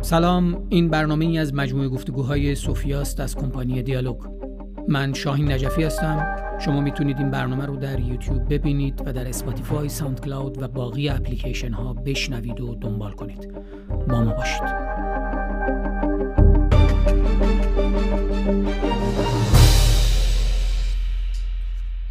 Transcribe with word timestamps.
سلام 0.00 0.66
این 0.68 0.88
برنامه 0.88 1.24
ای 1.24 1.38
از 1.38 1.54
مجموعه 1.54 1.88
گفتگوهای 1.88 2.54
سوفیاست 2.54 3.20
از 3.20 3.36
کمپانی 3.36 3.82
دیالوگ. 3.82 4.16
من 4.88 5.12
شاهین 5.12 5.52
نجفی 5.52 5.82
هستم. 5.82 6.36
شما 6.60 6.80
می‌تونید 6.80 7.18
این 7.18 7.30
برنامه 7.30 7.66
رو 7.66 7.76
در 7.76 8.00
یوتیوب 8.00 8.54
ببینید 8.54 9.02
و 9.06 9.12
در 9.12 9.28
اسپاتیفای، 9.28 9.88
ساوند 9.88 10.20
کلاود 10.20 10.62
و 10.62 10.68
باقی 10.68 11.08
اپلیکیشن 11.08 11.72
ها 11.72 11.92
بشنوید 11.92 12.60
و 12.60 12.74
دنبال 12.74 13.12
کنید. 13.12 13.52
با 14.08 14.24
ما 14.24 14.32
باشید. 14.32 14.62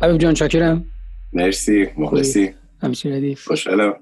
حبیب 0.01 0.17
جان 0.17 0.33
چاکرم 0.33 0.85
مرسی 1.33 1.87
مخلصی. 1.97 2.53
همیشه 2.81 3.09
ردیف. 3.09 3.47
خوشحالم. 3.47 3.93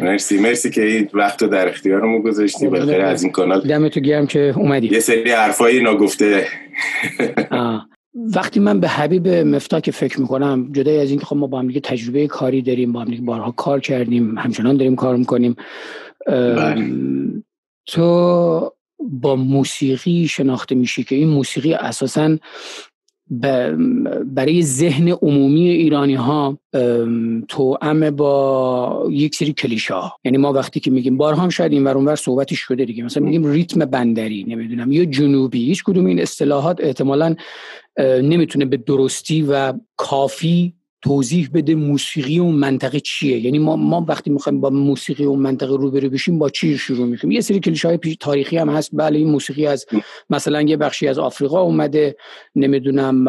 مرسی 0.00 0.38
مرسی 0.38 0.70
که 0.70 0.84
این 0.84 1.08
وقت 1.12 1.42
رو 1.42 1.48
در 1.48 1.68
اختیارمو 1.68 2.22
گذاشتی. 2.22 2.68
بخیر 2.68 3.00
از 3.00 3.22
این 3.22 3.32
کانال. 3.32 3.60
دمتو 3.60 4.00
گرم 4.00 4.26
که 4.26 4.54
اومدی. 4.56 4.88
یه 4.88 5.00
سری 5.00 5.30
حرفایی 5.30 5.82
ناگفته. 5.82 6.46
وقتی 8.34 8.60
من 8.60 8.80
به 8.80 8.88
حبیب 8.88 9.28
مفتا 9.28 9.80
که 9.80 9.92
فکر 9.92 10.20
می‌کنم 10.20 10.68
جدای 10.72 11.00
از 11.00 11.10
اینکه 11.10 11.26
خب 11.26 11.36
ما 11.36 11.46
با 11.46 11.58
هم 11.58 11.70
تجربه 11.70 12.26
کاری 12.26 12.62
داریم 12.62 12.92
با 12.92 13.00
هم 13.00 13.24
بارها 13.24 13.50
کار 13.50 13.80
کردیم 13.80 14.38
همچنان 14.38 14.76
داریم 14.76 14.96
کار 14.96 15.16
می‌کنیم 15.16 15.56
بله. 16.26 16.92
تو 17.86 18.72
با 18.98 19.36
موسیقی 19.36 20.28
شناخته 20.28 20.74
میشی 20.74 21.04
که 21.04 21.14
این 21.14 21.28
موسیقی 21.28 21.74
اساسا 21.74 22.38
برای 24.24 24.62
ذهن 24.62 25.08
عمومی 25.08 25.68
ایرانی 25.68 26.14
ها 26.14 26.58
تو 27.48 27.78
ام 27.82 28.10
با 28.10 29.08
یک 29.10 29.34
سری 29.34 29.52
کلیشه 29.52 29.94
ها 29.94 30.12
یعنی 30.24 30.38
ما 30.38 30.52
وقتی 30.52 30.80
که 30.80 30.90
میگیم 30.90 31.16
بارها 31.16 31.42
هم 31.42 31.48
شاید 31.48 31.72
این 31.72 31.84
ور 31.84 31.96
اونور 31.96 32.16
صحبتش 32.16 32.58
شده 32.58 32.84
دیگه. 32.84 33.04
مثلا 33.04 33.22
میگیم 33.24 33.46
ریتم 33.46 33.84
بندری 33.84 34.44
نمی‌دونم 34.48 34.92
یا 34.92 35.04
جنوبی 35.04 35.64
هیچ 35.64 35.84
کدوم 35.84 36.06
این 36.06 36.20
اصطلاحات 36.20 36.80
احتمالا 36.80 37.34
نمی‌تونه 38.22 38.64
به 38.64 38.76
درستی 38.76 39.42
و 39.42 39.72
کافی 39.96 40.74
توضیح 41.02 41.50
بده 41.54 41.74
موسیقی 41.74 42.38
اون 42.38 42.54
منطقه 42.54 43.00
چیه. 43.00 43.38
یعنی 43.38 43.58
ما 43.58 43.76
ما 43.76 44.04
وقتی 44.08 44.30
می‌خوایم 44.30 44.60
با 44.60 44.70
موسیقی 44.70 45.24
اون 45.24 45.38
منطقه 45.38 45.76
روبرو 45.76 46.10
بشیم 46.10 46.38
با 46.38 46.50
چی 46.50 46.78
شروع 46.78 47.06
می‌کنیم؟ 47.06 47.32
یه 47.32 47.40
سری 47.40 47.60
کلیشه 47.60 47.88
های 47.88 47.98
تاریخی 48.20 48.56
هم 48.56 48.68
هست. 48.68 48.90
بله 48.92 49.18
این 49.18 49.30
موسیقی 49.30 49.66
از 49.66 49.86
مثلا 50.30 50.62
یه 50.62 50.76
بخشی 50.76 51.08
از 51.08 51.18
آفریقا 51.18 51.60
اومده 51.60 52.16
نمی‌دونم 52.56 53.28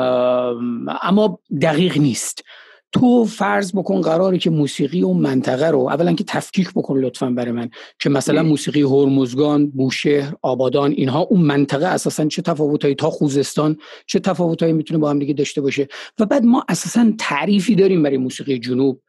اما 1.01 1.39
دقیق 1.61 1.97
نیست. 1.97 2.43
تو 2.91 3.25
فرض 3.25 3.71
بکن 3.75 4.01
قراری 4.01 4.37
که 4.37 4.49
موسیقی 4.49 5.01
اون 5.01 5.17
منطقه 5.17 5.67
رو 5.67 5.79
اولا 5.79 6.13
که 6.13 6.23
تفکیک 6.23 6.69
بکن 6.75 6.97
لطفا 6.97 7.29
برای 7.29 7.51
من. 7.51 7.69
که 7.99 8.09
مثلا 8.09 8.43
موسیقی 8.43 8.81
هرمزگان 8.81 9.69
بوشهر 9.69 10.33
آبادان 10.41 10.91
اینها 10.91 11.19
اون 11.19 11.41
منطقه 11.41 11.85
اساسا 11.85 12.25
چه 12.25 12.41
تفاوتایی 12.41 12.95
تا 12.95 13.09
خوزستان 13.09 13.77
چه 14.07 14.19
تفاوتایی 14.19 14.73
می‌تونه 14.73 14.99
با 14.99 15.09
هم 15.09 15.19
دیگه 15.19 15.33
داشته 15.33 15.61
باشه. 15.61 15.87
و 16.19 16.25
بعد 16.25 16.43
ما 16.43 16.65
اساسا 16.69 17.13
تعریفی 17.17 17.75
داریم 17.75 18.03
برای 18.03 18.17
موسیقی 18.17 18.59
جنوب. 18.59 19.01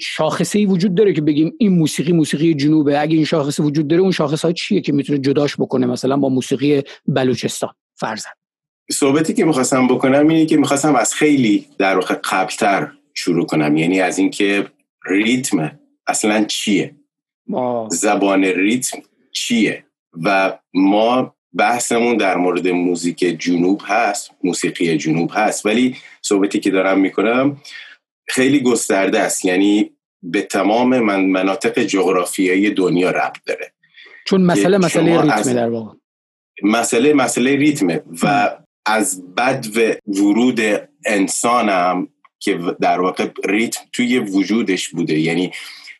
شاخصه 0.00 0.58
ای 0.58 0.66
وجود 0.66 0.94
داره 0.94 1.12
که 1.12 1.20
بگیم 1.20 1.52
این 1.58 1.72
موسیقی 1.72 2.12
موسیقی 2.12 2.54
جنوبه. 2.54 3.00
اگه 3.00 3.16
این 3.16 3.24
شاخصه 3.24 3.62
وجود 3.62 3.88
داره 3.88 4.02
اون 4.02 4.12
شاخص 4.12 4.44
ها 4.44 4.52
چیه 4.52 4.80
که 4.80 4.92
می‌تونه 4.92 5.18
جداش 5.18 5.56
بکنه 5.56 5.86
مثلا 5.86 6.16
با 6.16 6.28
موسیقی 6.28 6.82
بلوچستان؟ 7.06 7.70
فرضاً. 7.96 8.28
صحبتی 8.92 9.34
که 9.34 9.44
می‌خواستم 9.44 9.88
بکنم 9.88 10.28
اینه 10.28 10.46
که 10.46 10.56
می‌خواستم 10.56 10.94
از 10.94 11.14
خیلی 11.14 11.66
در 11.78 11.94
واقع 11.94 12.14
قبلتر 12.14 12.92
شروع 13.14 13.46
کنم. 13.46 13.76
یعنی 13.76 14.00
از 14.00 14.18
اینکه 14.18 14.66
ریتم 15.06 15.78
اصلا 16.06 16.44
چیه؟ 16.44 16.94
زبان 17.90 18.44
ریتم 18.44 18.98
چیه؟ 19.32 19.84
و 20.24 20.58
ما 20.74 21.36
بحثمون 21.54 22.16
در 22.16 22.36
مورد 22.36 22.68
موزیک 22.68 23.18
جنوب 23.18 23.82
هست 23.84 24.30
موسیقی 24.44 24.96
جنوب 24.96 25.30
هست. 25.34 25.66
ولی 25.66 25.96
صحبتی 26.22 26.60
که 26.60 26.70
دارم 26.70 27.00
می‌کنم 27.00 27.60
خیلی 28.28 28.60
گسترده 28.60 29.20
است. 29.20 29.44
یعنی 29.44 29.90
به 30.22 30.42
تمام 30.42 30.98
من 30.98 31.24
مناطق 31.24 31.78
جغرافیایی 31.82 32.70
دنیا 32.70 33.10
ربط 33.10 33.44
داره. 33.46 33.72
چون 34.26 34.42
مسئله 34.42 34.78
مسئله 34.78 35.22
ریتمه 35.22 35.54
در 35.54 35.68
واقع. 35.68 35.94
مسئله 36.62 37.14
مسئله 37.14 37.56
ریتمه 37.56 38.02
و 38.22 38.56
از 38.86 39.34
بد 39.34 39.66
و 39.76 39.94
ورود 40.20 40.60
انسانم 41.06 42.08
که 42.38 42.58
در 42.80 43.00
واقع 43.00 43.26
ریتم 43.44 43.80
توی 43.92 44.18
وجودش 44.18 44.88
بوده. 44.88 45.18
یعنی 45.18 45.52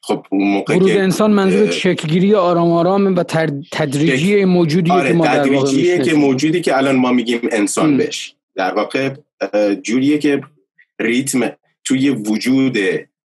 خب 0.02 0.26
اون 0.30 0.48
موقع 0.48 0.76
ورود 0.76 0.90
انسان 0.90 1.30
منظور 1.30 1.70
شکلگیری 1.70 2.34
آرام 2.34 2.72
آرام 2.72 3.16
و 3.16 3.22
تدریجی 3.72 4.44
موجودی 4.44 4.90
آره 4.90 5.08
که 5.08 5.14
ما 5.14 5.26
تدریجیه 5.26 5.98
که 5.98 6.14
موجودی 6.14 6.60
که 6.60 6.76
الان 6.76 6.96
ما 6.96 7.12
میگیم 7.12 7.40
انسان 7.52 7.96
بش 7.96 8.34
در 8.54 8.74
واقع 8.74 9.10
جوریه 9.82 10.18
که 10.18 10.40
ریتم 11.00 11.52
توی 11.84 12.10
وجود 12.10 12.78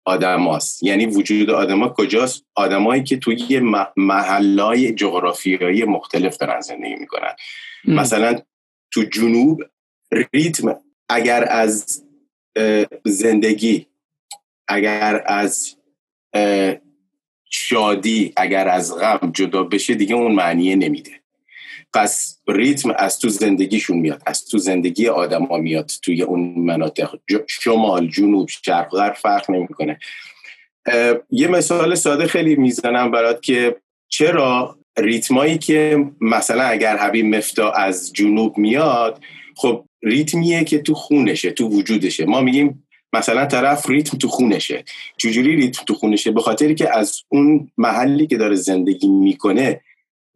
آدم 0.06 0.48
هست. 0.48 0.84
یعنی 0.84 1.06
وجود 1.06 1.50
آدم 1.50 1.80
ها 1.80 1.90
کجاست؟ 1.90 2.46
آدمایی 2.56 3.04
که 3.04 3.18
توی 3.18 3.60
محلای 3.98 4.92
جغرافیایی 4.92 5.84
مختلف 5.84 6.38
دارن 6.38 6.62
زندگی 6.62 6.96
می‌کنن. 6.96 7.32
مثلا 7.86 8.40
تو 8.94 9.04
جنوب 9.04 9.64
ریتم 10.34 10.80
اگر 11.10 11.46
از 11.50 12.04
زندگی 13.06 13.88
اگر 14.68 15.24
از 15.26 15.76
شادی 17.50 18.34
اگر 18.38 18.68
از 18.68 18.96
غم 18.96 19.32
جدا 19.32 19.64
بشه 19.64 19.96
دیگه 19.96 20.16
اون 20.16 20.32
معنیه 20.32 20.76
نمیده. 20.76 21.12
پس 21.94 22.40
ریتم 22.48 22.94
از 22.98 23.20
تو 23.20 23.30
زندگیشون 23.30 23.98
میاد 23.98 24.22
از 24.26 24.46
تو 24.46 24.58
زندگی 24.58 25.08
آدما 25.08 25.58
میاد 25.58 25.92
توی 26.04 26.22
اون 26.22 26.54
مناطق. 26.58 27.16
شمال 27.48 28.08
جنوب 28.08 28.50
شرق 28.50 28.90
غرب 28.90 29.14
فرق 29.14 29.52
نمی‌کنه. 29.52 30.00
یه 31.30 31.48
مثال 31.48 31.96
ساده 31.96 32.28
خیلی 32.28 32.56
می‌زنم 32.56 33.12
برات 33.12 33.42
که 33.42 33.76
چرا 34.08 34.78
ریتمایی 34.98 35.58
که 35.58 36.06
مثلا 36.22 36.64
اگر 36.64 36.98
حبیب 36.98 37.26
مفتا 37.26 37.72
از 37.72 38.14
جنوب 38.14 38.58
میاد 38.58 39.22
خب 39.56 39.86
ریتمیه 40.04 40.64
که 40.64 40.80
تو 40.80 40.94
خونشه 40.94 41.52
تو 41.52 41.68
وجودشه. 41.68 42.26
ما 42.26 42.42
میگیم 42.42 42.88
مثلا 43.14 43.46
طرف 43.46 43.90
ریتم 43.90 44.18
تو 44.18 44.28
خونشه. 44.28 44.84
چجوری 45.18 45.56
ریتم 45.56 45.84
تو 45.88 45.94
خونشه؟ 45.94 46.32
به 46.32 46.42
خاطری 46.42 46.76
که 46.76 46.98
از 46.98 47.22
اون 47.30 47.72
محلی 47.78 48.28
که 48.28 48.38
داره 48.38 48.56
زندگی 48.56 49.08
می‌کنه 49.08 49.82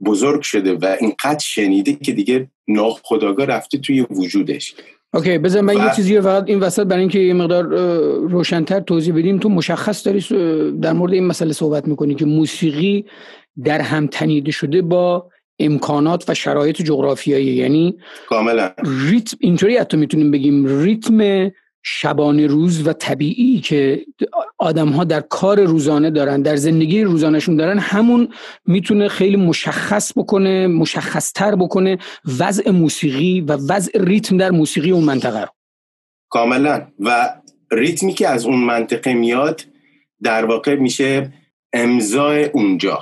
بزرگ 0.06 0.41
شده 0.41 0.74
و 0.74 0.95
اینقدر 1.00 1.39
شنیده 1.39 1.94
که 1.94 2.12
دیگه 2.12 2.50
ناخداگاه 2.68 3.45
رفته 3.45 3.78
توی 3.78 4.01
وجودش. 4.01 4.75
اوکی 5.13 5.38
بذار 5.38 5.62
من 5.62 5.73
یه 5.73 5.91
چیزی 5.95 6.22
فقط 6.22 6.44
این 6.47 6.59
وسط 6.59 6.84
برای 6.84 7.00
اینکه 7.00 7.19
یه 7.19 7.34
مقدار 7.34 7.63
روشنتر 8.18 8.79
توضیح 8.79 9.16
بدیم 9.16 9.40
تو 9.40 9.50
مشخص 9.50 10.06
داری 10.07 10.25
در 10.81 10.94
مورد 10.94 11.13
این 11.13 11.25
مسئله 11.25 11.53
صحبت 11.53 11.88
می‌کنی 11.88 12.16
که 12.16 12.25
موسیقی 12.25 13.06
در 13.63 13.81
هم 13.81 14.07
تنیده 14.07 14.51
شده 14.51 14.81
با 14.81 15.29
امکانات 15.59 16.29
و 16.29 16.34
شرایط 16.34 16.81
جغرافیایی 16.81 17.45
یعنی 17.45 17.97
کاملا. 18.29 18.72
ریتم 19.09 19.38
اینطوری 19.40 19.78
حتی 19.78 19.97
می‌تونیم 19.97 20.31
بگیم 20.31 20.81
ریتم 20.81 21.50
شبانه 21.83 22.47
روز 22.47 22.88
و 22.88 22.93
طبیعی 22.93 23.59
که 23.59 24.05
آدم 24.57 24.89
ها 24.89 25.03
در 25.03 25.21
کار 25.21 25.63
روزانه 25.63 26.11
دارن 26.11 26.41
در 26.41 26.55
زندگی 26.55 27.03
روزانهشون 27.03 27.55
دارن 27.55 27.79
همون 27.79 28.33
می‌تونه 28.65 29.07
خیلی 29.07 29.35
مشخص 29.35 30.17
بکنه 30.17 30.67
مشخصتر 30.67 31.55
بکنه 31.55 31.97
وضع 32.39 32.71
موسیقی 32.71 33.41
و 33.41 33.57
وضع 33.69 33.91
ریتم 34.03 34.38
در 34.38 34.51
موسیقی 34.51 34.91
اون 34.91 35.03
منطقه 35.03 35.41
رو. 35.41 35.47
کاملا. 36.29 36.88
و 36.99 37.33
ریتمی 37.71 38.13
که 38.13 38.27
از 38.27 38.45
اون 38.45 38.59
منطقه 38.59 39.13
میاد 39.13 39.61
در 40.23 40.45
واقع 40.45 40.75
میشه 40.75 41.33
امضای 41.73 42.44
اونجا. 42.45 42.99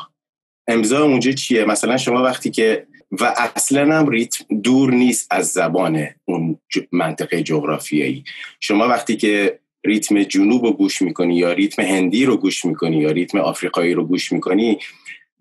امضا 0.68 1.04
اونجا 1.04 1.32
چیه؟ 1.32 1.66
مثلا 1.66 1.98
شما 1.98 2.24
وقتی 2.24 2.52
که 2.52 2.88
و 3.12 3.34
اصلا 3.56 3.96
هم 4.00 4.10
ریتم 4.10 4.46
دور 4.64 4.94
نیست 4.94 5.28
از 5.32 5.48
زبان 5.48 6.08
اون 6.26 6.60
منطقه 6.92 7.44
جغرافیایی. 7.44 8.24
شما 8.60 8.88
وقتی 8.88 9.18
که 9.18 9.60
ریتم 9.86 10.24
جنوب 10.24 10.66
رو 10.66 10.72
گوش 10.72 11.02
می‌کنی 11.02 11.36
یا 11.36 11.52
ریتم 11.52 11.82
هندی 11.82 12.26
رو 12.26 12.38
گوش 12.38 12.66
می‌کنی 12.66 12.98
یا 12.98 13.12
ریتم 13.12 13.38
آفریقایی 13.38 13.94
رو 13.94 14.06
گوش 14.06 14.32
می‌کنی 14.32 14.78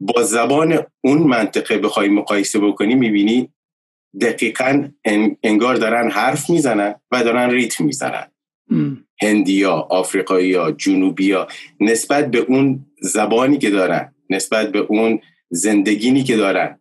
با 0.00 0.22
زبان 0.22 0.78
اون 1.04 1.18
منطقه 1.18 1.78
بخوای 1.78 2.08
مقایسه 2.08 2.58
بکنی 2.58 2.94
می‌بینی 2.94 3.48
دقیقا 4.20 4.88
انگار 5.42 5.74
دارن 5.74 6.10
حرف 6.10 6.50
می‌زنن 6.50 6.94
و 7.10 7.24
دارن 7.24 7.50
ریتم 7.50 7.84
می‌زنن. 7.84 8.30
هندیا 9.22 9.72
آفریقایی 9.72 10.72
جنوبیا 10.72 11.48
نسبت 11.80 12.30
به 12.30 12.38
اون 12.38 12.86
زبانی 13.00 13.58
که 13.58 13.70
دارن 13.70 14.14
نسبت 14.30 14.72
به 14.72 14.78
اون 14.78 15.20
زندگینی 15.50 16.22
که 16.22 16.36
دارن 16.36 16.80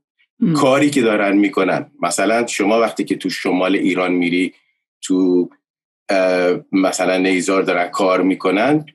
کاری 0.56 0.90
که 0.90 1.02
دارن 1.02 1.38
می‌کنن. 1.38 1.92
مثلا 2.02 2.48
شما 2.48 2.80
وقتی 2.80 3.04
که 3.04 3.16
تو 3.16 3.30
شمال 3.30 3.76
ایران 3.76 4.12
میری 4.12 4.54
تو 5.02 5.50
مثلا 6.72 7.18
نیزار 7.18 7.62
دارن 7.62 7.88
کار 7.88 8.22
می‌کنن 8.22 8.86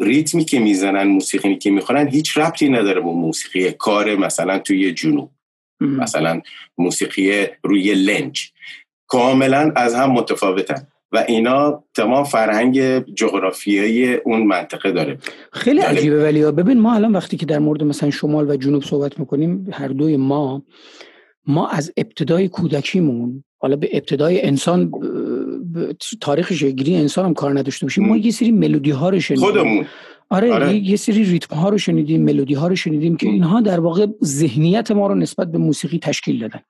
ریتمی 0.00 0.44
که 0.44 0.58
می‌زنن 0.58 1.02
موسیقی 1.02 1.56
که 1.56 1.70
می‌خونن 1.70 2.08
هیچ 2.08 2.38
ربطی 2.38 2.68
نداره 2.68 3.00
با 3.00 3.12
موسیقی 3.12 3.72
کار 3.72 4.16
مثلا 4.16 4.58
توی 4.58 4.92
جنوب. 4.92 5.30
مثلا 5.80 6.40
موسیقی 6.78 7.46
روی 7.62 7.94
لنج. 7.94 8.50
کاملا 9.06 9.72
از 9.76 9.94
هم 9.94 10.10
متفاوتن. 10.10 10.86
و 11.14 11.24
اینا 11.28 11.84
تمام 11.94 12.24
فرهنگ 12.24 12.98
جغرافیایی 13.14 14.14
اون 14.14 14.42
منطقه 14.42 14.92
داره. 14.92 15.18
خیلی 15.52 15.80
عجیبه 15.80 16.22
ولی 16.22 16.42
ببین 16.42 16.80
ما 16.80 16.94
الان 16.94 17.12
وقتی 17.12 17.36
که 17.36 17.46
در 17.46 17.58
مورد 17.58 17.82
مثلا 17.82 18.10
شمال 18.10 18.50
و 18.50 18.56
جنوب 18.56 18.82
صحبت 18.82 19.20
می‌کنیم 19.20 19.68
هر 19.72 19.88
دوی 19.88 20.16
ما 20.16 20.62
ما 21.46 21.68
از 21.68 21.92
ابتدای 21.96 22.48
کودکیمون 22.48 23.44
حالا 23.58 23.76
به 23.76 23.88
ابتدای 23.92 24.42
انسان 24.42 24.90
تاریخ 26.20 26.52
شگیری 26.52 26.96
انسان 26.96 27.24
هم 27.24 27.34
کار 27.34 27.58
نداشته 27.58 27.86
باشیم 27.86 28.06
ما 28.06 28.16
یه 28.16 28.30
سری 28.30 28.52
ملودی 28.52 28.90
ها 28.90 29.08
رو 29.08 29.20
شنیدیم. 29.20 29.46
خودمون. 29.46 29.86
آره, 30.30 30.52
آره. 30.52 30.74
یه 30.76 30.96
سری 30.96 31.24
ریتم 31.24 31.56
ها 31.56 31.68
رو 31.68 31.78
شنیدیم 31.78 32.22
ملودی 32.22 32.54
ها 32.54 32.66
رو 32.68 32.76
شنیدیم 32.76 33.16
که 33.16 33.26
اینها 33.28 33.60
در 33.60 33.80
واقع 33.80 34.06
ذهنیت 34.24 34.90
ما 34.90 35.06
رو 35.06 35.14
نسبت 35.14 35.52
به 35.52 35.58
موسیقی 35.58 35.98
تشکیل 35.98 36.38
دادن. 36.38 36.60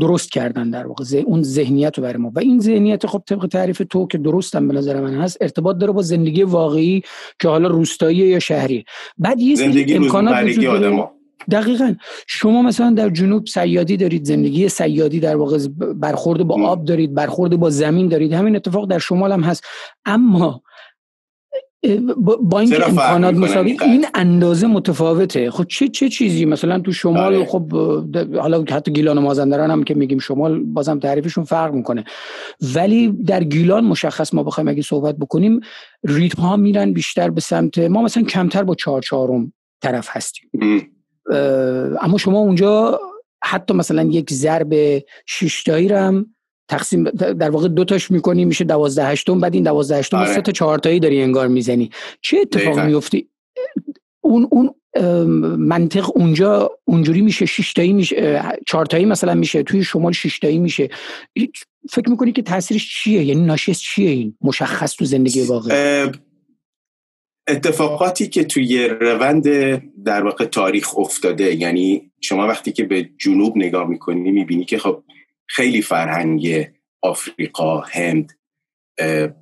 درست 0.00 0.32
کردن 0.32 0.70
در 0.70 0.86
واقع 0.86 1.04
اون 1.26 1.42
ذهنیت 1.42 1.98
رو 1.98 2.04
برای 2.04 2.16
ما. 2.16 2.32
و 2.34 2.38
این 2.38 2.60
ذهنیت 2.60 3.06
خب 3.06 3.22
طبق 3.26 3.46
تعریف 3.46 3.82
تو 3.90 4.06
که 4.06 4.18
درستم 4.18 4.68
به 4.68 4.74
نظر 4.74 5.00
من 5.00 5.14
هست 5.14 5.38
ارتباط 5.40 5.76
داره 5.76 5.92
با 5.92 6.02
زندگی 6.02 6.42
واقعی 6.42 7.02
که 7.38 7.48
حالا 7.48 7.68
روستایی 7.68 8.16
یا 8.16 8.38
شهری. 8.38 8.84
بعد 9.18 9.40
یه 9.40 9.56
سری 9.56 9.94
امکانات 9.94 10.44
وجود 10.44 10.64
داره. 10.64 11.08
دقیقا. 11.50 11.94
شما 12.26 12.62
مثلا 12.62 12.90
در 12.90 13.10
جنوب 13.10 13.46
سیادی 13.46 13.96
دارید 13.96 14.24
زندگی 14.24 14.68
سیادی 14.68 15.20
در 15.20 15.36
واقع 15.36 15.58
برخورد 15.94 16.42
با 16.42 16.68
آب 16.68 16.84
دارید 16.84 17.14
برخورد 17.14 17.56
با 17.56 17.70
زمین 17.70 18.08
دارید 18.08 18.32
همین 18.32 18.56
اتفاق 18.56 18.88
در 18.88 18.98
شمال 18.98 19.32
هم 19.32 19.40
هست. 19.40 19.64
اما 20.04 20.62
با 22.40 22.60
اینکه 22.60 22.88
امکانات 22.88 23.34
مساوی 23.34 23.76
این 23.82 24.06
اندازه 24.14 24.66
متفاوته. 24.66 25.50
خب 25.50 25.64
چه 25.64 25.88
چه 25.88 26.08
چیزی؟ 26.08 26.44
مثلا 26.44 26.78
تو 26.78 26.92
شمال 26.92 27.34
آره. 27.34 27.44
خب 27.44 27.72
حالا 28.36 28.64
حتی 28.70 28.92
گیلان 28.92 29.18
و 29.18 29.20
مازندران 29.20 29.70
هم 29.70 29.84
که 29.84 29.94
میگیم 29.94 30.18
شمال 30.18 30.58
بازم 30.58 30.98
تعریفشون 30.98 31.44
فرق 31.44 31.74
می‌کنه. 31.74 32.04
ولی 32.74 33.08
در 33.08 33.44
گیلان 33.44 33.84
مشخص 33.84 34.34
ما 34.34 34.42
بخوایم 34.42 34.68
اگه 34.68 34.82
صحبت 34.82 35.16
بکنیم 35.16 35.60
ریتم 36.04 36.42
ها 36.42 36.56
میرن 36.56 36.92
بیشتر 36.92 37.30
به 37.30 37.40
سمت 37.40 37.78
ما 37.78 38.02
مثلا 38.02 38.22
کمتر 38.22 38.62
با 38.62 38.74
چهار 38.74 39.02
چهارم 39.02 39.52
طرف 39.82 40.08
هستیم. 40.10 40.50
اما 42.00 42.18
شما 42.18 42.38
اونجا 42.38 43.00
حتی 43.44 43.74
مثلا 43.74 44.02
یک 44.02 44.32
ضرب 44.32 45.02
شیشتایی 45.26 45.88
رو 45.88 45.96
هم 45.96 46.26
تقسیم 46.70 47.04
در 47.10 47.50
واقع 47.50 47.68
دو 47.68 47.84
تاش 47.84 48.10
می‌کنی 48.10 48.44
میشه 48.44 48.64
دوازده 48.64 49.06
هشتم 49.06 49.40
بعد 49.40 49.54
این 49.54 49.64
دوازده 49.64 49.98
هشتم 49.98 50.16
آره. 50.16 50.34
سه 50.34 50.40
تا 50.40 50.52
چهارتایی 50.52 51.00
داری 51.00 51.22
انگار 51.22 51.48
می‌زنی. 51.48 51.90
چه 52.22 52.38
اتفاق 52.38 52.80
میفتی 52.80 53.28
اون 54.20 54.48
اون 54.50 54.74
منطق 55.58 56.16
اونجا 56.16 56.70
اونجوری 56.84 57.20
میشه 57.20 57.46
شیشتایی 57.46 57.92
میشه 57.92 58.42
چهارتایی 58.66 59.04
مثلا 59.04 59.34
میشه 59.34 59.62
توی 59.62 59.84
شمال 59.84 60.12
شیشتایی 60.12 60.58
میشه. 60.58 60.88
فکر 61.90 62.10
می‌کنی 62.10 62.32
که 62.32 62.42
تاثیرش 62.42 63.02
چیه؟ 63.02 63.24
یعنی 63.24 63.40
ناشی 63.40 63.74
چیه 63.74 64.10
این 64.10 64.36
مشخص 64.40 64.96
تو 64.96 65.04
زندگی 65.04 65.42
واقعی؟ 65.42 66.10
اتفاقاتی 67.48 68.28
که 68.28 68.44
توی 68.44 68.88
روند 68.88 69.44
در 70.04 70.22
واقع 70.24 70.44
تاریخ 70.44 70.98
افتاده 70.98 71.54
یعنی 71.54 72.12
شما 72.20 72.46
وقتی 72.46 72.72
که 72.72 72.84
به 72.84 73.10
جنوب 73.18 73.56
نگاه 73.56 73.88
می‌کنی 73.88 74.30
می‌بینی 74.30 74.64
که 74.64 74.78
خب 74.78 75.02
خیلی 75.50 75.82
فرهنگ 75.82 76.70
آفریقا 77.02 77.80
هند 77.80 78.38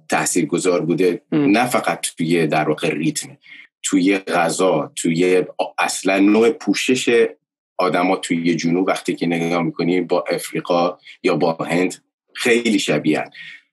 تحصیل 0.09 0.47
گذار 0.47 0.81
بوده 0.81 1.23
نه 1.33 1.67
فقط 1.67 2.07
توی 2.17 2.47
در 2.47 2.69
واقع 2.69 2.91
ریتم 2.91 3.39
توی 3.83 4.19
غذا 4.19 4.93
توی 4.97 5.45
اصلا 5.79 6.19
نوع 6.19 6.51
پوشش 6.51 7.27
آدما 7.79 8.17
توی 8.17 8.55
جنوب 8.55 8.89
وقتی 8.89 9.15
که 9.15 9.27
نگاه 9.27 9.63
می‌کنی 9.63 10.01
با 10.01 10.25
افریقا 10.31 10.99
یا 11.23 11.37
با 11.37 11.53
هند 11.53 11.95
خیلی 12.35 12.79
شبیه 12.79 13.25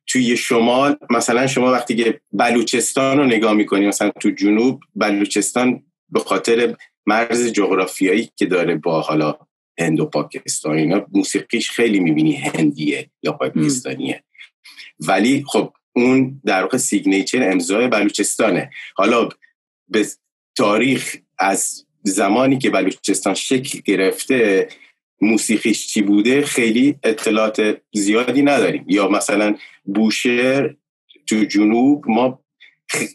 توی 0.07 0.37
شمال 0.37 0.97
مثلا 1.09 1.47
شما 1.47 1.71
وقتی 1.71 1.95
که 1.95 2.21
بلوچستان 2.33 3.17
رو 3.17 3.25
نگاه 3.25 3.53
می‌کنی 3.53 3.87
مثلا 3.87 4.09
تو 4.09 4.29
جنوب 4.29 4.79
بلوچستان 4.95 5.83
به 6.09 6.19
خاطر 6.19 6.75
مرز 7.05 7.51
جغرافیایی 7.51 8.29
که 8.35 8.45
داره 8.45 8.75
با 8.75 9.01
حالا 9.01 9.37
هند 9.79 9.99
و 9.99 10.05
پاکستان 10.05 10.77
اینا 10.77 11.05
موسیقیش 11.13 11.71
خیلی 11.71 11.99
می‌بینی 11.99 12.35
هندیه 12.35 13.09
یا 13.23 13.31
پاکستانیه. 13.31 14.23
ولی 14.99 15.43
خب 15.47 15.73
اون 15.95 16.41
در 16.45 16.61
واقع 16.61 16.77
سیگنیچر 16.77 17.51
امضای 17.51 17.87
بلوچستانه. 17.87 18.69
حالا 18.95 19.29
به 19.87 20.07
تاریخ 20.55 21.15
از 21.37 21.85
زمانی 22.03 22.57
که 22.57 22.69
بلوچستان 22.69 23.33
شکل 23.33 23.79
گرفته 23.85 24.69
موسیقیش 25.21 25.87
چی 25.87 26.01
بوده 26.01 26.41
خیلی 26.41 26.95
اطلاعات 27.03 27.77
زیادی 27.93 28.41
نداریم. 28.41 28.85
یا 28.87 29.07
مثلا 29.07 29.55
بوشهر 29.83 30.75
تو 31.27 31.43
جنوب 31.43 32.03
ما 32.07 32.45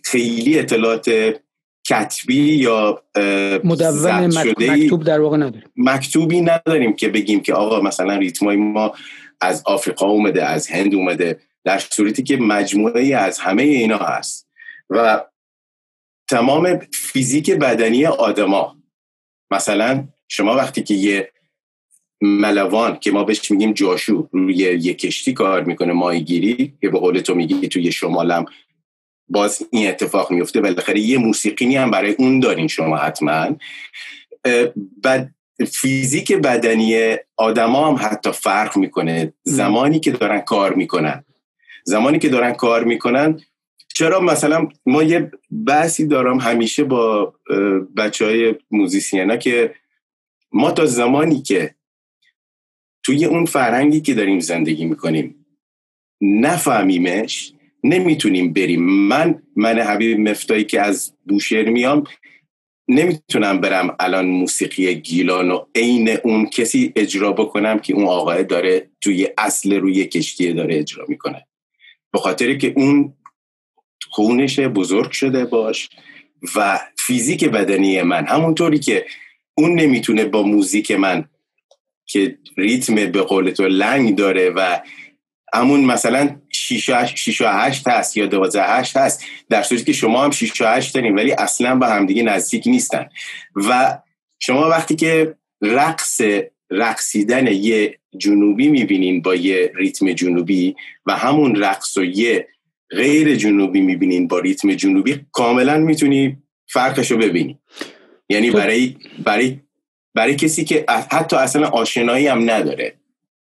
خیلی 0.05 0.59
اطلاعات 0.59 1.41
کتبی 1.91 2.55
یا 2.55 3.03
مدون 3.65 4.27
مکتوب 4.27 5.05
در 5.05 5.21
واقع 5.21 5.37
نداریم 5.37 5.69
مکتوبی 5.77 6.41
نداریم 6.41 6.97
که 6.97 7.09
بگیم 7.09 7.41
که 7.41 7.55
آقا 7.55 7.81
مثلا 7.81 8.17
ریتمای 8.17 8.57
ما 8.57 8.93
از 9.41 9.63
آفریقا 9.67 10.07
اومده 10.07 10.45
از 10.45 10.69
هند 10.69 10.95
اومده 10.95 11.41
در 11.65 11.79
صورتی 11.79 12.23
که 12.23 12.37
مجموعه 12.37 13.17
از 13.17 13.39
همه 13.39 13.63
اینا 13.63 13.99
هست. 13.99 14.51
و 14.91 15.25
تمام 16.29 16.79
فیزیک 16.93 17.51
بدنی 17.51 18.07
آدما 18.07 18.77
مثلا 19.51 20.09
شما 20.29 20.55
وقتی 20.55 20.83
که 20.83 20.95
یه 20.95 21.33
ملوان 22.21 22.99
که 22.99 23.11
ما 23.11 23.25
بهش 23.25 23.51
میگیم 23.51 23.73
جاشو 23.73 24.29
روی 24.33 24.57
یه 24.57 24.95
کشتی 24.95 25.33
کار 25.33 25.65
می‌کنه 25.65 25.93
ماهیگیری 25.93 26.75
که 26.81 26.89
به 26.89 26.99
قول 26.99 27.21
تو 27.21 27.35
میگی 27.35 27.69
توی 27.69 27.93
شمالم 27.93 28.45
باز 29.31 29.63
این 29.71 29.89
اتفاق 29.89 30.31
میفته. 30.31 30.61
بالاخره 30.61 31.01
یه 31.01 31.19
موسیقی 31.19 31.77
هم 31.77 31.91
برای 31.91 32.13
اون 32.13 32.41
دارین 32.41 32.69
شما 32.69 32.97
حتما. 32.97 33.57
بعد 35.03 35.35
فیزیک 35.73 36.33
بدنی 36.33 37.17
آدما 37.37 37.89
هم 37.89 38.09
حتی 38.09 38.33
فرق 38.33 38.77
می‌کنه. 38.77 39.33
زمانی 39.43 40.01
که 40.01 40.11
دارن 40.11 40.41
کار 40.41 40.75
می‌کنن. 40.75 41.25
زمانی 41.85 42.19
که 42.19 42.29
دارن 42.29 42.53
کار 42.53 42.85
می‌کنن 42.85 43.41
چرا 43.95 44.21
مثلا 44.21 44.69
ما 44.87 45.03
یه 45.03 45.31
بحثی 45.67 46.07
دارم 46.07 46.39
همیشه 46.39 46.85
با 46.85 47.35
بچه 47.97 48.25
های 48.25 48.55
موزیسینا 48.71 49.37
که 49.37 49.75
ما 50.53 50.71
تا 50.71 50.87
زمانی 50.87 51.43
که 51.43 51.75
توی 53.03 53.25
اون 53.25 53.45
فرهنگی 53.45 54.01
که 54.01 54.15
داریم 54.15 54.41
زندگی 54.41 54.85
می‌کنیم 54.85 55.47
نفهمیمش 56.21 57.53
نمی‌تونیم 57.85 58.53
بریم. 58.53 58.83
من 58.83 59.43
من 59.57 59.79
حبیب 59.79 60.19
مفتایی 60.19 60.65
که 60.65 60.81
از 60.81 61.13
بوشهر 61.29 61.69
میام 61.69 62.05
نمی‌تونم 62.89 63.61
برم 63.61 63.97
الان 64.01 64.27
موسیقی 64.27 64.95
گیلان 64.95 65.51
و 65.51 65.65
عین 65.75 66.09
اون 66.25 66.47
کسی 66.47 66.93
اجرا 66.97 67.33
بکنم 67.33 67.79
که 67.79 67.95
اون 67.95 68.05
آقای 68.05 68.45
داره 68.45 68.91
توی 69.01 69.29
اصل 69.39 69.75
روی 69.75 70.05
کشتی 70.05 70.53
داره 70.53 70.79
اجرا 70.79 71.05
می‌کنه. 71.09 71.47
به 72.13 72.19
خاطر 72.19 72.55
که 72.55 72.73
اون 72.77 73.15
خونش 74.11 74.59
بزرگ 74.59 75.11
شده 75.11 75.45
باش 75.45 75.89
و 76.57 76.81
فیزیک 76.99 77.45
بدنی 77.45 78.03
من. 78.03 78.27
همونطوری 78.27 78.79
که 78.79 79.07
اون 79.55 79.81
نمی‌تونه 79.81 80.25
با 80.25 80.43
موزیک 80.43 80.91
من 80.91 81.29
که 82.07 82.39
ریتم 82.57 82.95
به 82.95 83.23
قول 83.23 83.51
تو 83.51 83.69
لنگ 83.69 84.17
داره 84.17 84.51
و 84.51 84.79
همون 85.55 85.85
مثلا 85.85 86.41
6 86.79 87.41
و 87.41 87.45
8 87.47 87.89
هست 87.89 88.17
یا 88.17 88.27
12 88.27 88.63
8 88.63 88.97
هست. 88.97 89.25
در 89.49 89.63
صورتی 89.63 89.85
که 89.85 89.93
شما 89.93 90.25
هم 90.25 90.31
6 90.31 90.61
و 90.61 90.67
8 90.67 90.95
دارین 90.95 91.15
ولی 91.15 91.33
اصلا 91.33 91.75
به 91.75 91.87
همدیگه 91.87 92.23
نزدیک 92.23 92.63
نیستن. 92.67 93.07
و 93.57 93.99
شما 94.39 94.69
وقتی 94.69 94.97
که 94.97 95.35
رقص 95.63 96.21
رقصیدن 96.71 97.47
یه 97.47 97.99
جنوبی 98.19 98.69
می‌بینین 98.69 99.23
با 99.23 99.35
یه 99.35 99.73
ریتم 99.75 100.13
جنوبی 100.13 100.77
و 101.07 101.17
همون 101.17 101.57
رقص 101.57 101.97
و 101.97 102.05
یه 102.05 102.49
غیر 102.91 103.35
جنوبی 103.35 103.81
می‌بینین 103.81 104.29
با 104.29 104.39
ریتم 104.39 104.75
جنوبی 104.75 105.21
کاملا 105.33 105.79
می‌تونی 105.79 106.37
فرقش 106.67 107.11
رو 107.11 107.17
ببینی. 107.17 107.59
یعنی 108.29 108.51
برای 108.51 108.97
برای 109.25 109.59
برای 110.15 110.37
کسی 110.37 110.65
که 110.65 110.85
حتی 110.89 111.37
اصلا 111.37 111.69
آشنایی 111.69 112.27
هم 112.27 112.51
نداره. 112.51 112.95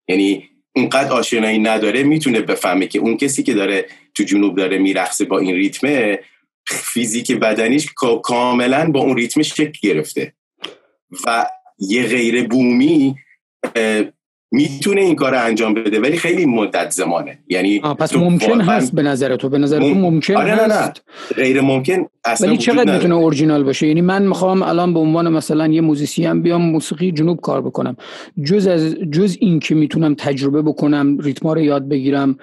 یعنی 0.07 0.49
اینقدر 0.73 1.11
آشنایی 1.11 1.59
نداره 1.59 2.03
می‌تونه 2.03 2.41
بفهمه 2.41 2.87
که 2.87 2.99
اون 2.99 3.17
کسی 3.17 3.43
که 3.43 3.53
داره 3.53 3.85
تو 4.15 4.23
جنوب 4.23 4.57
داره 4.57 4.77
میرقصه 4.77 5.25
با 5.25 5.39
این 5.39 5.55
ریتمه 5.55 6.19
فیزیک 6.67 7.31
بدنیش 7.31 7.87
کاملا 8.23 8.91
با 8.91 8.99
اون 8.99 9.17
ریتم 9.17 9.41
شکل 9.41 9.79
گرفته. 9.81 10.33
و 11.25 11.45
یه 11.79 12.07
غیر 12.07 12.47
بومی 12.47 13.15
می‌تونه 14.53 15.01
این 15.01 15.15
کار 15.15 15.35
انجام 15.35 15.73
بده 15.73 15.99
ولی 15.99 16.17
خیلی 16.17 16.45
مدت 16.45 16.91
زمانه. 16.91 17.39
یعنی 17.47 17.79
پس 17.79 18.15
ممکن 18.15 18.61
هست 18.61 18.95
به 18.95 19.01
نظر 19.01 19.35
تو 19.35 19.49
به 19.49 19.57
نظر 19.57 19.79
تو 19.79 19.85
ممکن 19.85 20.35
آره 20.35 20.51
هست 20.51 20.71
نه. 20.71 20.85
نه. 20.85 20.93
غیر 21.35 21.61
ممکن 21.61 22.05
اصلا 22.25 22.47
ولی 22.47 22.57
چقدر 22.57 22.93
می‌تونه 22.93 23.15
اورجینال 23.15 23.63
باشه؟ 23.63 23.87
یعنی 23.87 24.01
من 24.01 24.27
می‌خوام 24.27 24.63
الان 24.63 24.93
به 24.93 24.99
عنوان 24.99 25.29
مثلا 25.29 25.67
یه 25.67 25.81
موزیسین 25.81 26.41
بیام 26.41 26.61
موسیقی 26.61 27.11
جنوب 27.11 27.41
کار 27.41 27.61
بکنم. 27.61 27.95
جز 28.43 28.67
از 28.67 28.95
جز 28.95 29.37
این 29.39 29.59
که 29.59 29.75
می‌تونم 29.75 30.15
تجربه 30.15 30.61
بکنم 30.61 31.17
ریتما 31.19 31.53
رو 31.53 31.61
یاد 31.61 31.89
بگیرم 31.89 32.37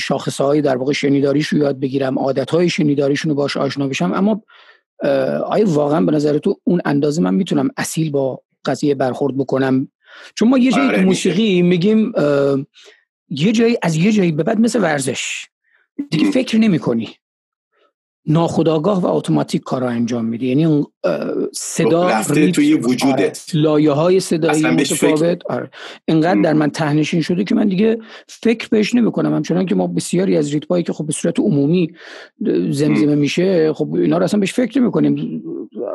شاخص 0.00 0.40
های 0.40 0.60
در 0.60 0.76
واقع 0.76 0.92
شنیداریش 0.92 1.46
رو 1.46 1.58
یاد 1.58 1.80
بگیرم 1.80 2.18
عادت 2.18 2.50
های 2.50 2.68
شنیداریشون 2.68 3.30
رو 3.30 3.36
باش 3.36 3.56
آشنا 3.56 3.88
بشم 3.88 4.12
اما 4.12 4.42
آیا 5.46 5.64
واقعا 5.68 6.00
به 6.00 6.12
نظر 6.12 6.38
تو 6.38 6.60
اون 6.64 6.80
اندازه 6.84 7.22
من 7.22 7.34
می‌تونم 7.34 7.68
اصیل 7.76 8.10
با 8.10 8.40
قضیه 8.64 8.94
برخورد 8.94 9.36
بکنم؟ 9.36 9.88
چون 10.34 10.48
ما 10.48 10.58
یه 10.58 10.70
جایی 10.72 10.88
تو 10.88 10.94
آره، 10.94 11.04
موسیقی 11.04 11.62
میگیم 11.62 12.12
یه 13.28 13.52
جایی 13.52 13.76
از 13.82 13.96
یه 13.96 14.12
جایی 14.12 14.32
به 14.32 14.42
بعد 14.42 14.60
مثل 14.60 14.82
ورزش. 14.82 15.46
دیگه 16.10 16.30
فکر 16.30 16.58
نمی 16.58 16.78
کنی 16.78 17.08
ناخداگاه 18.26 19.00
و 19.00 19.06
اتوماتیک 19.06 19.62
کار 19.62 19.84
انجام 19.84 20.24
میدی. 20.24 20.46
یعنی 20.46 20.64
اون 20.64 20.86
صدا 21.52 22.08
رفته 22.08 22.50
توی 22.50 22.74
وجودت. 22.74 23.44
آره. 23.52 23.62
لایه 23.62 23.90
های 23.90 24.20
صدایی 24.20 24.62
متفاوت. 24.62 25.46
آره. 25.46 25.70
اینقدر 26.04 26.40
در 26.40 26.52
من 26.52 26.70
تهنشین 26.70 27.20
شده 27.20 27.44
که 27.44 27.54
من 27.54 27.68
دیگه 27.68 27.98
فکر 28.28 28.68
بهش 28.68 28.94
نمی 28.94 29.12
کنم 29.12 29.34
همچنان 29.34 29.66
که 29.66 29.74
ما 29.74 29.86
بسیاری 29.86 30.36
از 30.36 30.54
ریتمایی 30.54 30.84
که 30.84 30.92
خب 30.92 31.06
به 31.06 31.12
صورت 31.12 31.40
عمومی 31.40 31.94
زمزمه 32.70 33.14
میشه 33.14 33.72
خب 33.72 33.94
اینا 33.94 34.18
رو 34.18 34.24
اصلا 34.24 34.40
بهش 34.40 34.52
فکر 34.52 34.80
نمی 34.80 34.90
کنیم 34.90 35.42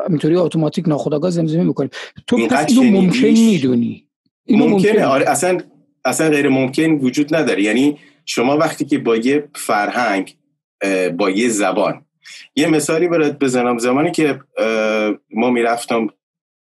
اینطوری 0.10 0.36
اتوماتیک 0.36 0.88
ناخداگاه 0.88 1.32
زمزمه 1.32 1.64
می‌کنیم. 1.64 1.90
تو 2.28 2.48
پس 2.48 2.70
اینو 2.70 3.02
ممکن 3.02 3.28
می‌دونی. 3.28 4.09
اینو 4.50 4.68
ممکنه. 4.68 5.06
آره 5.06 5.30
اصلا 5.30 5.58
اصلا 6.06 6.30
غیر 6.30 6.50
ممکن 6.50 6.92
وجود 6.92 7.36
نداره. 7.36 7.64
یعنی 7.64 7.98
شما 8.26 8.58
وقتی 8.58 8.86
که 8.86 8.98
با 8.98 9.16
یه 9.16 9.48
فرهنگ 9.56 10.36
با 11.18 11.30
یه 11.30 11.50
زبان 11.50 12.06
یه 12.56 12.68
مثالی 12.68 13.08
برات 13.08 13.40
بزنم. 13.40 13.78
زمانی 13.78 14.12
که 14.12 14.40
ما 15.34 15.50
می‌رفتم 15.50 16.08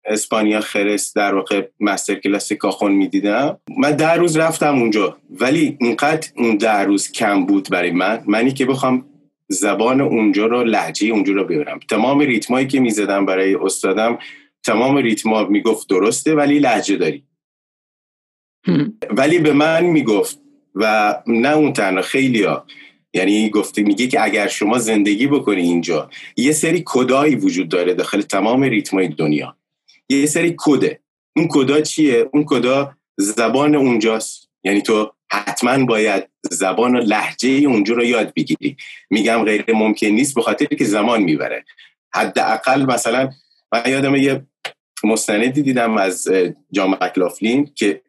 اسپانیا 0.06 0.60
خرس 0.60 1.12
در 1.16 1.34
واقع 1.34 1.68
مستر 1.80 2.14
کلاس 2.14 2.52
کاخون 2.52 2.92
می‌دیدم. 2.92 3.58
من 3.78 3.90
در 3.90 4.16
روز 4.16 4.36
رفتم 4.36 4.74
اونجا. 4.78 5.16
ولی 5.40 5.76
اینقدر 5.80 6.28
اون 6.36 6.56
در 6.56 6.84
روز 6.84 7.12
کم 7.12 7.46
بود 7.46 7.68
برای 7.70 7.90
من. 7.90 8.22
منی 8.26 8.52
که 8.52 8.66
بخوام 8.66 9.04
زبان 9.48 10.00
اونجا 10.00 10.46
رو 10.46 10.64
لحجه 10.64 11.08
اونجا 11.08 11.32
رو 11.32 11.44
ببرم 11.44 11.80
تمام 11.90 12.20
ریتمایی 12.20 12.66
که 12.66 12.80
می‌زدم 12.80 13.26
برای 13.26 13.54
استادم 13.54 14.18
تمام 14.62 14.96
ریتما 14.96 15.44
می‌گفت 15.44 15.88
درسته 15.88 16.34
ولی 16.34 16.58
لحجه 16.58 16.96
داری. 16.96 17.24
ولی 19.10 19.38
به 19.38 19.52
من 19.52 19.84
می‌گفت 19.84 20.38
و 20.74 21.14
نه 21.26 21.48
اون 21.48 21.72
تنها 21.72 22.02
خیلی 22.02 22.42
ها 22.42 22.66
یعنی 23.14 23.50
گفته 23.50 23.82
میگه 23.82 24.06
که 24.06 24.24
اگر 24.24 24.48
شما 24.48 24.78
زندگی 24.78 25.26
بکنی 25.26 25.62
اینجا 25.62 26.10
یه 26.36 26.52
سری 26.52 26.82
کدایی 26.86 27.34
وجود 27.36 27.68
داره 27.68 27.94
داخل 27.94 28.20
تمام 28.20 28.62
ریتمای 28.62 29.08
دنیا. 29.08 29.56
یه 30.08 30.26
سری 30.26 30.54
کده. 30.58 31.00
اون 31.36 31.48
کدا 31.50 31.80
چیه؟ 31.80 32.28
اون 32.32 32.44
کدا 32.44 32.96
زبان 33.16 33.74
اونجاست. 33.74 34.50
یعنی 34.64 34.82
تو 34.82 35.12
حتما 35.32 35.84
باید 35.84 36.28
زبان 36.50 36.96
و 36.96 37.00
لحجه 37.00 37.48
اونجا 37.48 37.94
رو 37.94 38.04
یاد 38.04 38.32
بگیری. 38.34 38.76
میگم 39.10 39.44
غیر 39.44 39.64
ممکن 39.74 40.06
نیست 40.06 40.34
به 40.34 40.42
خاطر 40.42 40.66
که 40.66 40.84
زمان 40.84 41.22
می‌بره. 41.22 41.64
حداقل 42.14 42.84
مثلا 42.86 43.30
من 43.72 43.82
یادم 43.86 44.14
یه 44.14 44.46
مستندی 45.04 45.62
دیدم 45.62 45.96
از 45.96 46.28
جان 46.72 46.98
مکلافلین 47.00 47.70
که 47.74 48.02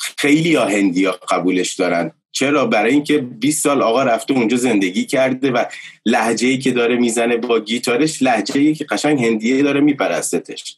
خیلی 0.00 0.54
ها 0.54 0.64
هندی 0.64 1.04
ها 1.04 1.12
قبولش 1.12 1.74
دارن. 1.74 2.12
چرا؟ 2.32 2.66
برای 2.66 2.92
اینکه 2.92 3.18
20 3.18 3.62
سال 3.62 3.82
آقا 3.82 4.02
رفته 4.02 4.34
اونجا 4.34 4.56
زندگی 4.56 5.04
کرده 5.04 5.50
و 5.50 5.64
لهجه 6.06 6.48
ای 6.48 6.58
که 6.58 6.70
داره 6.70 6.96
می‌زنه 6.96 7.36
با 7.36 7.60
گیتارش 7.60 8.22
لهجه 8.22 8.60
ای 8.60 8.74
که 8.74 8.84
قشنگ 8.84 9.24
هندیه 9.24 9.62
داره 9.62 9.80
میپرستش. 9.80 10.76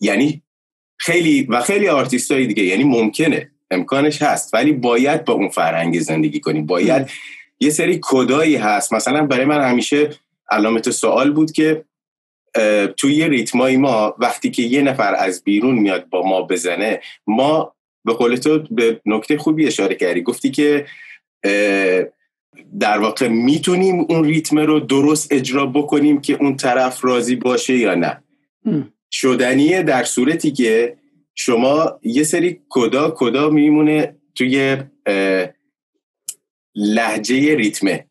یعنی 0.00 0.42
خیلی 0.98 1.42
و 1.42 1.60
خیلی 1.60 1.88
آرتیست 1.88 2.32
های 2.32 2.46
دیگه 2.46 2.62
یعنی 2.62 2.84
ممکنه. 2.84 3.50
امکانش 3.70 4.22
هست. 4.22 4.54
ولی 4.54 4.72
باید 4.72 5.24
با 5.24 5.32
اون 5.32 5.48
فرهنگ 5.48 6.00
زندگی 6.00 6.40
کنیم. 6.40 6.66
باید 6.66 7.10
یه 7.60 7.70
سری 7.70 7.98
کدایی 8.02 8.56
هست. 8.56 8.92
مثلا 8.92 9.26
برای 9.26 9.44
من 9.44 9.70
همیشه 9.70 10.10
علامت 10.50 10.90
سوال 10.90 11.30
بود 11.30 11.52
که 11.52 11.84
توی 12.96 13.28
ریتمای 13.28 13.76
ما 13.76 14.14
وقتی 14.18 14.50
که 14.50 14.62
یه 14.62 14.82
نفر 14.82 15.14
از 15.14 15.44
بیرون 15.44 15.74
میاد 15.74 16.08
با 16.08 16.22
ما 16.22 16.42
بزنه 16.42 17.00
ما 17.26 17.74
به 18.04 18.12
قول 18.12 18.36
تو 18.36 18.58
به 18.70 19.00
نکته 19.06 19.38
خوبی 19.38 19.66
اشاره 19.66 19.94
کردی. 19.94 20.22
گفتی 20.22 20.50
که 20.50 20.86
در 22.80 22.98
واقع 22.98 23.28
می‌تونیم 23.28 24.06
اون 24.08 24.24
ریتم 24.24 24.58
رو 24.58 24.80
درست 24.80 25.32
اجرا 25.32 25.66
بکنیم 25.66 26.20
که 26.20 26.34
اون 26.34 26.56
طرف 26.56 27.04
راضی 27.04 27.36
باشه 27.36 27.76
یا 27.76 27.94
نه. 27.94 28.22
شدنیه 29.12 29.82
در 29.82 30.04
صورتی 30.04 30.50
که 30.50 30.96
شما 31.34 32.00
یه 32.02 32.22
سری 32.22 32.60
کدا 32.68 33.14
کدا 33.16 33.50
میمونه 33.50 34.16
توی 34.34 34.76
لهجه 36.74 37.54
ریتمه. 37.54 38.06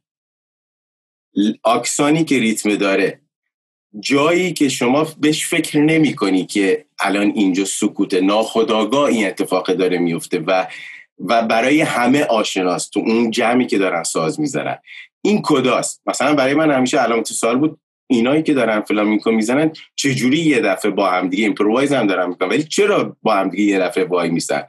آکسانی 1.63 2.23
که 2.23 2.39
ریتمه 2.39 2.75
داره. 2.75 3.18
جایی 3.99 4.53
که 4.53 4.69
شما 4.69 5.07
بهش 5.19 5.47
فکر 5.47 5.79
نمی 5.79 6.15
کنی 6.15 6.45
که 6.45 6.85
الان 6.99 7.31
اینجا 7.35 7.65
سکوت 7.65 8.13
ناخودآگاه 8.13 9.03
این 9.03 9.27
اتفاق 9.27 9.73
داره 9.73 9.97
میفته 9.97 10.39
و 10.39 10.67
و 11.25 11.41
برای 11.43 11.81
همه 11.81 12.23
آشناست 12.23 12.93
تو 12.93 12.99
اون 12.99 13.31
جمعی 13.31 13.65
که 13.65 13.77
دارن 13.77 14.03
ساز 14.03 14.39
می‌زنن. 14.39 14.77
این 15.21 15.41
کدهاست؟ 15.43 16.01
مثلا 16.05 16.35
برای 16.35 16.53
من 16.53 16.71
همیشه 16.71 16.97
علامت 16.97 17.27
سوال 17.27 17.57
بود 17.57 17.79
اینایی 18.07 18.43
که 18.43 18.53
دارن 18.53 18.81
فلامینکو 18.81 19.31
می‌زنن 19.31 19.71
چجوری 19.95 20.37
یه 20.37 20.59
دفعه 20.59 20.91
با 20.91 21.09
هم 21.09 21.29
دیگه 21.29 21.43
improvise 21.43 21.93
هم 21.93 22.07
دارن 22.07 22.29
می‌کنن؟ 22.29 22.49
ولی 22.49 22.63
چرا 22.63 23.17
با 23.21 23.35
هم 23.35 23.49
دیگه 23.49 23.63
یه 23.63 23.79
دفعه 23.79 24.05
وای 24.05 24.29
میسن؟ 24.29 24.63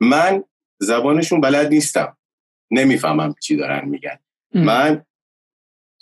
من 0.00 0.44
زبانشون 0.78 1.40
بلد 1.40 1.68
نیستم. 1.68 2.16
نمی‌فهمم 2.70 3.34
چی 3.42 3.56
دارن 3.56 3.88
میگن. 3.88 4.18
من 4.54 5.04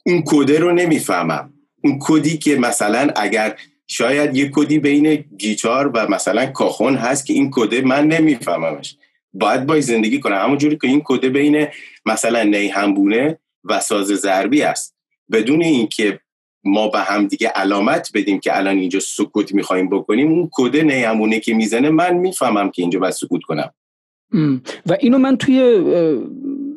اون 0.07 0.23
کده 0.27 0.59
رو 0.59 0.73
نمی‌فهمم. 0.73 1.55
اون 1.85 1.99
کدی 2.01 2.39
که 2.39 2.57
مثلا 2.57 3.09
اگر 3.17 3.57
شاید 3.87 4.37
یه 4.37 4.51
کدی 4.55 4.79
بین 4.79 5.25
گیتار 5.39 5.91
و 5.95 6.07
مثلا 6.09 6.47
کاخون 6.47 6.95
هست 6.95 7.27
که 7.27 7.33
این 7.33 7.51
کده 7.53 7.81
من 7.81 8.07
نمیفهممش. 8.07 8.97
باید 9.33 9.67
باید 9.67 9.83
زندگی 9.83 10.21
کنم. 10.21 10.37
همونجوری 10.37 10.77
که 10.77 10.89
این 10.89 11.03
کده 11.05 11.29
بین 11.29 11.67
مثلا 12.07 12.43
نی 12.43 12.69
همبونه 12.69 13.39
و 13.65 13.81
ساز 13.81 14.07
ضربی 14.07 14.63
است. 14.63 14.95
بدون 15.33 15.63
اینکه 15.63 16.21
ما 16.65 16.89
به 16.89 16.99
هم 16.99 17.27
دیگه 17.27 17.49
علامت 17.49 18.11
بدیم 18.15 18.41
که 18.41 18.57
الان 18.57 18.79
اینجا 18.79 19.01
سکوت 19.01 19.55
می‌خوایم 19.55 19.89
بکنیم 19.89 20.33
اون 20.33 20.49
کده 20.53 20.83
نی 20.83 21.03
همبونه 21.03 21.41
که 21.41 21.55
می‌زنه 21.55 21.91
من 21.91 22.17
می‌فهمم 22.17 22.71
که 22.71 22.83
اینجا 22.83 22.99
باید 22.99 23.15
سکوت 23.15 23.43
کنم. 23.43 23.75
و 24.87 24.97
اینو 25.01 25.19
من 25.19 25.37
توی 25.37 25.61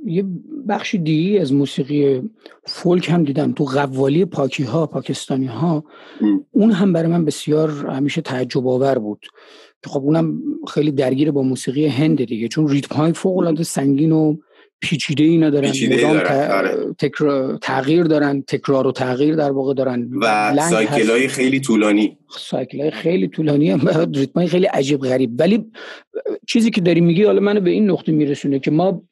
یه 0.05 0.25
بخش 0.69 0.95
دیگه 0.95 1.41
از 1.41 1.53
موسیقی 1.53 2.21
فولک 2.65 3.09
هم 3.09 3.23
دیدم 3.23 3.51
تو 3.51 3.63
قوالی 3.63 4.25
پاکی 4.25 4.63
ها 4.63 4.87
پاکستانی 4.87 5.45
ها 5.45 5.83
اون 6.51 6.71
هم 6.71 6.93
برای 6.93 7.07
من 7.07 7.25
بسیار 7.25 7.69
همیشه 7.69 8.21
تعجب 8.21 8.67
آور 8.67 8.99
بود. 8.99 9.25
خب 9.85 10.01
اونم 10.01 10.41
خیلی 10.73 10.91
درگیر 10.91 11.31
با 11.31 11.41
موسیقی 11.41 11.87
هند 11.87 12.25
دیگه 12.25 12.47
چون 12.47 12.67
ریتم 12.67 12.95
های 12.95 13.13
فوق 13.13 13.37
العاده 13.37 13.63
سنگین 13.63 14.11
و 14.11 14.37
پیچیده 14.81 15.23
ای 15.23 15.37
ندارن 15.37 15.71
آره. 16.51 17.59
تغییر 17.61 18.03
دارن 18.03 18.41
تکرار 18.41 18.87
و 18.87 18.91
تغییر 18.91 19.35
در 19.35 19.51
واقع 19.51 19.73
دارن. 19.73 20.09
و 20.21 20.55
سایکل 20.69 21.09
های 21.09 21.27
خیلی 21.27 21.59
طولانی. 21.59 22.17
سایکل 22.37 22.81
های 22.81 22.91
خیلی 22.91 23.27
طولانی 23.27 23.69
هم 23.69 23.87
ریتم 24.15 24.39
های 24.39 24.47
خیلی 24.47 24.65
عجیب 24.65 24.99
غریب. 24.99 25.31
ولی 25.39 25.65
چیزی 26.47 26.71
که 26.71 26.81
داری 26.81 27.01
میگی 27.01 27.23
حالا 27.23 27.39
منو 27.39 27.61
به 27.61 27.69
این 27.69 27.89
نقطه 27.89 28.11
میرسونه 28.11 28.59
که 28.59 28.71
ما 28.71 29.03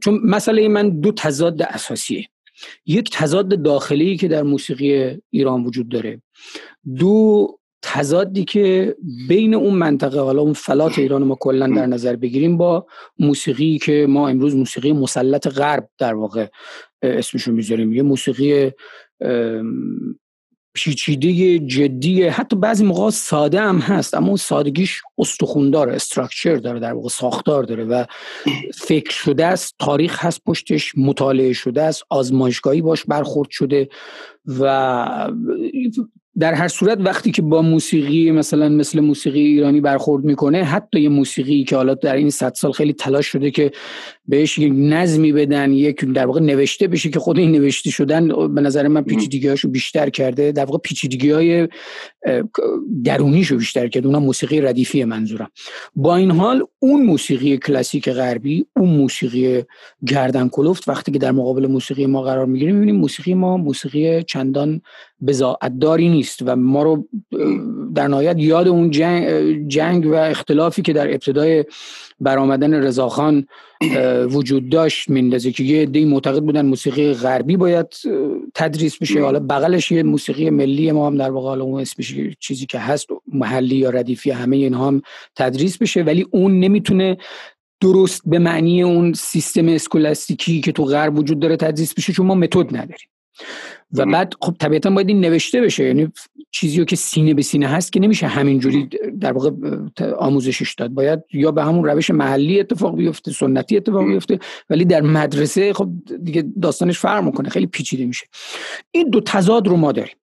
چون 0.00 0.20
مسئله 0.24 0.68
من 0.68 1.00
دو 1.00 1.12
تضاد 1.12 1.62
اساسیه. 1.62 2.28
یک 2.86 3.10
تضاد 3.10 3.62
داخلی 3.62 4.16
که 4.16 4.28
در 4.28 4.42
موسیقی 4.42 5.18
ایران 5.30 5.64
وجود 5.64 5.88
داره. 5.88 6.22
دو 6.98 7.48
تضادی 7.82 8.44
که 8.44 8.96
بین 9.28 9.54
اون 9.54 9.74
منطقه 9.74 10.20
حالا 10.20 10.42
اون 10.42 10.52
فلات 10.52 10.98
ایران 10.98 11.22
ما 11.22 11.34
کلا 11.34 11.66
در 11.66 11.86
نظر 11.86 12.16
بگیریم 12.16 12.56
با 12.56 12.86
موسیقی 13.18 13.78
که 13.78 14.06
ما 14.08 14.28
امروز 14.28 14.56
موسیقی 14.56 14.92
مسلط 14.92 15.46
غرب 15.48 15.88
در 15.98 16.14
واقع 16.14 16.46
اسمشو 17.02 17.52
می‌ذاریم. 17.52 17.92
یه 17.92 18.02
موسیقی 18.02 18.70
پیچیده 20.74 21.58
جدی 21.58 22.22
حتی 22.22 22.56
بعضی 22.56 22.84
موقع 22.84 23.10
ساده 23.10 23.60
هم 23.60 23.78
هست 23.78 24.14
اما 24.14 24.26
اون 24.26 24.36
سادگیش 24.36 25.02
استخون 25.18 25.70
داره 25.70 25.94
استراکچر 25.94 26.56
داره 26.56 26.80
در 26.80 26.92
واقع 26.92 27.08
ساختار 27.08 27.62
داره 27.64 27.84
و 27.84 28.04
فکر 28.74 29.10
شده 29.10 29.46
است 29.46 29.74
تاریخ 29.78 30.24
هست 30.24 30.40
پشتش 30.46 30.92
مطالعه 30.96 31.52
شده 31.52 31.82
است 31.82 32.02
آزمایشگاهی 32.10 32.82
باش 32.82 33.04
برخورد 33.04 33.50
شده 33.50 33.88
و 34.46 35.32
در 36.38 36.54
هر 36.54 36.68
صورت 36.68 36.98
وقتی 37.00 37.30
که 37.30 37.42
با 37.42 37.62
موسیقی 37.62 38.30
مثلا 38.30 38.68
مثل 38.68 39.00
موسیقی 39.00 39.40
ایرانی 39.40 39.80
برخورد 39.80 40.24
می‌کنه 40.24 40.64
حتی 40.64 41.00
یه 41.00 41.08
موسیقی 41.08 41.64
که 41.64 41.76
حالا 41.76 41.94
در 41.94 42.16
این 42.16 42.30
صد 42.30 42.54
سال 42.54 42.72
خیلی 42.72 42.92
تلاش 42.92 43.26
شده 43.26 43.50
که 43.50 43.70
بهش 44.32 44.58
یک 44.58 44.72
نظمی 44.76 45.32
بدن 45.32 45.72
یک 45.72 46.04
در 46.04 46.26
واقع 46.26 46.40
نوشته 46.40 46.88
بشه 46.88 47.10
که 47.10 47.18
خود 47.18 47.38
این 47.38 47.52
نوشته 47.52 47.90
شدن 47.90 48.54
به 48.54 48.60
نظر 48.60 48.88
من 48.88 49.02
پیچیدگی 49.02 49.48
هاشو 49.48 49.68
بیشتر 49.68 50.10
کرده. 50.10 50.52
در 50.52 50.64
واقع 50.64 50.78
پیچیدگی 50.78 51.30
های 51.30 51.68
درونیشو 53.04 53.56
بیشتر 53.56 53.88
کرده. 53.88 54.06
اونها 54.06 54.20
موسیقی 54.20 54.60
ردیفی 54.60 55.04
منظورم. 55.04 55.50
با 55.96 56.16
این 56.16 56.30
حال 56.30 56.64
اون 56.78 57.02
موسیقی 57.02 57.58
کلاسیک 57.58 58.08
غربی 58.08 58.66
اون 58.76 58.88
موسیقی 58.88 59.62
گردن 60.06 60.48
کلفت 60.48 60.88
وقتی 60.88 61.12
که 61.12 61.18
در 61.18 61.32
مقابل 61.32 61.66
موسیقی 61.66 62.06
ما 62.06 62.22
قرار 62.22 62.46
می‌گیریم 62.46 62.74
می‌بینیم 62.74 63.00
موسیقی 63.00 63.34
ما 63.34 63.56
موسیقی 63.56 64.22
چندان 64.22 64.80
بزاعت 65.26 65.78
داری 65.78 66.08
نیست 66.08 66.42
و 66.46 66.56
ما 66.56 66.82
رو 66.82 67.08
در 67.94 68.08
نهایت 68.08 68.36
یاد 68.38 68.68
اون 68.68 68.90
جنگ, 68.90 69.68
جنگ 69.68 70.06
و 70.06 70.14
اختلافی 70.14 70.82
که 70.82 70.92
در 70.92 71.10
ابتدای 71.10 71.64
برآمدن 72.20 72.74
رضاخان 72.74 73.46
وجود 74.26 74.68
داشت 74.68 75.10
میندازه 75.10 75.52
که 75.52 75.64
یه 75.64 75.82
عده 75.82 76.04
معتقد 76.04 76.42
بودن 76.42 76.66
موسیقی 76.66 77.12
غربی 77.12 77.56
باید 77.56 77.86
تدریس 78.54 78.98
بشه. 78.98 79.22
حالا 79.22 79.40
بغلش 79.40 79.92
یه 79.92 80.02
موسیقی 80.02 80.50
ملی 80.50 80.92
ما 80.92 81.06
هم 81.06 81.16
در 81.16 81.30
واقع 81.30 81.48
حالا 81.48 81.64
اون 81.64 81.80
اسمش 81.80 82.14
چیزی 82.40 82.66
که 82.66 82.78
هست 82.78 83.06
محلی 83.32 83.76
یا 83.76 83.90
ردیفی 83.90 84.30
همه 84.30 84.56
اینها 84.56 84.88
هم 84.88 85.02
تدریس 85.36 85.78
بشه. 85.78 86.02
ولی 86.02 86.26
اون 86.30 86.60
نمی‌تونه 86.60 87.16
درست 87.80 88.22
به 88.26 88.38
معنی 88.38 88.82
اون 88.82 89.12
سیستم 89.12 89.68
اسکولاستیکی 89.68 90.60
که 90.60 90.72
تو 90.72 90.84
غرب 90.84 91.18
وجود 91.18 91.40
داره 91.40 91.56
تدریس 91.56 91.94
بشه 91.94 92.12
چون 92.12 92.26
ما 92.26 92.34
متد 92.34 92.76
نداریم. 92.76 93.08
و 93.92 94.06
بعد 94.06 94.34
خب 94.40 94.56
طبیعتا 94.58 94.90
باید 94.90 95.08
این 95.08 95.20
نوشته 95.20 95.60
بشه. 95.60 95.84
یعنی 95.84 96.08
چیزی 96.54 96.84
که 96.84 96.96
سینه 96.96 97.34
به 97.34 97.42
سینه 97.42 97.66
هست 97.66 97.92
که 97.92 98.00
نمیشه 98.00 98.26
همینجوری 98.26 98.88
در 99.20 99.32
واقع 99.32 99.50
آموزشش 100.18 100.74
داد. 100.74 100.90
باید 100.90 101.20
یا 101.32 101.50
به 101.50 101.64
همون 101.64 101.84
روش 101.84 102.10
محلی 102.10 102.60
اتفاق 102.60 102.96
بیفته 102.96 103.32
سنتی 103.32 103.76
اتفاق 103.76 104.04
بیفته 104.04 104.38
ولی 104.70 104.84
در 104.84 105.00
مدرسه 105.00 105.72
خب 105.72 105.88
دیگه 106.22 106.44
داستانش 106.62 106.98
فرق 106.98 107.24
می‌کنه 107.24 107.48
خیلی 107.48 107.66
پیچیده 107.66 108.06
میشه. 108.06 108.26
این 108.90 109.10
دو 109.10 109.20
تضاد 109.20 109.68
رو 109.68 109.76
ما 109.76 109.92
داریم. 109.92 110.14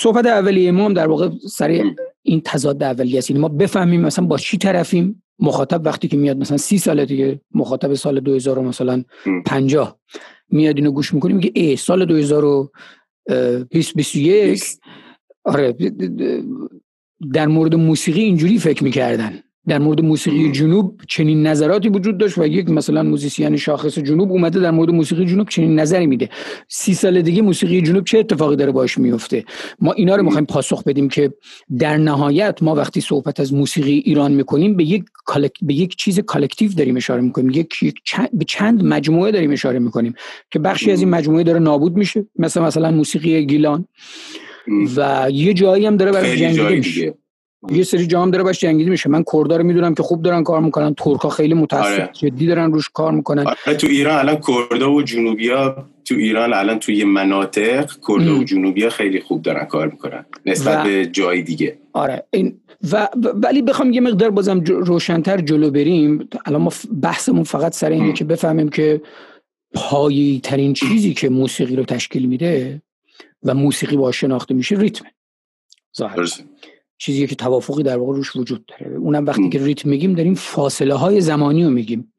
صحبت 0.00 0.26
اولیه 0.26 0.72
ما 0.72 0.84
هم 0.84 0.94
در 0.94 1.06
واقع 1.06 1.30
سر 1.50 1.84
این 2.22 2.40
تضاد 2.44 2.82
اولیه 2.82 3.18
است. 3.18 3.30
یعنی 3.30 3.42
ما 3.42 3.48
بفهمیم 3.48 4.00
مثلا 4.00 4.26
با 4.26 4.38
چی 4.38 4.58
طرفیم. 4.58 5.22
مخاطب 5.38 5.80
وقتی 5.84 6.08
که 6.08 6.16
میاد 6.16 6.36
مثلا 6.36 6.56
سی 6.56 6.78
سال 6.78 7.04
دیگه 7.04 7.40
مخاطب 7.54 7.94
سال 7.94 8.20
2000 8.20 8.58
مثلا 8.58 9.04
50 9.46 9.98
میاد 10.50 10.76
اینو 10.76 10.90
گوش 10.90 11.14
می‌کنیم 11.14 11.36
میگه 11.36 11.52
ای 11.54 11.76
سال 11.76 12.04
2021 12.04 14.64
آره 15.48 15.74
در 17.32 17.46
مورد 17.46 17.74
موسیقی 17.74 18.20
اینجوری 18.20 18.58
فکر 18.58 18.84
می‌کردن. 18.84 19.32
در 19.68 19.78
مورد 19.78 20.00
موسیقی 20.00 20.52
جنوب 20.52 21.00
چنین 21.08 21.46
نظراتی 21.46 21.88
وجود 21.88 22.18
داشت 22.18 22.38
و 22.38 22.46
یک 22.46 22.70
مثلا 22.70 23.02
موزیسین 23.02 23.56
شاخص 23.56 23.98
جنوب 23.98 24.32
اومده 24.32 24.60
در 24.60 24.70
مورد 24.70 24.90
موسیقی 24.90 25.24
جنوب 25.26 25.48
چنین 25.48 25.80
نظری 25.80 26.06
میده. 26.06 26.28
سی 26.68 26.94
سال 26.94 27.22
دیگه 27.22 27.42
موسیقی 27.42 27.82
جنوب 27.82 28.04
چه 28.04 28.18
اتفاقی 28.18 28.56
داره 28.56 28.72
باش 28.72 28.98
میفته 28.98 29.44
ما 29.80 29.92
اینا 29.92 30.16
رو 30.16 30.22
می‌خوایم 30.22 30.46
پاسخ 30.46 30.84
بدیم 30.84 31.08
که 31.08 31.32
در 31.78 31.96
نهایت 31.96 32.62
ما 32.62 32.74
وقتی 32.74 33.00
صحبت 33.00 33.40
از 33.40 33.54
موسیقی 33.54 34.02
ایران 34.04 34.32
می‌کنیم 34.32 34.76
به 34.76 34.84
یک 34.84 35.04
به 35.62 35.74
یک 35.74 35.96
چیز 35.96 36.20
collective 36.20 36.72
داریم 36.72 36.96
اشاره 36.96 37.20
می‌کنیم. 37.22 37.50
یک, 37.50 37.74
چند... 38.04 38.28
به 38.32 38.44
چند 38.44 38.84
مجموعه 38.84 39.32
داریم 39.32 39.50
اشاره 39.50 39.78
می‌کنیم 39.78 40.14
که 40.50 40.58
بخشی 40.58 40.90
از 40.90 41.00
این 41.00 41.08
مجموعه 41.08 41.44
داره 41.44 41.58
نابود 41.58 41.96
میشه. 41.96 42.26
مثل 42.38 42.60
مثلا 42.60 42.90
موسیقی 42.90 43.46
گیلان. 43.46 43.88
و 44.96 45.26
یه 45.30 45.54
جایی 45.54 45.86
هم 45.86 45.96
داره 45.96 46.12
برای 46.12 46.36
جنگیده 46.36 46.68
میشه. 46.68 47.14
یه 47.70 47.82
سری 47.82 48.06
جام 48.06 48.30
داره 48.30 48.44
باش 48.44 48.60
جنگیده 48.60 48.90
میشه. 48.90 49.10
من 49.10 49.24
کردا 49.32 49.56
رو 49.56 49.64
می‌دونم 49.64 49.94
که 49.94 50.02
خوب 50.02 50.22
دارن 50.22 50.42
کار 50.42 50.60
می‌کنن. 50.60 50.94
ترکا 50.94 51.28
خیلی 51.28 51.54
متاسف 51.54 51.92
آره. 51.92 52.10
جدی 52.12 52.46
دارن 52.46 52.72
روش 52.72 52.90
کار 52.94 53.12
می‌کنن. 53.12 53.46
آره 53.46 53.76
تو 53.76 53.86
ایران 53.86 54.18
الان 54.18 54.40
کردا 54.46 54.92
و 54.92 55.02
جنوبیا 55.02 55.86
تو 56.04 56.14
ایران 56.14 56.52
الان 56.52 56.78
توی 56.78 57.04
مناطق 57.04 57.90
کردا 58.08 58.38
و 58.38 58.44
جنوبیا 58.44 58.90
خیلی 58.90 59.20
خوب 59.20 59.42
دارن 59.42 59.64
کار 59.64 59.88
می‌کنن. 59.88 60.24
نسبت 60.46 60.84
به 60.84 61.06
جای 61.06 61.42
دیگه. 61.42 61.78
آره 61.92 62.26
این 62.32 62.60
و 62.92 63.08
ولی 63.34 63.62
بخوام 63.62 63.92
یه 63.92 64.00
مقدار 64.00 64.30
بازم 64.30 64.60
روشنتر 64.60 65.40
جلو 65.40 65.70
بریم. 65.70 66.28
الان 66.46 66.62
ما 66.62 66.72
بحثمون 67.02 67.44
فقط 67.44 67.74
سر 67.74 67.90
اینه 67.90 68.12
که 68.12 68.24
بفهمیم 68.24 68.68
که 68.68 69.00
پایی 69.74 70.40
ترین 70.42 70.72
چیزی 70.72 71.14
که 71.14 71.28
موسیقی 71.28 71.76
رو 71.76 71.84
تشکیل 71.84 72.26
میده 72.26 72.82
و 73.42 73.54
موسیقی 73.54 73.96
با 73.96 74.12
شناخته 74.12 74.54
میشه 74.54 74.76
ریتمه 74.76 75.10
ظاهر 75.98 76.28
چیزی 76.98 77.26
که 77.26 77.34
توافقی 77.34 77.82
در 77.82 77.98
واقع 77.98 78.16
روش 78.16 78.36
وجود 78.36 78.66
داره. 78.66 78.96
اونم 78.96 79.26
وقتی 79.26 79.48
که 79.48 79.64
ریتم 79.64 79.88
میگیم 79.88 80.14
داریم 80.14 80.34
فاصله 80.34 80.94
های 80.94 81.20
زمانی 81.20 81.64
رو 81.64 81.70
میگیم. 81.70 82.12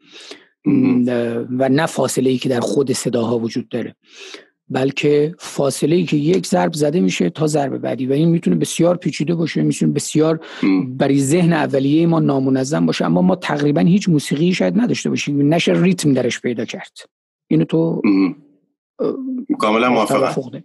و 1.50 1.70
نه 1.70 1.86
فاصله 1.86 2.30
ای 2.30 2.38
که 2.38 2.50
در 2.50 2.60
خود 2.60 2.92
صداها 2.92 3.40
وجود 3.40 3.70
داره. 3.70 3.96
بلکه 4.70 5.36
فاصله 5.40 5.96
ای 5.96 6.04
که 6.04 6.18
یک 6.18 6.46
ضرب 6.48 6.74
زده 6.74 7.00
میشه 7.00 7.30
تا 7.30 7.48
ضرب 7.48 7.78
بعدی. 7.78 8.06
و 8.06 8.14
این 8.14 8.30
می‌تونه 8.30 8.56
بسیار 8.56 8.98
پیچیده 8.98 9.36
باشه 9.36 9.62
می‌تونه 9.62 9.94
بسیار 9.94 10.40
برای 10.90 11.20
ذهن 11.20 11.54
اولیه 11.54 12.08
ما 12.08 12.20
نامنظم 12.20 12.86
باشه. 12.86 13.06
اما 13.06 13.22
ما 13.22 13.36
تقریبا 13.36 13.82
هیچ 13.82 14.10
موسیقی 14.10 14.54
شاید 14.54 14.80
نداشته 14.80 15.10
باشیم. 15.10 15.54
نشه 15.54 15.74
ریتم 15.74 16.14
درش 16.14 16.42
پیدا 16.42 16.66
کرد. 16.66 16.98
اینو 17.48 17.66
تو 17.66 18.02
کاملا 19.60 19.90
موافقم. 19.90 20.64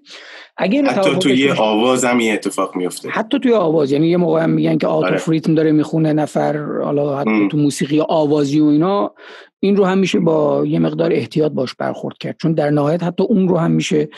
اگه 0.56 0.82
حتی 0.82 1.18
توی 1.18 1.50
آواز 1.50 2.04
هم 2.04 2.18
این 2.18 2.32
اتفاق 2.32 2.76
میفته. 2.76 3.08
حتی 3.08 3.40
توی 3.40 3.52
آواز 3.52 3.92
یعنی 3.92 4.08
یه 4.08 4.16
موقع 4.16 4.42
هم 4.42 4.50
میگن 4.50 4.78
که 4.78 4.86
آتو 4.86 5.06
آره. 5.06 5.22
ریتم 5.28 5.54
داره 5.54 5.72
می‌خونه 5.72 6.12
نفر 6.12 6.58
حالا 6.82 7.18
حتی 7.18 7.48
تو 7.50 7.56
موسیقی 7.56 8.00
آوازی 8.00 8.60
و 8.60 8.64
اینا 8.64 9.14
این 9.60 9.76
رو 9.76 9.84
هم 9.84 9.98
میشه 9.98 10.20
با 10.20 10.66
یه 10.66 10.78
مقدار 10.78 11.12
احتیاط 11.12 11.52
باش 11.52 11.74
برخورد 11.74 12.18
کرد. 12.18 12.36
چون 12.40 12.52
در 12.52 12.70
نهایت 12.70 13.02
حتی 13.02 13.22
اون 13.22 13.48
رو 13.48 13.56
هم 13.56 13.70
میشه 13.70 14.08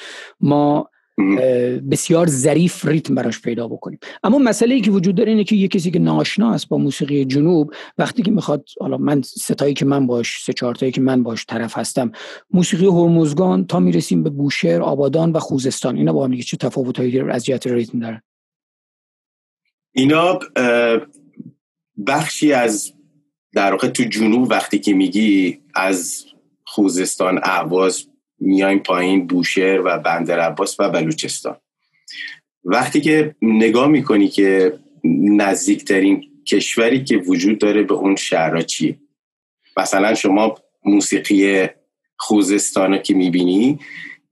ما 0.41 0.91
بسیار 1.91 2.27
ظریف 2.27 2.85
ریتم 2.85 3.15
براش 3.15 3.41
پیدا 3.41 3.69
بکنیم. 3.69 3.99
اما 4.25 4.39
مسئله 4.39 4.75
ای 4.75 4.81
که 4.81 4.91
وجود 4.91 5.15
داره 5.15 5.31
اینه 5.31 5.45
که 5.45 5.57
یه 5.57 5.69
کسی 5.69 5.91
که 5.91 5.99
ناشنا 5.99 6.53
است 6.53 6.69
با 6.69 6.79
موسیقی 6.79 7.25
جنوب 7.25 7.75
وقتی 7.99 8.23
که 8.23 8.31
می‌خواد 8.31 8.69
حالا 8.81 8.97
من 8.97 9.23
ستایی 9.23 9.75
که 9.75 9.85
من 9.85 10.07
باش 10.07 10.39
سه 10.43 10.53
چهارتایی 10.53 10.93
که 10.93 11.01
من 11.01 11.23
باش 11.23 11.47
طرف 11.47 11.79
هستم 11.79 12.13
موسیقی 12.51 12.87
هرمزگان 12.87 13.67
تا 13.67 13.81
می‌رسیم 13.81 14.23
به 14.23 14.31
بوشهر 14.31 14.83
آبادان 14.83 15.33
و 15.33 15.39
خوزستان. 15.39 15.97
اینا 15.97 16.13
با 16.13 16.25
هم 16.25 16.39
چه 16.39 16.57
تفاوتایی 16.57 17.21
از 17.21 17.45
جهت 17.45 17.67
ریتم 17.67 17.99
دارن 18.01 18.23
اینا 19.93 20.39
بخشی 22.07 22.53
از 22.53 22.93
در 23.53 23.71
واقع 23.71 23.89
تو 23.89 24.03
جنوب 24.03 24.51
وقتی 24.51 24.79
که 24.79 24.95
میگی 24.95 25.61
از 25.75 26.25
خوزستان 26.67 27.41
اهواز 27.43 28.07
میایم 28.38 28.79
پایین 28.79 29.27
بوشهر 29.27 29.81
و 29.85 29.99
بندر 29.99 30.40
عباس 30.40 30.81
و 30.81 30.90
بلوچستان. 30.90 31.57
وقتی 32.64 33.01
که 33.01 33.35
نگاه 33.42 33.88
می‌کنی 33.88 34.29
که 34.29 34.79
نزدیکترین 35.25 36.31
کشوری 36.49 37.05
که 37.05 37.16
وجود 37.16 37.59
داره 37.59 37.83
به 37.83 37.94
اون 37.94 38.16
شهرها 38.16 38.62
چیه؟ 38.62 38.99
مثلا 39.77 40.14
شما 40.14 40.55
موسیقی 40.85 41.66
خوزستان 42.16 43.03
که 43.03 43.14
می‌بینی 43.14 43.79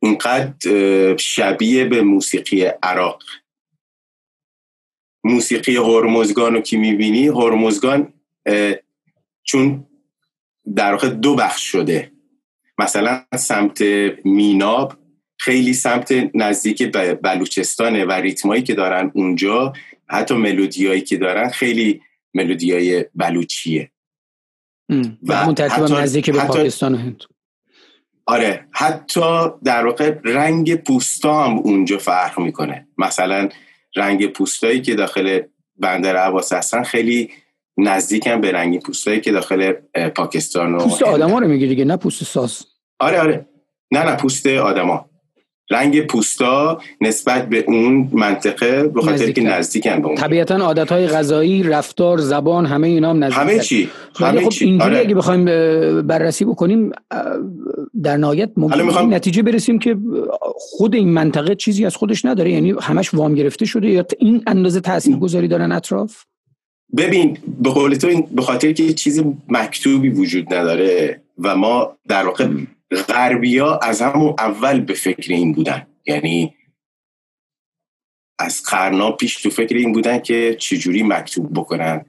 اینقدر 0.03 1.17
شبیه 1.17 1.85
به 1.85 2.03
موسیقی 2.03 2.65
عراق. 2.65 3.23
موسیقی 5.25 5.77
هرمزگان 5.77 6.55
رو 6.55 6.61
که 6.61 6.77
می‌بینی 6.77 7.27
هرمزگان 7.27 8.13
چون 9.43 9.87
در 10.77 10.93
واقع 10.93 11.09
دو 11.09 11.35
بخش 11.35 11.63
شده. 11.63 12.14
مثلا 12.79 13.25
سمت 13.37 13.83
میناب 14.25 14.93
خیلی 15.39 15.75
سمت 15.75 16.31
نزدیک 16.35 16.93
بلوچستانه 17.23 18.05
و 18.05 18.13
ریتمایی 18.13 18.63
که 18.63 18.75
دارن 18.75 19.11
اونجا 19.15 19.73
حتی 20.07 20.35
ملودیایی 20.35 21.01
که 21.01 21.17
دارن 21.17 21.49
خیلی 21.49 22.01
ملودیای 22.35 23.05
بلوچیه. 23.15 23.91
و 25.23 25.37
همون 25.37 25.55
ترتیب 25.55 25.85
نزدیک 25.85 26.31
به 26.31 26.45
پاکستان 26.45 26.95
و 26.95 26.99
هند. 26.99 27.23
آره 28.27 28.69
حتی 28.73 29.49
در 29.65 29.87
واقع 29.87 30.19
رنگ 30.25 30.75
پوستا 30.75 31.45
هم 31.45 31.59
اونجا 31.59 31.99
فرق 31.99 32.39
می‌کنه. 32.39 32.89
مثلا 32.99 33.49
رنگ 33.97 34.27
پوستایی 34.27 34.83
که 34.83 34.95
داخل 34.95 35.41
بندر 35.77 36.17
عباس 36.17 36.53
هستن 36.53 36.83
خیلی 36.83 37.31
نزدیکم 37.79 38.41
به 38.41 38.53
رنگی 38.53 38.79
پوستایی 38.79 39.21
که 39.21 39.33
داخل 39.33 39.73
پاکستان 40.17 40.75
و 40.75 40.79
پوست 40.79 41.03
آدما 41.03 41.39
رو 41.39 41.49
میگی 41.49 41.67
دیگه 41.67 41.85
نه 41.85 41.97
پوست 41.97 42.25
ساس 42.25 42.63
آره 43.01 43.21
آره. 43.21 43.47
نه 43.93 44.05
نه 44.05 44.17
پوست 44.17 44.47
آدما. 44.47 45.11
رنگ 45.71 46.07
پوستا 46.07 46.81
نسبت 47.01 47.49
به 47.49 47.65
اون 47.69 48.11
منطقه 48.13 48.89
به 48.89 49.03
خاطر 49.03 49.31
که 49.31 49.41
نزدیکن 49.41 50.03
به 50.03 50.07
اون. 50.07 50.17
طبیعتا 50.17 50.57
عادت 50.57 50.93
های 50.93 51.07
غذایی 51.07 51.63
رفتار 51.63 52.19
زبان 52.19 52.67
همه 52.67 52.89
اینا 52.89 53.11
هم 53.11 53.25
نزدیک 53.25 53.39
همه 53.39 53.59
چی 53.59 53.91
همه 54.17 54.45
خب 54.45 54.49
چی. 54.49 54.65
اینجوری 54.65 54.91
آره. 54.91 55.01
اگه 55.01 55.15
بخوایم 55.15 55.45
بررسی 56.03 56.45
بکنیم 56.45 56.93
در 58.03 58.17
نهایت 58.17 58.51
ممکن 58.57 58.83
می‌خوام... 58.83 59.15
نتیجه 59.15 59.43
برسیم 59.43 59.79
که 59.79 59.97
خود 60.57 60.95
این 60.95 61.09
منطقه 61.09 61.55
چیزی 61.55 61.87
از 61.87 61.97
خودش 61.97 62.25
نداره. 62.25 62.51
یعنی 62.51 62.75
همش 62.81 63.15
وام 63.15 63.35
گرفته 63.35 63.65
شده 63.65 63.91
یا 63.91 64.05
این 64.19 64.43
اندازه 64.47 64.81
تاثیرگذاری 64.81 65.49
دارن 65.49 65.73
اطراف؟ 65.73 66.25
ببین 66.97 67.39
به 67.63 67.71
قول 67.71 67.95
تو 67.95 68.23
به 68.23 68.43
خاطر 68.43 68.73
که 68.73 68.93
چیز 68.93 69.23
مکتوبی 69.49 70.09
وجود 70.09 70.55
نداره 70.55 71.23
و 71.39 71.57
ما 71.57 71.97
در 72.09 72.27
واقع 72.27 72.49
غربیا 73.09 73.77
از 73.77 74.03
همون 74.03 74.35
اول 74.39 74.81
به 74.81 74.95
فکر 74.95 75.33
این 75.33 75.53
بودن. 75.53 75.87
یعنی 76.07 76.55
از 78.39 78.63
قرنا 78.63 79.13
پیش 79.13 79.43
تو 79.43 79.51
فکر 79.51 79.77
این 79.77 79.93
بودن 79.93 80.19
که 80.19 80.55
چجوری 80.55 81.03
مکتوب 81.03 81.55
بکنن. 81.55 82.05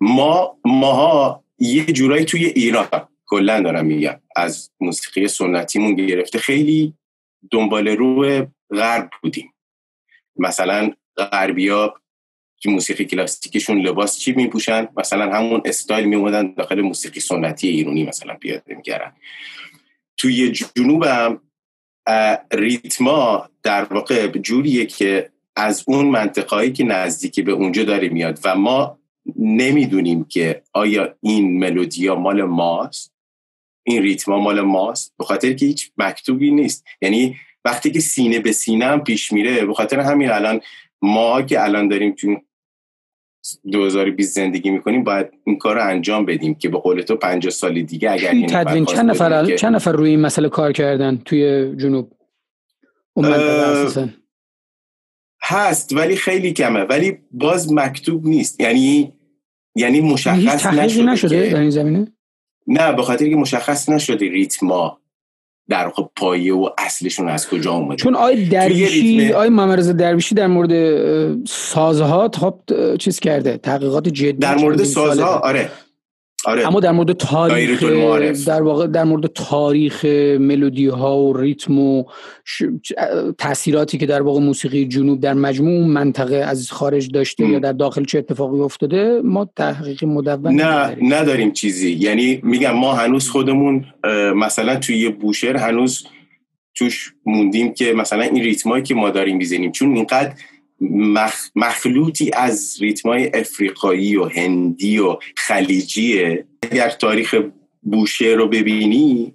ما 0.00 0.56
ماها 0.64 1.44
یه 1.58 1.84
جورایی 1.84 2.24
توی 2.24 2.44
ایران 2.44 3.08
کلا 3.26 3.60
دارم 3.60 3.86
میگم 3.86 4.20
از 4.36 4.70
موسیقی 4.80 5.28
سنتیمون 5.28 5.94
گرفته 5.94 6.38
خیلی 6.38 6.94
دنبال 7.50 7.88
رو 7.88 8.46
غرب 8.70 9.10
بودیم. 9.22 9.54
مثلا 10.36 10.92
غربیا 11.16 11.94
که 12.60 12.70
موسیقی 12.70 13.04
کلاسیکشون 13.04 13.80
لباس 13.80 14.18
چی 14.18 14.32
میپوشن؟ 14.32 14.88
مثلا 14.96 15.32
همون 15.32 15.62
استایل 15.64 16.04
میومدن 16.04 16.54
داخل 16.54 16.80
موسیقی 16.80 17.20
سنتی 17.20 17.68
ایرانی 17.68 18.04
مثلا 18.04 18.34
پیاده 18.34 18.74
می‌کردن 18.74 19.12
توی 20.16 20.52
جنوب 20.52 21.04
هم 21.04 21.40
ریتما 22.52 23.48
در 23.62 23.84
واقع 23.84 24.26
جوریه 24.26 24.86
که 24.86 25.30
از 25.56 25.84
اون 25.86 26.06
منطقهایی 26.06 26.72
که 26.72 26.84
نزدیکی 26.84 27.42
به 27.42 27.52
اونجا 27.52 27.84
داره 27.84 28.08
میاد 28.08 28.38
و 28.44 28.54
ما 28.56 28.98
نمی‌دونیم 29.36 30.24
که 30.24 30.62
آیا 30.72 31.14
این 31.20 31.58
ملودیا 31.58 32.14
مال 32.14 32.42
ماست؟ 32.42 33.14
این 33.82 34.02
ریتما 34.02 34.38
مال 34.38 34.60
ماست؟ 34.60 35.14
به 35.18 35.24
خاطر 35.24 35.52
که 35.52 35.66
هیچ 35.66 35.92
مکتوبی 35.96 36.50
نیست. 36.50 36.84
یعنی 37.02 37.36
وقتی 37.64 37.90
که 37.90 38.00
سینه 38.00 38.38
به 38.38 38.52
سینه 38.52 38.86
هم 38.86 39.04
پیش 39.04 39.32
میره 39.32 39.66
به 39.66 39.74
خاطر 39.74 40.00
همین 40.00 40.30
الان 40.30 40.60
ما 41.02 41.42
که 41.42 41.62
الان 41.62 41.88
داریم 41.88 42.12
تو 42.12 42.36
2020 43.72 44.34
زندگی 44.34 44.70
می‌کنیم 44.70 45.04
باید 45.04 45.26
این 45.44 45.58
کار 45.58 45.74
رو 45.74 45.88
انجام 45.88 46.26
بدیم 46.26 46.54
که 46.54 46.68
به 46.68 46.78
قول 46.78 47.02
تو 47.02 47.16
50 47.16 47.50
سال 47.50 47.82
دیگه 47.82 48.10
اگر 48.10 48.30
این 48.30 48.46
تدوین 48.46 48.84
چند 48.84 49.10
نفر. 49.10 49.56
چند 49.56 49.74
نفر 49.74 49.92
روی 49.92 50.10
این 50.10 50.20
مسئله 50.20 50.48
کار 50.48 50.72
کردن 50.72 51.16
توی 51.24 51.74
جنوب. 51.76 52.12
هست 55.42 55.96
ولی 55.96 56.16
خیلی 56.16 56.52
کمه 56.52 56.80
ولی 56.80 57.18
باز 57.30 57.72
مکتوب 57.72 58.26
نیست 58.26 58.60
یعنی 58.60 59.12
یعنی 59.74 60.00
مشخص 60.00 60.66
نشده, 60.66 61.02
نشده. 61.02 61.50
در 61.50 61.60
این 61.60 61.70
زمینه 61.70 62.12
نه 62.66 62.92
به 62.92 63.02
خاطر 63.02 63.28
که 63.28 63.36
مشخص 63.36 63.88
نشده 63.88 64.28
ریتما 64.28 64.99
در 65.70 65.84
واقع 65.84 66.02
پایه 66.16 66.54
و 66.54 66.68
اصلشون 66.78 67.28
از 67.28 67.48
کجا 67.48 67.72
اومده؟ 67.72 67.96
چون 67.96 68.16
آی 68.16 68.48
درویشی 68.48 69.32
آی 69.32 69.48
محمد 69.48 69.96
درویشی 69.96 70.34
در 70.34 70.46
مورد 70.46 71.44
سازها 71.44 72.30
خب 72.34 72.54
چیز 72.98 73.20
کرده 73.20 73.56
تحقیقات 73.56 74.08
جدی 74.08 74.32
در 74.32 74.56
مورد 74.56 74.84
سازها؟ 74.84 75.38
آره. 75.38 75.70
آره. 76.44 76.66
اما 76.66 76.80
در 76.80 76.92
مورد 76.92 77.12
تاریخ 77.12 77.82
در 78.46 78.62
واقع 78.62 78.86
در 78.86 79.04
مورد 79.04 79.26
تاریخ 79.26 80.04
ملودی 80.40 80.86
ها 80.86 81.18
و 81.18 81.36
ریتم 81.36 81.78
و 81.78 82.04
ش... 82.44 82.62
تاثیراتی 83.38 83.98
که 83.98 84.06
در 84.06 84.22
واقع 84.22 84.40
موسیقی 84.40 84.84
جنوب 84.84 85.20
در 85.20 85.34
مجموع 85.34 85.86
منطقه 85.86 86.36
از 86.36 86.72
خارج 86.72 87.10
داشته 87.12 87.44
م. 87.44 87.52
یا 87.52 87.58
در 87.58 87.72
داخل 87.72 88.04
چه 88.04 88.18
اتفاقی 88.18 88.60
افتاده 88.60 89.20
ما 89.24 89.50
تحقیق 89.56 90.04
مدون 90.04 90.54
نه 90.54 90.64
نداریم. 90.64 91.14
نداریم 91.14 91.52
چیزی 91.52 91.90
یعنی 91.90 92.40
میگم 92.42 92.72
ما 92.72 92.92
هنوز 92.92 93.28
خودمون 93.28 93.84
مثلا 94.36 94.76
توی 94.76 95.08
بوشهر 95.08 95.56
هنوز 95.56 96.06
توش 96.74 97.14
موندیم 97.26 97.74
که 97.74 97.92
مثلا 97.92 98.22
این 98.22 98.42
ریتمایی 98.42 98.82
که 98.82 98.94
ما 98.94 99.10
داریم 99.10 99.36
می‌زنیم 99.36 99.72
چون 99.72 99.96
اینقدر 99.96 100.32
مخ... 100.80 101.48
مخلوطی 101.56 102.30
از 102.32 102.76
ریتمای 102.80 103.30
افریقایی 103.34 104.16
و 104.16 104.24
هندی 104.24 104.98
و 104.98 105.16
خلیجیه. 105.36 106.46
اگر 106.70 106.90
تاریخ 106.90 107.34
بوشه 107.82 108.26
رو 108.26 108.48
ببینی 108.48 109.34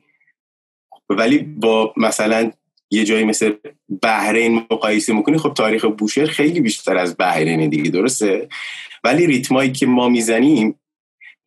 ولی 1.10 1.38
با 1.38 1.94
مثلا 1.98 2.52
یه 2.92 3.04
جایی 3.04 3.24
مثل 3.24 3.54
بحرین 4.02 4.56
مقایسه 4.72 5.14
می‌کنی 5.14 5.38
خب 5.38 5.54
تاریخ 5.54 5.86
بوشهر 5.86 6.26
خیلی 6.26 6.62
بیشتر 6.62 6.98
از 6.98 7.16
بحرین 7.20 7.70
دیگه 7.70 7.90
درسته؟ 7.90 8.50
ولی 9.04 9.26
ریتمایی 9.26 9.72
که 9.72 9.86
ما 9.86 10.10
می‌زنیم 10.10 10.80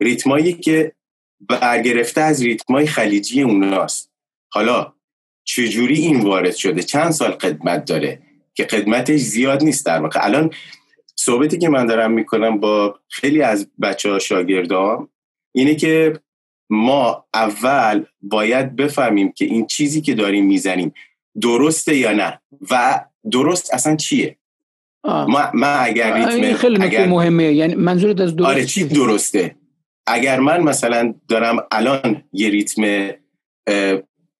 ریتمایی 0.01 0.53
که 0.53 0.91
برگرفته 1.39 2.21
از 2.21 2.43
ریتمای 2.43 2.87
خلیجی 2.87 3.41
اوناست. 3.41 4.11
حالا 4.51 4.93
چجوری 5.43 5.95
این 5.95 6.21
وارد 6.21 6.55
شده؟ 6.55 6.83
چند 6.83 7.11
سال 7.11 7.31
قدمت 7.31 7.85
داره؟ 7.85 8.28
که 8.59 8.65
قدمتش 8.65 9.19
زیاد 9.19 9.63
نیست 9.63 9.85
در 9.85 10.01
واقع. 10.01 10.25
الان 10.25 10.49
صحبتی 11.15 11.57
که 11.57 11.69
من 11.69 11.85
دارم 11.85 12.11
می‌کنم 12.11 12.59
با 12.59 12.99
خیلی 13.09 13.41
از 13.41 13.67
بچه 13.81 14.11
ها 14.11 14.19
شاگردام 14.19 15.09
اینه 15.51 15.75
که 15.75 16.19
ما 16.69 17.25
اول 17.33 18.05
باید 18.21 18.75
بفهمیم 18.75 19.31
که 19.31 19.45
این 19.45 19.67
چیزی 19.67 20.01
که 20.01 20.13
داریم 20.13 20.45
می‌زنیم 20.45 20.93
درسته 21.41 21.97
یا 21.97 22.11
نه 22.11 22.41
و 22.71 23.05
درست 23.31 23.73
اصلا 23.73 23.95
چیه. 23.95 24.37
ما, 25.03 25.51
ما 25.53 25.67
اگر 25.67 26.13
ریتم 26.13 26.53
خیلی 26.53 26.77
اگر... 26.83 27.07
مهمه. 27.07 27.53
یعنی 27.53 27.75
منظورت 27.75 28.21
از 28.21 28.35
درست 28.35 28.49
آره 28.49 28.65
چی 28.65 28.83
درسته؟ 28.83 29.55
اگر 30.07 30.39
من 30.39 30.61
مثلا 30.61 31.13
دارم 31.27 31.67
الان 31.71 32.23
یه 32.33 32.49
ریتم 32.49 33.09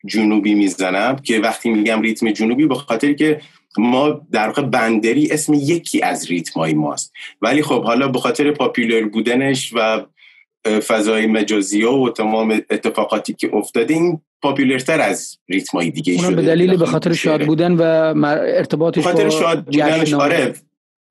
جنوبی 0.05 0.55
می‌زنم 0.55 1.15
که 1.15 1.39
وقتی 1.39 1.69
میگم 1.69 2.01
ریتم 2.01 2.31
جنوبی 2.31 2.65
به 2.67 2.75
خاطر 2.75 3.13
که 3.13 3.41
ما 3.77 4.21
در 4.31 4.47
واقع 4.47 4.61
بندری 4.61 5.31
اسم 5.31 5.53
یکی 5.53 6.01
از 6.01 6.27
ریتمای 6.27 6.73
ماست. 6.73 7.13
ولی 7.41 7.61
خب 7.61 7.83
حالا 7.83 8.07
به 8.07 8.19
خاطر 8.19 8.51
پاپولر 8.51 9.05
بودنش 9.05 9.73
و 9.75 10.05
فضای 10.65 11.27
مجازی 11.27 11.83
و 11.83 12.09
تمام 12.09 12.61
اتفاقاتی 12.69 13.33
که 13.33 13.55
افتاده 13.55 13.93
این 13.93 14.21
پاپولرتر 14.41 15.01
از 15.01 15.37
ریتمای 15.49 15.91
دیگه 15.91 16.17
شده 16.17 16.35
به 16.35 16.41
دلیل 16.41 16.77
به 16.77 16.85
خاطر 16.85 17.13
شاد 17.13 17.45
بودن 17.45 17.73
و 17.73 17.81
ارتباطش 18.37 19.03
خاطر 19.03 19.29
شاد 19.29 19.65
بودنش 19.65 20.13
آره. 20.13 20.53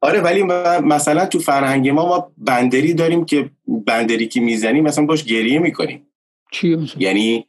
آره 0.00 0.20
ولی 0.20 0.42
مثلا 0.82 1.26
تو 1.26 1.38
فرهنگ 1.38 1.88
ما 1.88 2.06
ما 2.06 2.32
بندری 2.38 2.94
داریم 2.94 3.24
که 3.24 3.50
بندری 3.86 4.28
که 4.28 4.40
می‌زنیم 4.40 4.84
مثلا 4.84 5.06
باش 5.06 5.24
گریه 5.24 5.58
می‌کنیم. 5.58 6.06
چی 6.52 6.76
مثلا؟ 6.76 7.02
یعنی 7.02 7.46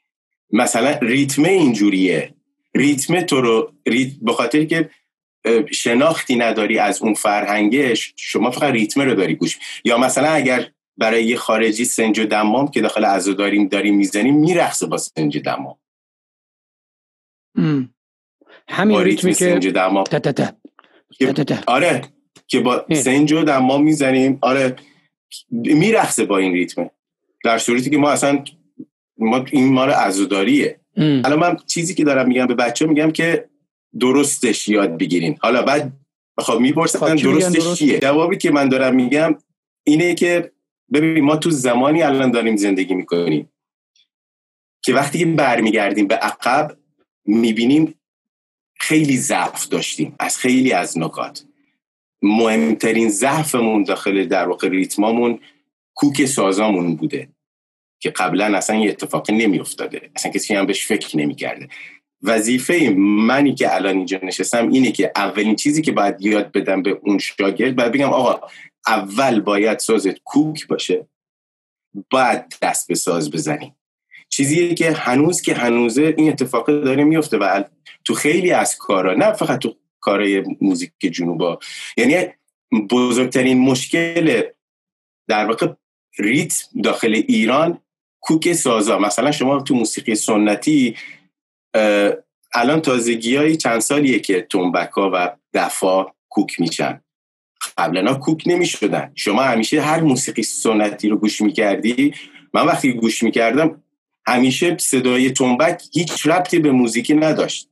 مثلا 0.51 0.97
ریتم 1.01 1.43
اینجوریه. 1.43 2.33
ریتم 2.75 3.21
تو 3.21 3.41
رو 3.41 3.71
ریت 3.87 4.11
به 4.21 4.33
خاطر 4.33 4.63
که 4.63 4.89
شناختی 5.71 6.35
نداری 6.35 6.79
از 6.79 7.01
اون 7.01 7.13
فرهنگش 7.13 8.13
شما 8.15 8.51
فقط 8.51 8.73
ریتم 8.73 9.01
رو 9.01 9.15
داری 9.15 9.35
گوش 9.35 9.57
یا 9.83 9.97
مثلا 9.97 10.29
اگر 10.29 10.71
برای 10.97 11.25
یه 11.25 11.35
خارجی 11.35 11.85
سنج 11.85 12.19
و 12.19 12.25
دمام 12.25 12.67
که 12.67 12.81
داخل 12.81 13.05
عزا 13.05 13.33
داریم 13.33 13.67
داریم 13.67 13.95
می‌زنیم 13.95 14.35
میرخصه 14.35 14.85
با 14.85 14.97
سنج 14.97 15.37
دمام. 15.37 15.77
همین 18.69 18.99
ریتمی 19.01 19.31
که 19.33 19.37
سنج 19.37 19.67
دمام. 19.67 20.03
آره 21.67 22.01
که 22.47 22.59
با 22.59 22.85
سنج 22.93 23.33
و 23.33 23.43
دمام 23.43 23.83
می‌زنیم. 23.83 24.39
آره 24.41 24.75
میرخصه 25.51 26.25
با 26.25 26.37
این 26.37 26.53
ریتم. 26.53 26.89
در 27.43 27.57
صورتی 27.57 27.89
که 27.89 27.97
ما 27.97 28.11
اصلا 28.11 28.43
ما 29.17 29.45
این 29.51 29.73
مال 29.73 29.89
عزاداریه 29.91 30.79
الان 30.97 31.39
من 31.39 31.57
چیزی 31.67 31.95
که 31.95 32.03
دارم 32.03 32.27
میگم 32.27 32.47
به 32.47 32.55
بچه 32.55 32.85
میگم 32.85 33.11
که 33.11 33.48
درستش 33.99 34.67
یاد 34.67 34.97
بگیرین. 34.97 35.37
حالا 35.41 35.61
بعد 35.61 35.93
خب 36.37 36.59
می‌پرسن 36.59 37.15
درستش 37.15 37.63
درست؟ 37.63 37.77
چیه؟ 37.77 37.99
جوابی 37.99 38.37
که 38.37 38.51
من 38.51 38.69
دارم 38.69 38.95
میگم 38.95 39.35
اینه 39.83 40.15
که 40.15 40.51
ببین 40.93 41.23
ما 41.23 41.35
تو 41.35 41.49
زمانی 41.49 42.01
الان 42.01 42.31
داریم 42.31 42.55
زندگی 42.55 42.93
می‌کنیم 42.93 43.49
که 44.81 44.93
وقتی 44.93 45.19
که 45.19 45.25
برمیگردیم 45.25 46.07
به 46.07 46.15
عقب 46.15 46.77
می‌بینیم 47.25 47.99
خیلی 48.79 49.17
ضعف 49.17 49.67
داشتیم 49.67 50.15
از 50.19 50.37
خیلی 50.37 50.71
از 50.71 50.97
نکات. 50.97 51.45
مهمترین 52.21 53.09
ضعفمون 53.09 53.83
داخل 53.83 54.25
در 54.25 54.47
واقع 54.47 54.69
ریتمامون 54.69 55.39
کوک 55.95 56.25
سازامون 56.25 56.95
بوده 56.95 57.29
که 57.99 58.09
قبلا 58.09 58.57
اصلا 58.57 58.75
یه 58.75 58.89
اتفاقی 58.89 59.33
نمی 59.33 59.59
افتاده 59.59 60.09
اصلا 60.15 60.31
کسی 60.31 60.53
هم 60.53 60.65
بهش 60.65 60.85
فکر 60.85 61.17
نمی 61.17 61.35
کرده 61.35 61.69
وظیفه 62.23 62.93
منی 62.97 63.55
که 63.55 63.75
الان 63.75 63.95
اینجا 63.95 64.19
نشستم 64.23 64.69
اینه 64.69 64.91
که 64.91 65.11
اولین 65.15 65.55
چیزی 65.55 65.81
که 65.81 65.91
باید 65.91 66.21
یاد 66.21 66.51
بدم 66.51 66.81
به 66.81 66.99
اون 67.03 67.17
شاگرد 67.17 67.75
باید 67.75 67.91
بگم 67.91 68.09
آقا 68.09 68.47
اول 68.87 69.39
باید 69.39 69.79
سازت 69.79 70.19
کوک 70.23 70.67
باشه 70.67 71.07
بعد 72.11 72.53
دست 72.61 72.87
به 72.87 72.95
ساز 72.95 73.31
بزنی. 73.31 73.75
چیزیه 74.29 74.73
که 74.73 74.91
هنوز 74.91 75.41
که 75.41 75.53
هنوزه 75.53 76.13
این 76.17 76.29
اتفاق 76.29 76.65
داره 76.65 77.03
میفته 77.03 77.37
و 77.37 77.63
تو 78.05 78.13
خیلی 78.13 78.51
از 78.51 78.77
کارا 78.77 79.13
نه 79.13 79.33
فقط 79.33 79.59
تو 79.59 79.75
کارهای 79.99 80.43
موزیک 80.61 80.91
جنوبا. 80.99 81.59
یعنی 81.97 82.27
بزرگترین 82.89 83.59
مشکل 83.59 84.41
در 85.27 85.45
واقع 85.45 85.67
ریتم 86.19 86.81
داخل 86.83 87.13
ایران 87.27 87.81
کوک 88.19 88.53
سازا. 88.53 88.99
مثلا 88.99 89.31
شما 89.31 89.61
تو 89.61 89.75
موسیقی 89.75 90.15
سنتی 90.15 90.95
الان 92.53 92.81
تازگی 92.81 93.57
چند 93.57 93.79
سالیه 93.79 94.19
که 94.19 94.47
تنبک 94.49 94.89
ها 94.89 95.11
و 95.13 95.35
دفا 95.53 96.05
کوک 96.29 96.59
میشن 96.59 97.01
قبلا 97.77 98.13
کوک 98.13 98.43
نمی 98.45 98.65
شدن 98.65 99.11
شما 99.15 99.43
همیشه 99.43 99.81
هر 99.81 100.01
موسیقی 100.01 100.43
سنتی 100.43 101.09
رو 101.09 101.17
گوش 101.17 101.41
می‌کردی؟ 101.41 102.13
من 102.53 102.65
وقتی 102.65 102.93
گوش 102.93 103.23
می‌کردم 103.23 103.83
همیشه 104.27 104.77
صدای 104.79 105.31
تنبک 105.31 105.83
هیچ 105.93 106.27
ربطی 106.27 106.59
به 106.59 106.71
موزیکی 106.71 107.13
نداشت. 107.13 107.69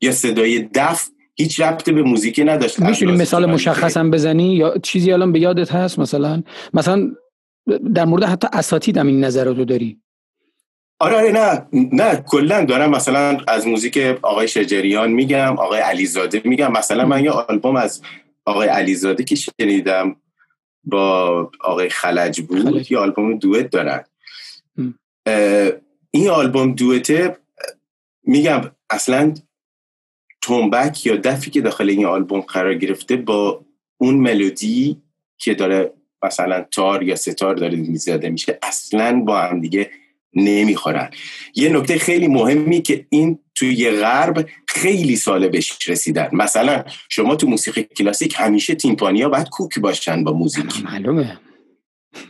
یا 0.00 0.12
صدای 0.12 0.68
دف 0.74 1.08
هیچ 1.36 1.60
ربطی 1.60 1.92
به 1.92 2.02
موزیکی 2.02 2.44
نداشت. 2.44 2.80
میشونی 2.80 3.12
مثال 3.12 3.46
مشخصم 3.46 4.10
بزنی؟ 4.10 4.56
یا 4.56 4.78
چیزی 4.82 5.12
الان 5.12 5.32
به 5.32 5.40
یادت 5.40 5.72
هست 5.72 5.98
مثلا؟ 5.98 6.42
مثلا 6.74 7.10
در 7.94 8.04
مورد 8.04 8.24
حتی 8.24 8.48
اساتید 8.52 8.98
هم 8.98 9.06
این 9.06 9.24
نظر 9.24 9.44
رو 9.44 9.64
داری؟ 9.64 10.00
آره 11.02 11.16
آره 11.16 11.32
نه 11.32 11.66
نه 11.92 12.16
کلا 12.26 12.64
دارم 12.64 12.90
مثلا 12.90 13.38
از 13.48 13.66
موزیک 13.66 13.96
آقای 14.22 14.48
شجریان 14.48 15.10
میگم 15.10 15.58
آقای 15.58 15.80
علیزاده 15.80 16.42
میگم. 16.44 16.72
مثلا 16.72 17.06
من 17.06 17.24
یه 17.24 17.30
آلبوم 17.30 17.76
از 17.76 18.02
آقای 18.44 18.68
علیزاده 18.68 19.24
که 19.24 19.34
شنیدم 19.34 20.16
با 20.84 21.50
آقای 21.60 21.88
خلج 21.88 22.40
بود 22.40 22.90
یه 22.90 22.98
آلبوم 22.98 23.38
دوئت 23.38 23.70
دارن. 23.70 24.04
این 26.10 26.30
آلبوم 26.30 26.72
دوئته 26.72 27.36
میگم 28.24 28.70
اصلا 28.90 29.34
تنبک 30.42 31.06
یا 31.06 31.16
دفی 31.16 31.50
که 31.50 31.60
داخل 31.60 31.90
این 31.90 32.06
آلبوم 32.06 32.40
قرار 32.40 32.74
گرفته 32.74 33.16
با 33.16 33.64
اون 33.98 34.14
ملودی 34.14 35.02
که 35.38 35.54
داره 35.54 35.92
مثلا 36.22 36.66
تار 36.70 37.02
یا 37.02 37.16
ستار 37.16 37.54
داره 37.54 37.76
می‌زده 37.76 38.30
میشه 38.30 38.58
اصلا 38.62 39.20
با 39.20 39.40
هم 39.40 39.60
دیگه 39.60 39.90
نمی‌خورن. 40.34 41.10
یه 41.54 41.68
نکته 41.68 41.98
خیلی 41.98 42.28
مهمی 42.28 42.82
که 42.82 43.06
این 43.10 43.38
توی 43.54 43.90
غرب 43.90 44.48
خیلی 44.68 45.16
ساله 45.16 45.48
بهش 45.48 45.88
رسیدن. 45.88 46.28
مثلا 46.32 46.84
شما 47.08 47.36
تو 47.36 47.46
موسیقی 47.46 47.82
کلاسیک 47.82 48.34
همیشه 48.38 48.74
تیمپانیا 48.74 49.28
باید 49.28 49.48
کوک 49.48 49.78
باشن 49.78 50.24
با 50.24 50.32
موزیک. 50.32 50.84
معلومه. 50.84 51.40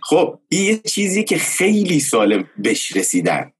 خب 0.03 0.39
این 0.49 0.65
یه 0.65 0.79
چیزی 0.79 1.25
که 1.25 1.39
خیلی 1.39 2.01
ساله 2.01 2.45
بهش 2.59 2.97
رسیدن. 2.97 3.53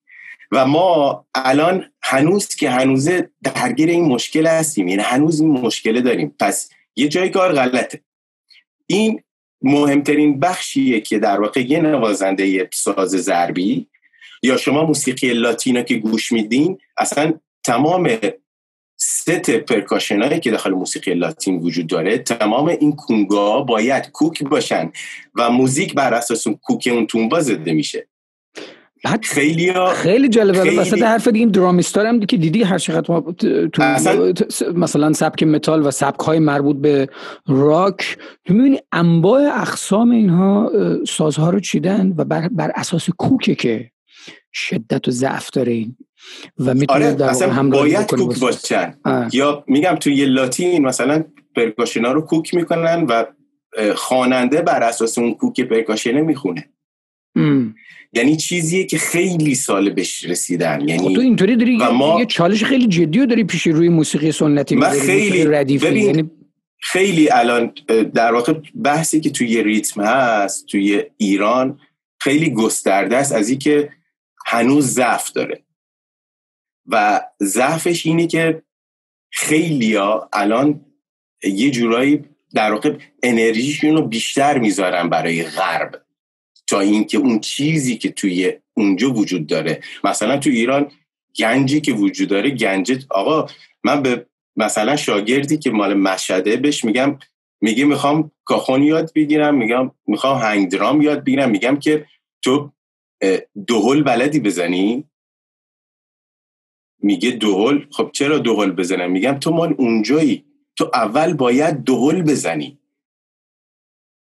و 0.53 0.67
ما 0.67 1.27
الان 1.35 1.85
هنوز 2.03 2.49
که 2.49 2.71
هنوزه 2.71 3.31
درگیر 3.43 3.89
این 3.89 4.05
مشکل 4.05 4.47
هستیم. 4.47 4.89
یعنی 4.89 5.03
هنوز 5.03 5.41
این 5.41 5.51
مشکل 5.51 6.01
داریم. 6.01 6.35
پس 6.41 6.71
یه 6.97 7.09
جای 7.09 7.29
کار 7.29 7.53
غلطه. 7.53 8.01
این 8.87 9.23
مهمترین 9.63 10.41
بخشیه 10.41 11.01
که 11.01 11.19
در 11.19 11.41
واقع 11.41 11.61
یه 11.61 11.81
نوازنده 11.81 12.69
ساز 12.73 13.11
ضربی 13.11 13.87
یا 14.43 14.57
شما 14.57 14.85
موسیقی 14.85 15.33
لاتینا 15.33 15.83
که 15.83 15.95
گوش 15.95 16.33
میدین 16.33 16.79
اصلا 16.97 17.33
تمام 17.65 18.11
ست 18.97 19.51
پرکاشنایی 19.51 20.41
که 20.41 20.51
داخل 20.51 20.71
موسیقی 20.71 21.15
لاتین 21.15 21.59
وجود 21.59 21.87
داره 21.87 22.19
تمام 22.19 22.67
این 22.67 22.93
کونگا 22.93 23.61
باید 23.61 24.11
کوک 24.11 24.43
باشن 24.43 24.93
و 25.35 25.51
موزیک 25.51 25.95
بر 25.95 26.15
اساس 26.15 26.47
اون 26.47 26.59
کوک 26.63 26.89
اون 26.93 27.07
تونبا 27.07 27.41
زده 27.41 27.73
میشه. 27.73 28.07
بعد 29.05 29.25
خیلی 29.25 29.73
خیلی 29.95 30.29
جالبه 30.29 30.63
خیلی... 30.63 30.77
وسط 30.77 31.03
حرف 31.03 31.29
دیگه 31.29 31.39
این 31.39 31.49
درامیستار 31.49 32.07
هم 32.07 32.21
که 32.21 32.37
دیدی 32.37 32.63
هر 32.63 32.79
چقدر 32.79 33.13
ما 33.13 33.21
تو 33.73 33.83
اصلا... 33.83 34.33
مثلا 34.75 35.13
سبک 35.13 35.43
متال 35.43 35.87
و 35.87 35.91
سبک 35.91 36.21
های 36.21 36.39
مربوط 36.39 36.77
به 36.77 37.09
راک 37.47 38.19
تو 38.45 38.55
می‌بینی 38.55 38.79
انواع 38.93 39.61
اقسام 39.61 40.11
اینها 40.11 40.71
سازها 41.09 41.51
رو 41.51 41.61
چیدن 41.61 42.15
و 42.17 42.25
بر, 42.25 42.49
بر 42.49 42.73
اساس 42.75 43.11
کوکه 43.19 43.55
که 43.55 43.91
شدت 44.53 45.09
و 45.09 45.11
ضعف 45.11 45.51
داره 45.51 45.73
این. 45.73 45.97
و 46.59 46.75
می‌تونه 46.75 47.13
آره 47.13 47.25
اصلا 47.25 47.53
هم 47.53 47.71
باید 47.71 48.07
کوک 48.07 48.39
باشن 48.39 48.95
یا 49.33 49.65
میگم 49.67 49.97
توی 50.01 50.25
لاتین 50.25 50.87
مثلا 50.87 51.25
پرکاشنا 51.57 52.13
رو 52.13 52.21
کوک 52.21 52.55
می‌کنن 52.55 53.07
و 53.09 53.25
خواننده 53.95 54.63
بر 54.63 54.83
اساس 54.83 55.19
اون 55.19 55.35
کوک 55.35 55.61
پرکاشنه 55.61 56.21
می‌خونه. 56.21 56.71
یعنی 58.13 58.37
چیزیه 58.37 58.87
که 58.87 58.99
خیلی 58.99 59.55
سال 59.55 59.91
بهش 59.91 60.25
رسیدن. 60.25 60.89
یعنی 60.89 61.09
خب 61.09 61.15
تو 61.15 61.21
اینطوری 61.21 61.57
داری 61.57 61.77
ما... 61.77 62.17
یه 62.21 62.27
چالش 62.27 62.65
خیلی 62.65 62.87
جدی 62.87 63.19
رو 63.19 63.27
داری 63.27 63.45
پیش 63.45 63.67
روی 63.67 63.89
موسیقی 63.89 64.33
سنتی 64.33 64.77
من 64.77 64.91
خیلی 64.91 65.79
ببین 65.79 66.05
یعنی... 66.07 66.31
خیلی 66.83 67.31
الان 67.31 67.73
در 68.15 68.33
واقع 68.33 68.55
بحثی 68.85 69.21
که 69.21 69.31
توی 69.31 69.63
ریتم 69.63 70.01
هست 70.01 70.67
توی 70.67 71.03
ایران 71.17 71.79
خیلی 72.21 72.51
گسترده 72.51 73.17
است. 73.17 73.33
از 73.33 73.49
اینکه 73.49 73.91
هنوز 74.47 74.87
ضعف 74.87 75.33
داره. 75.33 75.65
و 76.87 77.21
ضعفش 77.43 78.07
اینه 78.07 78.27
که 78.27 78.63
خیلی 79.33 79.95
ها 79.95 80.29
الان 80.33 80.85
یه 81.45 81.71
جورایی 81.71 82.25
در 82.55 82.73
واقع 82.73 82.97
انرژیشون 83.23 83.97
رو 83.97 84.03
بیشتر 84.03 84.59
می‌ذارن 84.59 85.09
برای 85.09 85.43
غرب. 85.43 86.03
تا 86.67 86.81
اینکه 86.81 87.19
اون 87.19 87.41
چیزی 87.41 87.99
که 87.99 88.09
توی 88.11 88.53
اونجا 88.75 89.13
وجود 89.13 89.47
داره. 89.47 89.81
مثلا 90.05 90.37
تو 90.37 90.51
ایران 90.51 90.91
گنجی 91.37 91.81
که 91.81 91.93
وجود 91.93 92.29
داره 92.29 92.51
گنج 92.51 93.07
آقا 93.11 93.47
من 93.85 94.03
به 94.03 94.27
مثلا 94.57 94.97
شاگردی 94.97 95.59
که 95.59 95.71
مال 95.71 95.95
مشهده 95.95 96.57
بهش 96.57 96.85
میگم 96.85 97.19
میگه 97.61 97.85
می‌خوام 97.85 98.31
کاخون 98.45 98.83
یاد 98.83 99.13
بگیرم 99.15 99.55
میگم 99.55 99.91
می‌خوام 100.07 100.39
هنگ 100.39 100.71
درام 100.71 101.03
یاد 101.03 101.25
بگیرم 101.25 101.51
میگم 101.51 101.77
که 101.77 102.07
تو 102.43 102.73
دوهل 103.67 104.03
بلدی 104.03 104.41
بزنی؟ 104.41 105.05
میگه 107.03 107.31
دوهل 107.31 107.85
خب 107.91 108.11
چرا 108.13 108.39
دوهل 108.39 108.71
بزنم؟ 108.71 109.11
میگم 109.11 109.39
تو 109.39 109.51
مال 109.51 109.75
اونجایی. 109.79 110.45
تو 110.77 110.91
اول 110.95 111.35
باید 111.35 111.85
دوهل 111.85 112.23
بزنی. 112.23 112.79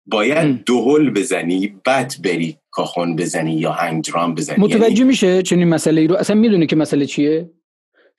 باید 0.06 0.64
دوهل 0.64 1.10
بزنی 1.10 1.80
بعد 1.86 2.14
بری 2.24 2.58
کاخون 2.72 3.16
بزنی 3.16 3.54
یا 3.54 3.72
هنگدرام 3.72 4.36
بزنی. 4.36 4.58
متوجه 4.60 4.92
یعنی... 4.92 5.04
میشه 5.04 5.42
چنین 5.42 5.68
مسئله 5.68 6.02
ای 6.02 6.08
رو؟ 6.08 6.16
اصلا 6.16 6.36
می‌دونه 6.36 6.66
که 6.66 6.76
مسئله 6.76 7.06
چیه؟ 7.06 7.52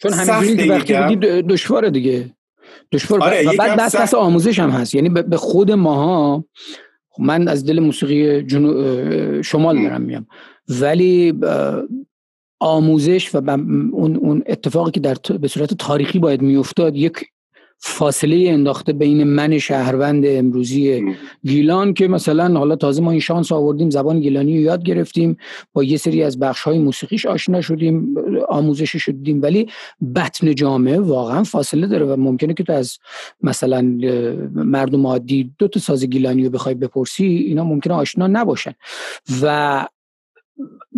چون 0.02 0.12
همینجوری 0.12 0.68
وقتی 0.68 0.94
بگی 0.94 1.16
دشواره 1.42 1.90
دیگه. 1.90 2.34
دشوار 2.92 3.22
آره، 3.22 3.48
و 3.48 3.52
بعد 3.58 3.78
دست 3.78 3.96
دست 3.96 4.14
آموزش 4.14 4.58
هم 4.58 4.70
هست. 4.70 4.94
یعنی 4.94 5.08
به 5.08 5.36
خود 5.36 5.70
ماها 5.70 6.44
من 7.18 7.48
از 7.48 7.66
دل 7.66 7.80
موسیقی 7.80 8.42
جنو... 8.42 9.42
شمال 9.42 9.82
دارم 9.82 10.02
میام. 10.02 10.26
ولی 10.68 11.34
آموزش 12.60 13.34
و 13.34 13.50
اون 13.50 14.16
اون 14.16 14.42
اتفاقی 14.46 14.90
که 14.90 15.00
در 15.00 15.16
به 15.40 15.48
صورت 15.48 15.74
تاریخی 15.74 16.18
باید 16.18 16.42
میافتاد 16.42 16.96
یک 16.96 17.24
فاصله 17.80 18.50
انداخته 18.50 18.92
بین 18.92 19.24
من 19.24 19.58
شهروند 19.58 20.24
امروزی 20.26 21.14
گیلان 21.44 21.94
که 21.94 22.08
مثلا 22.08 22.58
حالا 22.58 22.76
تازه 22.76 23.02
ما 23.02 23.10
این 23.10 23.20
شانس 23.20 23.52
آوردیم 23.52 23.90
زبان 23.90 24.20
گیلانی 24.20 24.56
رو 24.56 24.62
یاد 24.62 24.82
گرفتیم 24.82 25.36
با 25.72 25.84
یه 25.84 25.96
سری 25.96 26.22
از 26.22 26.38
بخش 26.38 26.62
های 26.62 26.78
موسیقیش 26.78 27.26
آشنا 27.26 27.60
شدیم 27.60 28.14
آموزش 28.48 28.96
شدیم 28.96 29.42
ولی 29.42 29.68
بطن 30.14 30.54
جامعه 30.54 31.00
واقعا 31.00 31.42
فاصله 31.42 31.86
داره 31.86 32.06
و 32.06 32.16
ممکنه 32.16 32.54
که 32.54 32.62
تو 32.62 32.72
از 32.72 32.98
مثلا 33.42 33.82
مردم 34.54 35.06
عادی 35.06 35.54
دو 35.58 35.68
تا 35.68 35.80
ساز 35.80 36.04
گیلانی 36.04 36.44
رو 36.44 36.50
بخوای 36.50 36.74
بپرسی 36.74 37.24
اینا 37.24 37.64
ممکنه 37.64 37.94
آشنا 37.94 38.26
نباشن. 38.26 38.72
و 39.42 39.86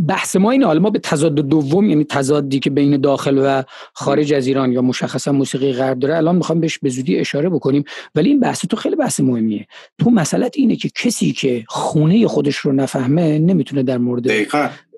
بحث 0.08 0.36
ما 0.36 0.50
اینه. 0.50 0.66
حالا 0.66 0.80
ما 0.80 0.90
به 0.90 0.98
تضاد 0.98 1.34
دوم 1.34 1.88
یعنی 1.88 2.04
تضادی 2.04 2.58
که 2.58 2.70
بین 2.70 3.00
داخل 3.00 3.38
و 3.38 3.62
خارج 3.92 4.32
از 4.32 4.46
ایران 4.46 4.72
یا 4.72 4.82
مشخصا 4.82 5.32
موسیقی 5.32 5.72
غرب 5.72 5.98
داره 5.98 6.16
الان 6.16 6.36
می‌خوام 6.36 6.60
بهش 6.60 6.78
به 6.78 6.88
زودی 6.88 7.18
اشاره 7.18 7.48
بکنیم. 7.48 7.84
ولی 8.14 8.28
این 8.28 8.40
بحث 8.40 8.66
تو 8.66 8.76
خیلی 8.76 8.96
بحث 8.96 9.20
مهمیه. 9.20 9.66
تو 9.98 10.10
مسئلت 10.10 10.52
اینه 10.56 10.76
که 10.76 10.88
کسی 10.88 11.32
که 11.32 11.64
خونه 11.68 12.26
خودش 12.26 12.56
رو 12.56 12.72
نفهمه 12.72 13.38
نمی‌تونه 13.38 13.82
در 13.82 13.98
مورد 13.98 14.26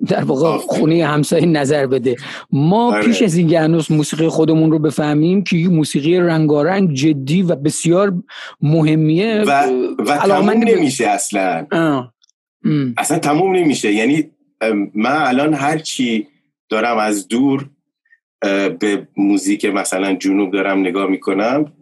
در 0.09 0.25
واقع 0.25 0.59
خونه 0.59 1.07
همسایه 1.07 1.47
نظر 1.47 1.87
بده. 1.87 2.17
ما 2.53 2.95
آره. 2.95 3.07
پیش 3.07 3.23
از 3.23 3.37
اینکه 3.37 3.61
هنوز 3.61 3.93
موسیقی 3.93 4.29
خودمون 4.29 4.71
رو 4.71 4.79
بفهمیم 4.79 5.45
که 5.45 5.57
موسیقی 5.57 6.19
رنگارنگ 6.19 6.95
جدی 6.95 7.43
و 7.43 7.55
بسیار 7.55 8.15
مهمیه 8.61 9.45
و, 9.47 9.51
و 9.99 10.17
تموم 10.17 10.51
نمیشه 10.51 11.07
اصلا. 11.07 11.67
اصلا 12.97 13.19
تموم 13.19 13.57
نمیشه. 13.57 13.93
یعنی 13.93 14.31
من 14.95 15.17
الان 15.17 15.55
هر 15.55 15.79
چی 15.79 16.29
دارم 16.69 16.99
از 16.99 17.29
دور 17.29 17.71
به 18.79 19.09
موزیک 19.17 19.65
مثلا 19.65 20.15
جنوب 20.15 20.53
دارم 20.53 20.81
نگاه 20.81 21.07
می‌کنم 21.07 21.73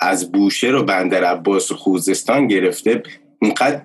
از 0.00 0.32
بوشهر 0.32 0.74
و 0.74 0.82
بندر 0.82 1.24
عباس 1.24 1.70
و 1.70 1.76
خوزستان 1.76 2.46
گرفته 2.46 3.02
اینقدر 3.42 3.82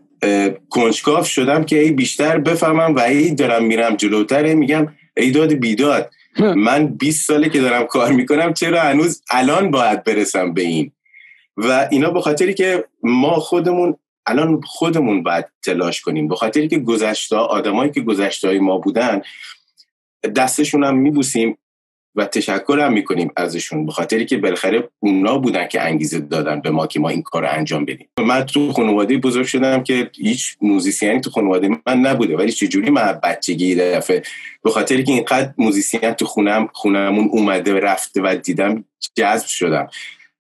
کنجکاف 0.70 1.28
شدم 1.28 1.64
که 1.64 1.80
ای 1.80 1.92
بیشتر 1.92 2.38
بفهمم 2.38 2.96
و 2.96 3.00
ای 3.00 3.32
دارم 3.32 3.66
میرم 3.66 3.96
جلوتر 3.96 4.54
میگم 4.54 4.88
ای 5.18 5.32
داد 5.32 5.54
بیداد 5.54 6.12
من 6.40 6.88
20 6.88 7.28
ساله 7.28 7.50
که 7.50 7.62
دارم 7.62 7.84
کار 7.84 8.12
می‌کنم 8.12 8.54
چرا 8.54 8.82
هنوز 8.82 9.22
الان 9.32 9.72
باید 9.72 10.04
برسم 10.04 10.54
به 10.54 10.62
این؟ 10.62 10.92
و 11.58 11.88
اینا 11.92 12.10
به 12.10 12.22
خاطری 12.22 12.54
که 12.54 12.86
ما 13.04 13.36
خودمون 13.36 13.98
الان 14.30 14.62
خودمون 14.62 15.24
باید 15.24 15.46
تلاش 15.64 16.02
کنیم. 16.02 16.28
به 16.28 16.36
خاطری 16.36 16.68
که 16.68 16.80
گذشته 16.80 17.36
آدمایی 17.36 17.92
که 17.92 18.02
گذشته 18.02 18.60
ما 18.60 18.78
بودن 18.78 19.22
دستشون 20.36 20.84
هم 20.84 20.98
میبوسیم 20.98 21.58
و 22.16 22.26
تشکر 22.26 22.80
هم 22.80 22.94
می‌کنیم 22.94 23.32
ازشون. 23.38 23.86
به 23.86 23.92
خاطری 23.92 24.26
که 24.26 24.38
بالاخره 24.38 24.90
اونا 25.00 25.38
بودن 25.38 25.68
که 25.68 25.82
انگیزه 25.82 26.20
دادن 26.20 26.62
به 26.62 26.72
ما 26.72 26.88
که 26.88 27.00
ما 27.00 27.10
این 27.10 27.22
کار 27.22 27.42
رو 27.42 27.50
انجام 27.52 27.86
بدیم. 27.86 28.10
من 28.20 28.46
تو 28.46 28.74
خانواده 28.74 29.18
بزرگ 29.18 29.46
شدم 29.46 29.84
که 29.84 30.12
هیچ 30.16 30.58
موزیسیانی 30.62 31.22
تو 31.22 31.30
خانواده 31.30 31.70
من 31.88 31.98
نبوده 31.98 32.38
ولی 32.38 32.52
چجوری 32.52 32.90
من 32.90 33.20
بچگی 33.24 33.76
دفعه 33.76 34.24
به 34.64 34.72
خاطری 34.72 35.04
که 35.04 35.12
اینقدر 35.12 35.54
موزیسین 35.58 36.12
تو 36.12 36.26
خونم 36.26 36.70
خونمون 36.74 37.30
اومده 37.32 37.74
و 37.74 37.78
رفته 37.78 38.22
و 38.22 38.36
دیدم 38.44 38.86
جذب 39.16 39.48
شدم. 39.48 39.88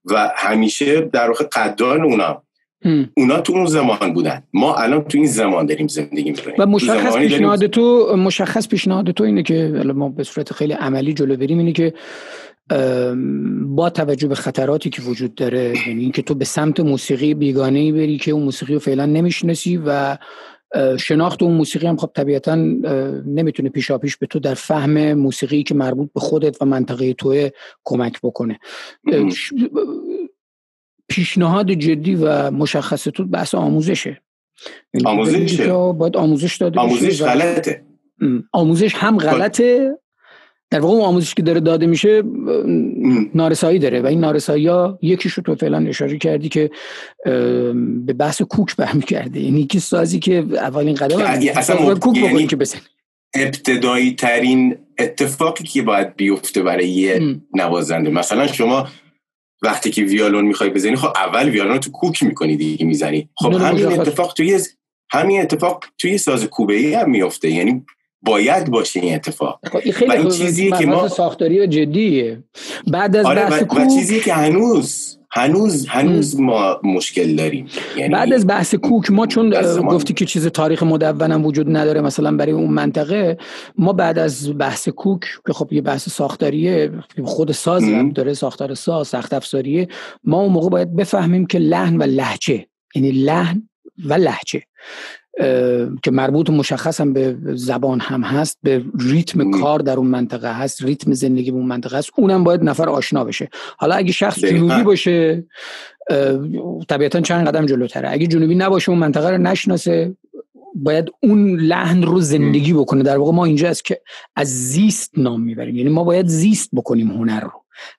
و 0.05 0.31
همیشه 0.35 1.01
در 1.01 1.27
واقع 1.27 1.45
قدران 1.45 2.01
اونا 2.01 2.43
اونا 3.17 3.39
تو 3.41 3.53
اون 3.53 3.65
زمان 3.65 4.13
بودن. 4.13 4.43
ما 4.53 4.75
الان 4.75 5.03
تو 5.03 5.17
این 5.17 5.27
زمان 5.27 5.65
داریم 5.65 5.87
زندگی 5.87 6.31
می‌کنیم. 6.31 6.55
و 6.59 6.65
مشخص 6.65 7.17
پیشنهاد 7.17 7.65
تو 7.65 8.15
مشخص 8.17 8.67
پیشنهاد 8.67 9.11
تو 9.11 9.23
اینه 9.23 9.43
که 9.43 9.83
ما 9.95 10.09
به 10.09 10.23
صورت 10.23 10.53
خیلی 10.53 10.73
عملی 10.73 11.13
جلو 11.13 11.35
بریم 11.35 11.57
اینه 11.57 11.71
که 11.71 11.93
با 13.65 13.89
توجه 13.89 14.27
به 14.27 14.35
خطراتی 14.35 14.89
که 14.89 15.01
وجود 15.01 15.35
داره 15.35 15.73
یعنی 15.87 16.01
اینکه 16.01 16.21
تو 16.21 16.35
به 16.35 16.45
سمت 16.45 16.79
موسیقی 16.79 17.33
بیگانه 17.33 17.79
ای 17.79 17.91
بری 17.91 18.17
که 18.17 18.31
اون 18.31 18.43
موسیقی 18.43 18.73
رو 18.73 18.79
فعلا 18.79 19.05
نمی‌شناسی 19.05 19.79
و 19.85 20.17
شناخت 20.99 21.43
اون 21.43 21.53
موسیقی 21.53 21.87
هم 21.87 21.97
خب 21.97 22.11
طبیعتا 22.15 22.55
نمی‌تونه 23.25 23.69
پیشا 23.69 23.97
پیش 23.97 24.17
به 24.17 24.27
تو 24.27 24.39
در 24.39 24.53
فهم 24.53 25.13
موسیقی 25.13 25.63
که 25.63 25.75
مربوط 25.75 26.09
به 26.13 26.19
خودت 26.19 26.61
و 26.61 26.65
منطقه 26.65 27.13
توی 27.13 27.51
کمک 27.83 28.19
بکنه. 28.23 28.59
پیشنهاد 31.09 31.71
جدی 31.71 32.15
و 32.15 32.51
مشخص 32.51 33.03
تو 33.03 33.25
بحث 33.25 33.55
آموزشه. 33.55 34.21
یعنی 34.93 35.07
آموزش 35.07 35.61
باید 35.97 36.17
آموزش 36.17 36.57
داده 36.57 36.79
آموزش 36.79 37.21
غلطه. 37.21 37.81
آموزش 38.51 38.95
هم 38.95 39.17
غلطه. 39.17 39.97
در 40.71 40.79
واقع 40.79 41.01
آموزش 41.01 41.33
که 41.33 41.41
داره 41.41 41.59
داده 41.59 41.85
میشه 41.85 42.23
نارسایی 43.35 43.79
داره 43.79 44.01
و 44.01 44.05
این 44.05 44.19
نارسایی 44.19 44.67
ها 44.67 44.99
یکیش 45.01 45.33
رو 45.33 45.43
تو 45.43 45.55
فعلا 45.55 45.85
اشاره 45.87 46.17
کردی 46.17 46.49
که 46.49 46.69
به 48.05 48.13
بحث 48.13 48.41
کوک 48.41 48.75
برمیگرده 48.75 49.39
یعنی 49.39 49.65
که 49.65 49.79
سازی 49.79 50.19
که 50.19 50.45
اولین 50.53 50.95
قدم 50.95 51.17
اصلا 51.55 51.95
کوک 51.95 52.17
یعنی 52.17 52.47
که 52.47 52.55
بسن. 52.55 52.79
ابتدایی 53.33 54.15
ترین 54.15 54.77
اتفاقی 54.99 55.63
که 55.63 55.81
باید 55.81 56.15
بیفته 56.15 56.63
برای 56.63 56.89
یه 56.89 57.35
نوازنده. 57.53 58.09
مثلا 58.09 58.47
شما 58.47 58.87
وقتی 59.61 59.91
که 59.91 60.03
ویالون 60.03 60.45
می‌خوای 60.45 60.69
بزنی 60.69 60.95
خب 60.95 61.07
اول 61.15 61.49
ویالون 61.49 61.73
رو 61.73 61.79
تو 61.79 61.91
کوک 61.91 62.23
می‌کنی 62.23 62.57
دیگه 62.57 62.85
می‌زنی. 62.85 63.29
خب 63.35 63.53
همین 63.53 63.85
اتفاق 63.85 64.33
توی 64.33 64.59
همین 65.11 65.41
اتفاق 65.41 65.85
توی 65.97 66.17
ساز 66.17 66.45
کوبه 66.45 66.73
ای 66.73 66.93
هم 66.93 67.09
میفته 67.09 67.49
یعنی 67.49 67.85
باید 68.21 68.71
باشه 68.71 68.99
این 68.99 69.15
اتفاق. 69.15 69.59
خب 69.63 69.91
خیلی 69.91 70.11
و 70.11 70.13
این 70.13 70.29
چیزی 70.29 70.71
که 70.71 70.85
ما 70.85 71.07
ساختاری 71.07 71.59
و 71.59 71.65
جدیه. 71.65 72.43
بعد 72.87 73.15
از 73.15 73.25
آره 73.25 73.41
بحث 73.41 73.61
و, 73.61 73.65
کوک... 73.65 73.79
و 73.79 73.87
چیزی 73.87 74.19
که 74.19 74.33
هنوز 74.33 75.19
هنوز 75.31 75.87
هنوز 75.87 76.39
ما 76.39 76.79
مشکل 76.83 77.35
داریم. 77.35 77.67
یعنی 77.97 78.13
بعد 78.13 78.33
از 78.33 78.47
بحث 78.47 78.75
کوک 78.75 79.11
ما 79.11 79.27
چون 79.27 79.49
گفتی 79.81 80.13
که 80.13 80.25
چیز 80.25 80.47
تاریخ 80.47 80.83
مدونم 80.83 81.45
وجود 81.45 81.77
نداره 81.77 82.01
مثلا 82.01 82.31
برای 82.31 82.51
اون 82.51 82.69
منطقه 82.69 83.37
ما 83.77 83.93
بعد 83.93 84.19
از 84.19 84.57
بحث 84.57 84.89
کوک 84.89 85.21
که 85.47 85.53
خب 85.53 85.73
یه 85.73 85.81
بحث 85.81 86.09
ساختاریه 86.09 86.91
خود 87.23 87.51
ساز 87.51 87.83
هم 87.83 88.09
داره 88.09 88.33
ساختار 88.33 88.73
ساز 88.73 89.07
سخت 89.07 89.33
افزاریه. 89.33 89.87
ما 90.23 90.41
اون 90.41 90.51
موقع 90.51 90.69
باید 90.69 90.95
بفهمیم 90.95 91.45
که 91.45 91.59
لحن 91.59 91.97
و 91.97 92.03
لحجه 92.03 92.65
یعنی 92.95 93.11
لحن 93.11 93.69
و 94.05 94.13
لحجه 94.13 94.61
که 96.03 96.11
مربوط 96.11 96.49
و 96.49 96.53
مشخص 96.53 97.01
هم 97.01 97.13
به 97.13 97.37
زبان 97.43 97.99
هم 97.99 98.21
هست 98.21 98.57
به 98.63 98.83
ریتم 98.99 99.51
کار 99.51 99.79
در 99.79 99.97
اون 99.97 100.07
منطقه 100.07 100.59
هست 100.59 100.83
ریتم 100.83 101.13
زندگی 101.13 101.51
اون 101.51 101.65
منطقه 101.65 101.97
هست. 101.97 102.09
اونم 102.17 102.43
باید 102.43 102.63
نفر 102.63 102.89
آشنا 102.89 103.23
بشه. 103.23 103.49
حالا 103.77 103.95
اگه 103.95 104.11
شخص 104.11 104.39
جنوبی 104.39 104.83
باشه 104.83 105.45
طبیعتا 106.89 107.21
چند 107.21 107.47
قدم 107.47 107.65
جلوتره. 107.65 108.11
اگه 108.11 108.27
جنوبی 108.27 108.55
نباشه 108.55 108.89
اون 108.89 108.99
منطقه 108.99 109.29
رو 109.29 109.37
نشناسه 109.37 110.15
باید 110.75 111.11
اون 111.23 111.59
لحن 111.59 112.03
رو 112.03 112.21
زندگی 112.21 112.73
بکنه. 112.73 113.03
در 113.03 113.17
واقع 113.17 113.31
ما 113.31 113.45
اینجا 113.45 113.69
از 113.69 113.81
که 113.81 114.01
از 114.35 114.47
زیست 114.47 115.17
نام 115.17 115.41
می‌بریم. 115.41 115.75
یعنی 115.75 115.89
ما 115.89 116.03
باید 116.03 116.27
زیست 116.27 116.69
بکنیم 116.73 117.11
هنر 117.11 117.39
رو. 117.39 117.51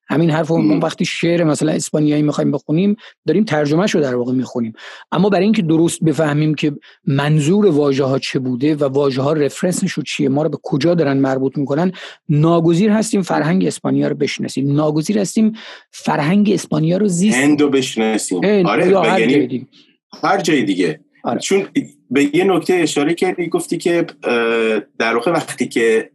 همین 0.09 0.31
حرف 0.31 0.51
ما 0.51 0.79
وقتی 0.79 1.05
شعر 1.05 1.45
مثلا 1.45 1.73
اسپانیایی 1.73 2.23
می‌خوایم 2.23 2.51
بخونیم 2.51 2.97
داریم 3.27 3.45
ترجمه 3.45 3.87
رو 3.87 4.01
در 4.01 4.15
واقع 4.15 4.33
می‌خونیم. 4.33 4.73
اما 5.13 5.29
برای 5.29 5.45
اینکه 5.45 5.63
درست 5.63 6.05
بفهمیم 6.05 6.55
که 6.55 6.73
منظور 7.07 7.67
واژه 7.67 8.05
ها 8.05 8.19
چه 8.19 8.39
بوده 8.39 8.75
و 8.75 8.85
واژه 8.85 9.23
ها 9.23 9.33
رفرنسش 9.33 9.99
چیه 10.07 10.29
ما 10.29 10.43
رو 10.43 10.49
به 10.49 10.59
کجا 10.63 10.95
دارن 10.95 11.17
مربوط 11.17 11.59
می‌کنن 11.59 11.93
ناگزیر 12.29 12.91
هستیم 12.91 13.23
فرهنگ 13.23 13.67
اسپانیا 13.67 14.09
رو 14.09 14.15
بشناسیم. 14.15 14.73
ناگزیر 14.73 15.19
هستیم 15.19 15.53
فرهنگ 15.91 16.51
اسپانیا 16.51 16.97
رو 16.97 17.09
زیست 17.09 17.39
هندو 17.39 17.69
بشناسیم. 17.71 18.67
آره 18.67 18.99
هر, 19.01 19.21
یعنی 19.21 19.69
هر 20.23 20.41
جای 20.41 20.63
دیگه. 20.63 21.01
آره. 21.25 21.41
چون 21.41 21.67
به 22.11 22.37
یه 22.37 22.45
نکته 22.45 22.75
اشاره 22.75 23.15
کردی 23.15 23.49
گفتی 23.49 23.79
که 23.79 24.07
در 24.99 25.15
واقع 25.15 25.33
وقتی 25.33 25.69
که 25.69 26.11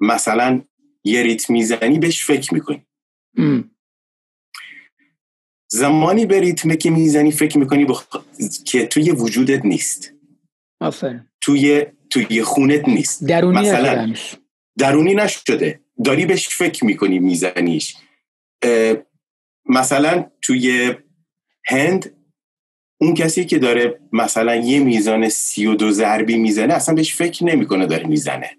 مثلا 0.00 0.62
یه 1.04 1.22
ریتم 1.22 1.52
می‌زنی 1.52 1.98
بهش 1.98 2.24
فکر 2.24 2.54
می‌کنی. 2.54 2.86
زمانی 5.68 6.26
به 6.26 6.40
ریتمه 6.40 6.76
که 6.76 6.90
می‌زنی 6.90 7.32
فکر 7.32 7.58
می‌کنی 7.58 7.84
بخ... 7.84 8.06
که 8.64 8.86
توی 8.86 9.10
وجودت 9.10 9.64
نیست. 9.64 10.12
آفرین. 10.80 11.20
توی 11.40 11.86
توی 12.10 12.42
خونت 12.42 12.88
نیست. 12.88 13.24
درونی 13.24 13.58
مثلا 13.58 14.14
درونی 14.78 15.14
نشده. 15.14 15.80
داری 16.04 16.26
بهش 16.26 16.48
فکر 16.48 16.84
می‌کنی 16.84 17.18
میزنیش. 17.18 17.96
مثلا 19.66 20.30
توی 20.42 20.94
هند 21.66 22.16
اون 23.00 23.14
کسی 23.14 23.44
که 23.44 23.58
داره 23.58 24.00
مثلا 24.12 24.56
یه 24.56 24.80
میزان 24.80 25.28
سی 25.28 25.66
و 25.66 25.74
دو 25.74 25.90
ضربی 25.90 26.36
می‌زنه 26.36 26.74
اصلا 26.74 26.94
بهش 26.94 27.14
فکر 27.14 27.44
نمی‌کنه 27.44 27.86
داره 27.86 28.06
می‌زنه. 28.06 28.50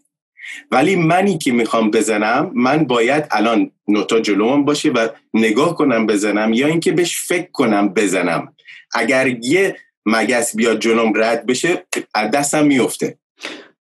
ولی 0.71 0.95
منی 0.95 1.37
که 1.37 1.51
می‌خوام 1.51 1.91
بزنم 1.91 2.51
من 2.53 2.83
باید 2.83 3.27
الان 3.31 3.71
نوتا 3.87 4.19
جلوم 4.19 4.65
باشه 4.65 4.89
و 4.89 5.07
نگاه 5.33 5.75
کنم 5.75 6.05
بزنم 6.05 6.53
یا 6.53 6.67
اینکه 6.67 6.91
بهش 6.91 7.19
فکر 7.19 7.51
کنم 7.51 7.89
بزنم. 7.89 8.55
اگر 8.93 9.27
یه 9.27 9.75
مگس 10.05 10.55
بیاد 10.55 10.79
جلوم 10.79 11.13
رد 11.15 11.45
بشه 11.45 11.85
از 12.15 12.31
دستم 12.31 12.65
میفته. 12.65 13.17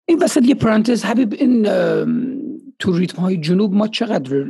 این 0.09 0.23
وسط 0.23 0.43
یه 0.45 0.55
پرانتز 0.55 1.05
حبیب 1.05 1.33
این 1.33 1.63
تو 2.79 2.99
ریتم 2.99 3.23
های 3.23 3.37
جنوب 3.37 3.75
ما 3.75 3.89
چقدر 3.89 4.45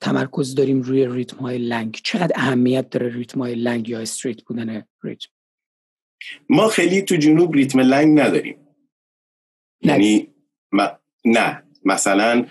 تمرکز 0.00 0.54
داریم 0.54 0.82
روی 0.82 1.06
ریتم 1.06 1.36
های 1.36 1.58
لنگ؟ 1.58 2.00
چقدر 2.02 2.32
اهمیت 2.34 2.90
داره 2.90 3.14
ریتم 3.14 3.40
های 3.40 3.54
لنگ 3.54 3.88
یا 3.88 4.00
استریت 4.00 4.42
بودن 4.42 4.84
ریتم؟ 5.02 5.28
ما 6.48 6.68
خیلی 6.68 7.02
تو 7.02 7.16
جنوب 7.16 7.54
ریتم 7.54 7.80
لنگ 7.80 8.20
نداریم. 8.20 8.56
یعنی 9.82 10.28
نه. 11.32 11.62
مثلا 11.84 12.46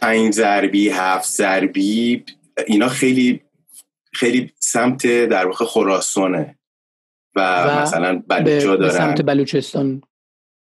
پنج 0.00 0.32
ضربی 0.32 0.88
هفت 0.88 1.30
ضربی 1.30 2.24
اینا 2.66 2.88
خیلی 2.88 3.42
خیلی 4.12 4.52
سمت 4.58 5.06
در 5.06 5.46
واقع 5.46 5.64
خراسانه. 5.64 6.58
و, 7.36 7.62
و 7.62 7.82
مثلا 7.82 8.22
بلوچا 8.28 8.76
دارن. 8.76 8.92
سمت 8.92 9.22
بلوچستان. 9.22 10.02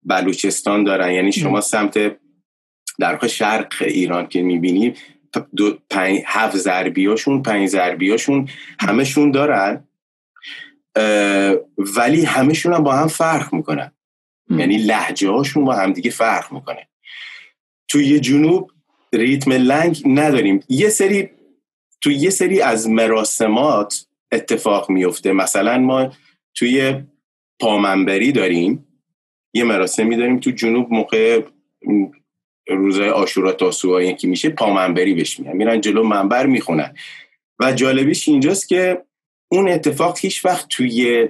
بلوچستان 0.03 0.83
دارن 0.83 1.11
یعنی 1.11 1.31
شما 1.31 1.61
سمت 1.61 1.97
در 2.99 3.11
واقع 3.11 3.27
شرق 3.27 3.73
ایران 3.81 4.27
که 4.27 4.41
می‌بینی 4.41 4.93
دو 5.55 5.77
پنج 5.89 6.19
هفت 6.25 6.57
ضربیاشون 6.57 7.41
پنج 7.41 7.69
ضربیاشون 7.69 8.49
همشون 8.79 9.31
دارن 9.31 9.87
ولی 11.77 12.25
همشون 12.25 12.73
هم 12.73 12.83
با 12.83 12.93
هم 12.93 13.07
فرق 13.07 13.53
می‌کنن. 13.53 13.91
یعنی 14.59 14.77
لحجه 14.77 15.29
هاشون 15.29 15.65
با 15.65 15.73
همدیگه 15.73 16.11
فرق 16.11 16.53
می‌کنه. 16.53 16.87
توی 17.87 18.19
جنوب 18.19 18.71
ریتم 19.13 19.51
لنگ 19.51 20.03
نداریم. 20.05 20.63
یه 20.69 20.89
سری 20.89 21.29
توی 22.01 22.15
یه 22.15 22.29
سری 22.29 22.61
از 22.61 22.89
مراسمات 22.89 24.05
اتفاق 24.31 24.89
میفته 24.89 25.31
مثلا 25.31 25.77
ما 25.77 26.13
توی 26.55 27.03
پامنبری 27.59 28.31
داریم. 28.31 28.87
یه 29.53 29.63
مراسمی 29.63 30.15
داریم 30.17 30.39
تو 30.39 30.51
جنوب 30.51 30.93
موقع 30.93 31.41
روزای 32.67 33.09
آشورا 33.09 33.51
تاسوعا 33.51 34.01
یکی 34.01 34.27
میشه 34.27 34.49
پامنبری 34.49 35.13
بهش 35.13 35.39
میان 35.39 35.55
میرن 35.55 35.81
جلو 35.81 36.03
منبر 36.03 36.45
می‌خونن. 36.45 36.95
و 37.59 37.73
جالبیش 37.73 38.27
اینجاست 38.27 38.67
که 38.67 39.05
اون 39.51 39.69
اتفاق 39.69 40.17
هیچ 40.19 40.45
وقت 40.45 40.67
توی 40.67 41.29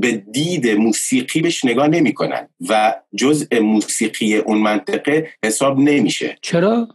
به 0.00 0.12
دید 0.12 0.68
موسیقی 0.68 1.40
بهش 1.40 1.64
نگاه 1.64 1.88
نمی‌کنن 1.88 2.48
و 2.68 2.94
جزء 3.16 3.60
موسیقی 3.60 4.36
اون 4.36 4.58
منطقه 4.58 5.30
حساب 5.44 5.78
نمیشه. 5.78 6.38
چرا؟ 6.42 6.88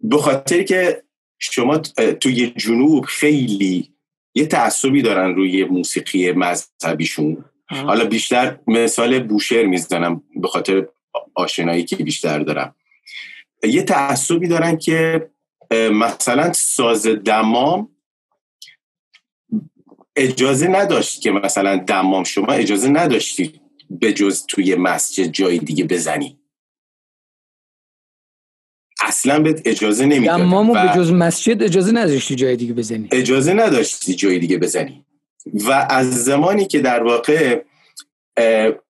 به 0.00 0.18
خاطر 0.18 0.62
که 0.62 1.02
شما 1.38 1.78
توی 2.20 2.46
جنوب 2.46 3.04
خیلی 3.04 3.92
یه 4.34 4.46
تعصبی 4.46 5.02
دارن 5.02 5.34
روی 5.34 5.64
موسیقی 5.64 6.32
مذهبیشون. 6.32 7.44
حالا 7.68 8.04
بیشتر 8.04 8.58
مثال 8.66 9.22
بوشهر 9.22 9.64
می‌زنم 9.64 10.22
به 10.36 10.48
خاطر 10.48 10.86
آشنایی 11.34 11.84
که 11.84 11.96
بیشتر 11.96 12.38
دارم. 12.38 12.74
یه 13.62 13.82
تعصبی 13.82 14.48
دارن 14.48 14.76
که 14.76 15.30
مثلا 15.92 16.52
ساز 16.52 17.06
دمام 17.06 17.88
اجازه 20.16 20.68
نداشت 20.68 21.20
که 21.20 21.30
مثلا 21.30 21.76
دمام 21.76 22.24
شما 22.24 22.52
اجازه 22.52 22.88
نداشتی 22.88 23.60
به 23.90 24.12
جز 24.12 24.46
توی 24.46 24.74
مسجد 24.74 25.24
جای 25.24 25.58
دیگه 25.58 25.84
بزنی. 25.84 26.38
اصلا 29.02 29.38
به 29.38 29.62
اجازه 29.64 30.06
نمی‌داد 30.06 30.38
دمامو 30.38 30.72
به 30.72 30.92
جز 30.96 31.12
مسجد 31.12 31.62
اجازه 31.62 31.92
نداشتی 31.92 32.34
جای 32.34 32.56
دیگه 32.56 32.74
بزنی. 32.74 33.08
اجازه 33.12 33.52
نداشتی 33.52 34.14
جای 34.14 34.38
دیگه 34.38 34.58
بزنی. 34.58 35.04
و 35.54 35.86
از 35.90 36.24
زمانی 36.24 36.66
که 36.66 36.80
در 36.80 37.02
واقع 37.02 37.62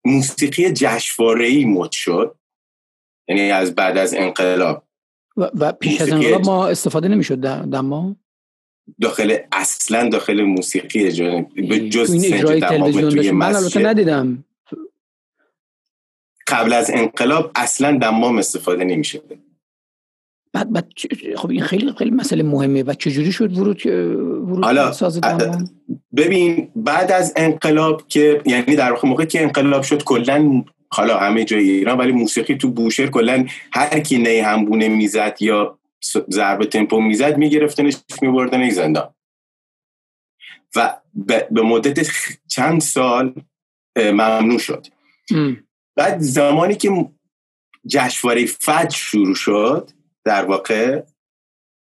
موسیقی 0.04 0.72
جشنواره‌ای 0.72 1.64
مد 1.64 1.92
شد 1.92 2.38
یعنی 3.28 3.50
از 3.50 3.74
بعد 3.74 3.98
از 3.98 4.14
انقلاب. 4.14 4.84
و, 5.36 5.50
و 5.54 5.72
پیش 5.72 6.00
از 6.00 6.12
انقلاب 6.12 6.46
ما 6.46 6.68
استفاده 6.68 7.08
نمی‌شد 7.08 7.38
دمام؟ 7.38 8.16
داخل 9.00 9.36
اصلا 9.52 10.08
داخل 10.08 10.42
موسیقی 10.42 11.04
اجرا 11.04 11.46
به 11.68 11.88
جز 11.88 12.12
این 12.12 12.34
اجرای 12.34 12.60
تلویزیون 12.60 13.10
توی 13.10 13.30
من 13.30 13.56
البته 13.56 13.80
ندیدم. 13.80 14.44
قبل 16.46 16.72
از 16.72 16.90
انقلاب 16.94 17.50
اصلا 17.54 17.98
دمام 17.98 18.38
استفاده 18.38 18.84
نمیشه 18.84 19.20
بعد 20.52 20.72
بعد 20.72 20.92
خب 21.36 21.50
این 21.50 21.62
خیلی 21.62 21.92
خیلی 21.98 22.10
مسئله 22.10 22.42
مهمه. 22.42 22.82
و 22.82 22.94
چجوری 22.94 23.32
شد 23.32 23.58
ورود 23.58 23.86
ورود 23.86 24.64
حالا 24.64 24.92
ساز 24.92 25.20
ببین 26.16 26.68
بعد 26.76 27.12
از 27.12 27.32
انقلاب 27.36 28.08
که 28.08 28.42
یعنی 28.46 28.76
در 28.76 28.92
واقع 28.92 29.08
موقع 29.08 29.24
که 29.24 29.42
انقلاب 29.42 29.82
شد 29.82 30.04
کلا 30.04 30.64
حالا 30.88 31.18
همه 31.18 31.44
جای 31.44 31.70
ایران 31.70 31.98
ولی 31.98 32.12
موسیقی 32.12 32.54
تو 32.54 32.70
بوشهر 32.70 33.06
کلا 33.06 33.46
هر 33.72 34.00
کی 34.00 34.18
نی 34.18 34.38
همبونه 34.38 34.88
می‌زد 34.88 35.36
یا 35.40 35.75
ضرب 36.30 36.64
تمپو 36.64 37.00
می‌زد 37.00 37.36
میگرفتنش 37.36 37.96
میبردن 38.22 38.70
زندان. 38.70 39.14
و 40.76 40.96
به 41.50 41.62
مدت 41.62 42.06
چند 42.48 42.80
سال 42.80 43.34
ممنوع 43.96 44.58
شد. 44.58 44.86
بعد 45.96 46.18
زمانی 46.18 46.74
که 46.74 47.08
جشنواره 47.86 48.46
فجر 48.46 48.96
شروع 48.96 49.34
شد 49.34 49.90
در 50.24 50.44
واقع 50.44 51.02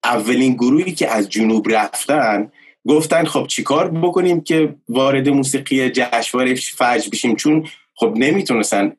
اولین 0.04 0.54
گروهی 0.54 0.92
که 0.92 1.10
از 1.12 1.30
جنوب 1.30 1.70
رفتن 1.70 2.52
گفتن 2.88 3.26
خب 3.26 3.48
چیکار 3.48 3.92
بکنیم 3.92 4.42
که 4.42 4.76
وارد 4.90 5.30
موسیقی 5.30 5.90
جشنواره 5.90 6.56
فجر 6.56 7.10
بشیم؟ 7.12 7.36
چون 7.36 7.68
خب 7.96 8.14
نمی‌تونستن 8.16 8.96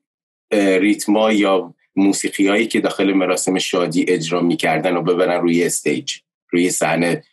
ریتما 0.53 1.33
یا 1.33 1.75
موسیقی 1.97 2.49
هایی 2.49 2.67
که 2.67 2.81
داخل 2.81 3.13
مراسم 3.13 3.59
شادی 3.59 4.05
اجرا 4.09 4.41
می‌کردن 4.41 4.97
و 4.97 5.03
ببرن 5.03 5.41
روی 5.41 5.65
استیج 5.65 6.15
روی 6.51 6.71
صحنه. 6.71 7.25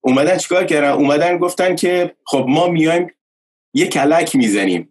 اومدن 0.00 0.36
چیکار 0.36 0.64
کردن؟ 0.64 0.90
اومدن 0.90 1.38
گفتن 1.38 1.76
که 1.76 2.14
خب 2.24 2.46
ما 2.48 2.68
میایم 2.68 3.10
یه 3.74 3.86
کلک 3.86 4.36
می‌زنیم. 4.36 4.88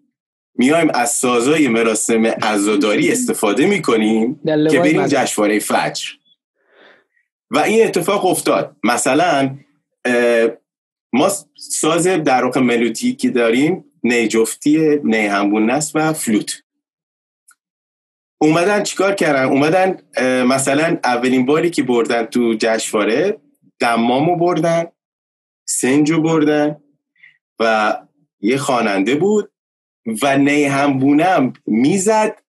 میایم 0.55 0.89
از 0.93 1.11
سازای 1.11 1.67
مراسم 1.67 2.25
عزاداری 2.25 3.11
استفاده 3.11 3.65
می‌کنیم 3.65 4.39
که 4.45 4.79
بریم 4.79 5.07
جشنواره 5.07 5.59
فجر. 5.59 6.09
و 7.51 7.59
این 7.59 7.85
اتفاق 7.85 8.25
افتاد. 8.25 8.75
مثلا 8.83 9.57
ما 11.13 11.31
ساز 11.55 12.07
در 12.07 12.43
واقع 12.43 12.61
ملودی 12.61 13.15
که 13.15 13.29
داریم 13.29 13.85
نیجفتی 14.03 14.99
نیهمبون 15.03 15.71
نست 15.71 15.91
و 15.95 16.13
فلوت. 16.13 16.62
اومدن 18.43 18.83
چیکار 18.83 19.15
کردن؟ 19.15 19.43
اومدن 19.43 19.97
مثلا 20.43 20.97
اولین 21.03 21.45
باری 21.45 21.69
که 21.69 21.83
بردن 21.83 22.25
تو 22.25 22.53
جشنواره 22.59 23.37
دمامو 23.79 24.35
بردن 24.35 24.85
سنجو 25.65 26.21
بردن 26.21 26.75
و 27.59 27.97
یه 28.39 28.57
خواننده 28.57 29.15
بود 29.15 29.51
و 30.21 30.37
نیهمبونم 30.37 31.53
می‌زد 31.65 32.41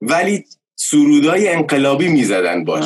ولی 0.00 0.44
سرودای 0.78 1.48
انقلابی 1.48 2.08
می‌زدن 2.08 2.64
باش. 2.64 2.84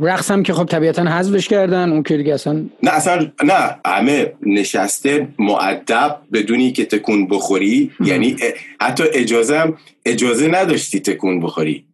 رقص 0.00 0.30
هم 0.30 0.42
که 0.42 0.52
خب 0.52 0.64
طبیعتا 0.64 1.02
حذفش 1.02 1.48
کردن 1.48 1.92
اون 1.92 2.02
که 2.02 2.16
دیگه 2.16 2.34
اصلا 2.34 2.52
نه 2.82 2.90
اصلا 2.90 3.30
نه 3.44 3.76
همه 3.86 4.32
نشسته 4.42 5.28
معدب 5.38 6.18
بدونی 6.32 6.72
که 6.72 6.84
تکون 6.84 7.26
بخوری. 7.26 7.90
یعنی 8.04 8.36
حتی 8.80 9.04
اجازه 9.12 9.58
هم 9.58 9.76
اجازه 10.04 10.48
نداشتی 10.48 11.00
تکون 11.00 11.40
بخوری. 11.40 11.86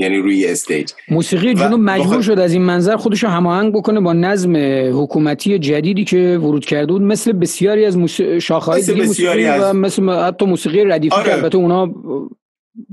یعنی 0.00 0.16
روی 0.16 0.46
استیج. 0.46 0.90
موسیقی 1.08 1.54
جنوب 1.54 1.80
مجبور 1.80 2.22
شد 2.22 2.38
از 2.38 2.52
این 2.52 2.62
منظر 2.62 2.96
خودش 2.96 3.22
رو 3.22 3.28
هماهنگ 3.28 3.72
بکنه 3.72 4.00
با 4.00 4.12
نظم 4.12 4.56
حکومتی 5.02 5.58
جدیدی 5.58 6.04
که 6.04 6.38
ورود 6.42 6.64
کرده 6.64 6.92
بود 6.92 7.02
مثل 7.02 7.32
بسیاری 7.32 7.84
از 7.84 7.98
موس... 7.98 8.20
شاخه‌های 8.20 8.82
دیگه 8.82 9.02
موسیقی 9.04 9.44
از... 9.44 9.62
و 9.62 9.72
مثل 9.72 10.10
حتی 10.10 10.46
موسیقی 10.46 10.84
ردیفی 10.84 11.16
آره. 11.16 11.24
که 11.24 11.34
البته 11.34 11.58
اونا 11.58 11.94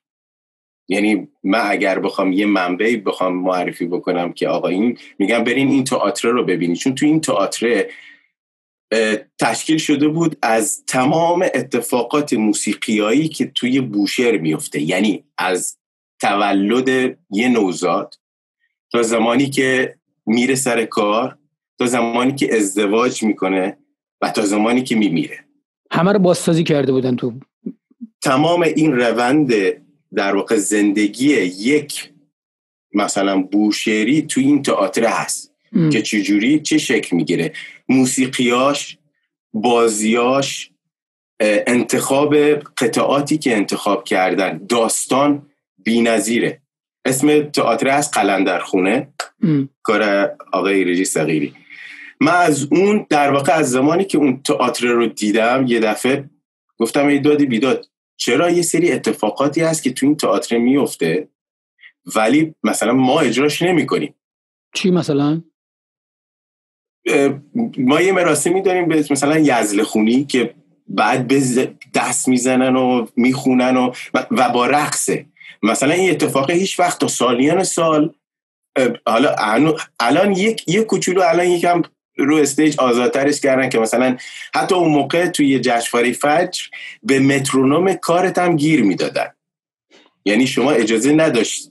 یعنی 0.88 1.28
من 1.44 1.70
اگر 1.70 1.99
بخوام 1.99 2.32
یه 2.32 2.47
منبعی 2.47 2.97
بخوام 2.97 3.36
معرفی 3.36 3.86
بکنم 3.86 4.32
که 4.32 4.49
آقا 4.49 4.68
این 4.68 4.99
میگم 5.18 5.44
برین 5.44 5.68
این 5.68 5.84
تئاتر 5.84 6.28
رو 6.28 6.44
ببینید. 6.44 6.76
چون 6.76 6.94
تو 6.94 7.07
این 7.07 7.20
تئاتر 7.20 7.90
تشکیل 9.40 9.78
شده 9.78 10.09
بود 10.09 10.36
از 10.42 10.84
تمام 10.86 11.42
اتفاقات 11.55 12.32
موسیقیایی 12.32 13.28
که 13.28 13.47
توی 13.47 13.80
بوشهر 13.80 14.38
میفته. 14.38 14.80
یعنی 14.80 15.24
از 15.38 15.78
تولد 16.20 17.18
یه 17.30 17.49
نوزاد 17.49 18.14
تا 18.92 19.03
زمانی 19.03 19.51
که 19.51 19.97
میره 20.26 20.55
سر 20.55 20.84
کار 20.84 21.38
تا 21.78 21.86
زمانی 21.86 22.34
که 22.34 22.57
ازدواج 22.57 23.22
می‌کنه. 23.22 23.78
و 24.20 24.30
تا 24.30 24.42
زمانی 24.42 24.82
که 24.82 24.96
میمیره 24.96 25.38
همه 25.90 26.12
رو 26.12 26.18
بازسازی 26.18 26.64
کرده 26.64 26.92
بودن 26.92 27.16
تو. 27.16 27.32
تمام 28.22 28.62
این 28.62 28.92
روند 28.92 29.52
در 30.14 30.36
واقع 30.36 30.56
زندگی 30.56 31.28
یک 31.42 32.12
مثلا 32.94 33.42
بوشهری 33.42 34.22
تو 34.22 34.40
این 34.40 34.62
تئاتر 34.62 35.04
هست 35.04 35.52
ام. 35.72 35.90
که 35.90 36.02
چجوری 36.02 36.60
چه 36.60 36.78
شکل 36.78 37.16
می‌گیره. 37.16 37.52
موسیقیاش 37.88 38.98
بازیاش 39.52 40.70
انتخاب 41.40 42.36
قطعاتی 42.54 43.38
که 43.38 43.56
انتخاب 43.56 44.04
کردن 44.04 44.66
داستان 44.68 45.46
بینظیره. 45.78 46.60
اسم 47.04 47.42
تئاتر 47.42 47.88
هست 47.88 48.14
قلندرخونه. 48.14 49.08
کار 49.82 50.32
آقای 50.52 50.84
رجی 50.84 51.04
صغیری. 51.04 51.54
من 52.20 52.34
از 52.34 52.68
اون 52.70 53.06
در 53.08 53.30
واقع 53.30 53.52
از 53.52 53.70
زمانی 53.70 54.04
که 54.04 54.18
اون 54.18 54.42
تئاتر 54.42 54.86
رو 54.86 55.06
دیدم 55.06 55.64
یه 55.66 55.80
دفعه 55.80 56.30
گفتم 56.78 57.06
ای 57.06 57.18
دادی 57.18 57.46
بیداد 57.46 57.88
چرا 58.16 58.50
یه 58.50 58.62
سری 58.62 58.92
اتفاقاتی 58.92 59.60
هست 59.60 59.82
که 59.82 59.92
تو 59.92 60.06
این 60.06 60.16
تئاتر 60.16 60.58
میفته 60.58 61.28
ولی 62.16 62.54
مثلا 62.62 62.92
ما 62.92 63.20
اجراش 63.20 63.62
نمی 63.62 63.86
کنیم 63.86 64.14
چی 64.74 64.90
مثلا؟ 64.90 65.42
ما 67.78 68.00
یه 68.00 68.12
مراسمی 68.12 68.62
داریم 68.62 68.88
به 68.88 69.04
مثلا 69.10 69.38
یزل 69.38 69.82
خونی 69.82 70.24
که 70.24 70.54
بعد 70.88 71.28
به 71.28 71.40
دست 71.94 72.28
می‌زنن 72.28 72.76
و 72.76 73.06
می‌خونن 73.16 73.76
و, 73.76 73.92
و 74.30 74.48
با 74.48 74.66
رقصه. 74.66 75.26
مثلا 75.62 75.94
این 75.94 76.10
اتفاق 76.10 76.50
هیچ 76.50 76.80
وقت 76.80 77.00
تا 77.00 77.08
سالیان 77.08 77.64
سال 77.64 78.14
حالا 79.06 79.36
الان 80.00 80.32
یک 80.32 80.68
یک 80.68 80.86
کوچولو 80.86 81.22
الان 81.22 81.46
یکم 81.46 81.82
رو 82.16 82.36
استیج 82.36 82.78
آزادترش 82.78 83.40
کردن 83.40 83.68
که 83.68 83.78
مثلا 83.78 84.16
حتی 84.54 84.74
اون 84.74 84.90
موقع 84.90 85.26
توی 85.26 85.58
جشنواره 85.58 86.12
فجر 86.12 86.62
به 87.02 87.18
مترونوم 87.18 87.94
کارت 87.94 88.38
هم 88.38 88.56
گیر 88.56 88.82
می‌دادن. 88.82 89.28
یعنی 90.24 90.46
شما 90.46 90.70
اجازه 90.70 91.12
نداشت. 91.12 91.70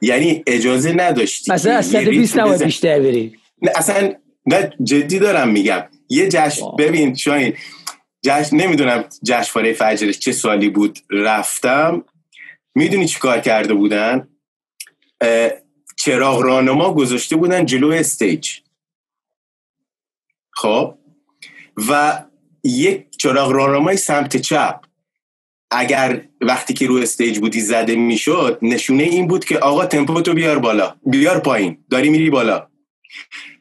یعنی 0.00 0.42
اجازه 0.46 0.92
نداشتی. 0.92 1.52
مثلا 1.52 1.76
از 1.76 1.86
120 1.86 2.38
نباید 2.38 2.64
بیشتر 2.64 3.00
بری. 3.00 3.36
نه 3.62 3.70
اصلا 3.74 4.12
نه 4.46 4.72
جدی 4.82 5.18
دارم 5.18 5.48
میگم. 5.48 5.82
یه 6.08 6.28
جشن 6.28 6.66
ببین 6.78 7.14
شاید 7.14 7.58
جشن 8.24 8.56
نمی‌دونم 8.56 9.04
جشنواره 9.24 9.72
فجرش 9.72 10.18
چه 10.18 10.32
سالی 10.32 10.68
بود. 10.68 10.98
رفتم. 11.10 12.04
می‌دونی 12.74 13.06
چی 13.06 13.18
کار 13.18 13.40
کرده 13.40 13.74
بودن؟ 13.74 14.28
چراغ 15.96 16.42
رانما 16.42 16.94
گذاشته 16.94 17.36
بودن 17.36 17.66
جلو 17.66 17.90
استیج. 17.90 18.50
خب؟ 20.52 20.94
و 21.88 22.22
یک 22.64 23.06
چراغ 23.18 23.52
راهنمای 23.52 23.96
سمت 23.96 24.36
چپ 24.36 24.80
اگر 25.70 26.24
وقتی 26.40 26.74
که 26.74 26.86
رو 26.86 26.96
استیج 26.96 27.38
بودی 27.38 27.60
زده 27.60 27.96
می‌شد 27.96 28.58
نشونه 28.62 29.02
این 29.02 29.28
بود 29.28 29.44
که 29.44 29.58
آقا 29.58 29.86
تمپو 29.86 30.20
تو 30.20 30.34
بیار 30.34 30.58
بالا 30.58 30.96
بیار 31.06 31.38
پایین 31.38 31.84
داری 31.90 32.10
میری 32.10 32.30
بالا. 32.30 32.68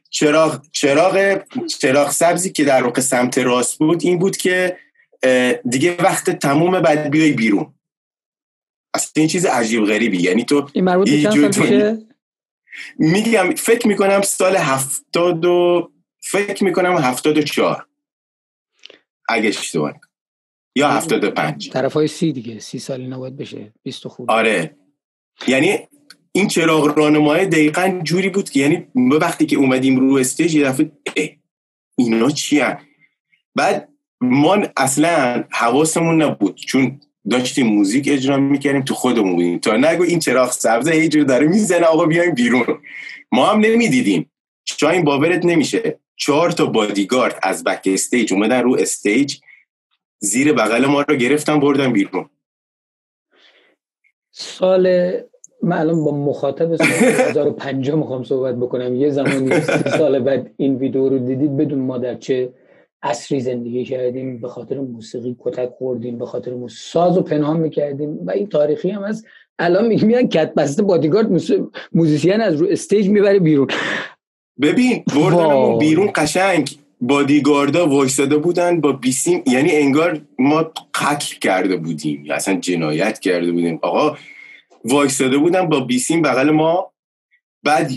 چراغ 0.09 0.61
چراغ 0.71 1.41
چراغ 1.79 2.11
سبزی 2.11 2.51
که 2.51 2.63
در 2.63 2.83
واقع 2.83 3.01
سمت 3.01 3.37
راست 3.37 3.79
بود 3.79 4.03
این 4.03 4.19
بود 4.19 4.37
که 4.37 4.77
دیگه 5.69 5.97
وقت 6.03 6.29
تموم 6.29 6.79
بعد 6.79 7.09
بیای 7.09 7.31
بیرون. 7.31 7.73
اصلا 8.93 9.11
این 9.15 9.27
چیز 9.27 9.45
عجیب 9.45 9.85
غریبی. 9.85 10.17
یعنی 10.17 10.45
تو 10.45 10.69
این 10.73 10.83
مربوط 10.83 11.09
میگم 12.97 13.53
فکر 13.57 13.87
می‌کنم 13.87 14.21
سال 14.21 14.55
هفتاد 14.55 15.45
و 15.45 15.91
فکر 16.31 16.63
می‌کنم 16.63 16.97
هفتاد 16.97 17.37
و 17.37 17.41
چهار. 17.41 17.85
اگه 19.29 19.49
اشتباه 19.49 19.93
یا 20.75 20.89
هفتاد 20.89 21.23
و 21.23 21.31
پنج. 21.31 21.69
طرف 21.69 21.93
های 21.93 22.07
سی 22.07 22.31
دیگه. 22.31 22.59
سی 22.59 22.79
سالی 22.79 23.07
نباید 23.07 23.37
بشه. 23.37 23.73
بیست 23.83 24.07
خوب. 24.07 24.31
آره. 24.31 24.75
یعنی 25.47 25.77
این 26.31 26.47
چراغ 26.47 26.97
رانمای 26.97 27.45
دقیقا 27.45 28.01
جوری 28.03 28.29
بود 28.29 28.49
که 28.49 28.59
یعنی 28.59 28.87
وقتی 28.95 29.45
که 29.45 29.55
اومدیم 29.55 29.99
رو 29.99 30.15
استیج 30.15 30.55
یه 30.55 30.65
دفعه 30.65 30.91
اینا 31.97 32.29
چی 32.29 32.61
بعد 33.55 33.89
ما 34.21 34.57
اصلا 34.77 35.43
حواسمون 35.51 36.21
نبود. 36.21 36.55
چون 36.55 37.01
داشتیم 37.29 37.67
موزیک 37.67 38.07
اجرا 38.11 38.37
می‌کردیم 38.37 38.81
تو 38.81 38.93
خودمون. 38.93 39.35
بودیم 39.35 39.59
تا 39.59 39.77
نگو 39.77 40.03
این 40.03 40.19
چراغ 40.19 40.51
سبزه 40.51 40.91
هی 40.91 41.09
جور 41.09 41.23
داره 41.23 41.47
می‌زنه 41.47 41.85
آقا 41.85 42.05
بیایم 42.05 42.33
بیرون. 42.35 42.81
ما 43.31 43.45
هم 43.45 43.59
نمی‌دیدیم. 43.59 44.31
شاید 44.65 45.05
باورت 45.05 45.45
نمیشه. 45.45 45.99
چهار 46.21 46.51
تا 46.51 46.65
بادیگارد 46.65 47.39
از 47.43 47.63
backstage 47.63 48.33
اومدن 48.33 48.63
رو 48.63 48.77
stage 48.79 49.37
زیر 50.19 50.53
بغل 50.53 50.85
ما 50.85 51.01
رو 51.01 51.15
گرفتن 51.15 51.59
بردن 51.59 51.93
بیرون. 51.93 52.29
سال 54.31 55.11
من 55.63 55.77
الان 55.77 56.03
با 56.03 56.11
مخاطب 56.11 56.75
سال 56.75 56.87
2050 56.87 57.97
می‌خوام 57.97 58.23
صحبت 58.23 58.55
بکنم. 58.55 58.95
یه 58.95 59.09
زمانی 59.09 59.61
سال 59.97 60.19
بعد 60.19 60.53
این 60.57 60.75
ویدیو 60.75 61.09
رو 61.09 61.19
دیدید 61.19 61.57
بدون 61.57 61.79
ما 61.79 61.97
در 61.97 62.15
چه 62.15 62.53
عصری 63.03 63.41
زندگی 63.41 63.85
کردیم 63.85 64.41
به 64.41 64.47
خاطر 64.47 64.79
موسیقی 64.79 65.35
کتک 65.39 65.69
خوردیم 65.77 66.19
به 66.19 66.25
خاطر 66.25 66.53
موسیقی 66.53 66.81
ساز 66.81 67.17
و 67.17 67.21
پنهان 67.21 67.59
می‌کردیم 67.59 68.19
و 68.27 68.31
این 68.31 68.47
تاریخی 68.47 68.89
هم 68.89 69.03
از 69.03 69.25
الان 69.59 69.87
میگن 69.87 70.27
کت 70.27 70.53
بسته 70.53 70.83
بادیگارد 70.83 71.29
موزیسین 71.91 72.41
از 72.41 72.61
رو 72.61 72.67
stage 72.69 73.09
می‌بره 73.09 73.39
بیرون. 73.39 73.67
ببین 74.61 75.03
بردن 75.15 75.77
بیرون 75.77 76.11
قشنگ. 76.15 76.77
بادیگاردا 77.03 77.87
وایستاده 77.87 78.37
بودن 78.37 78.81
با 78.81 78.91
بیسیم 78.91 79.43
یعنی 79.47 79.71
انگار 79.71 80.21
ما 80.39 80.71
قتل 80.93 81.35
کرده 81.41 81.77
بودیم. 81.77 82.25
یا 82.25 82.35
اصلا 82.35 82.55
جنایت 82.55 83.19
کرده 83.19 83.51
بودیم. 83.51 83.79
آقا 83.81 84.17
وایستاده 84.85 85.37
بودن 85.37 85.69
با 85.69 85.79
بیسیم 85.79 86.21
بغل 86.21 86.49
ما. 86.49 86.91
بعد 87.63 87.91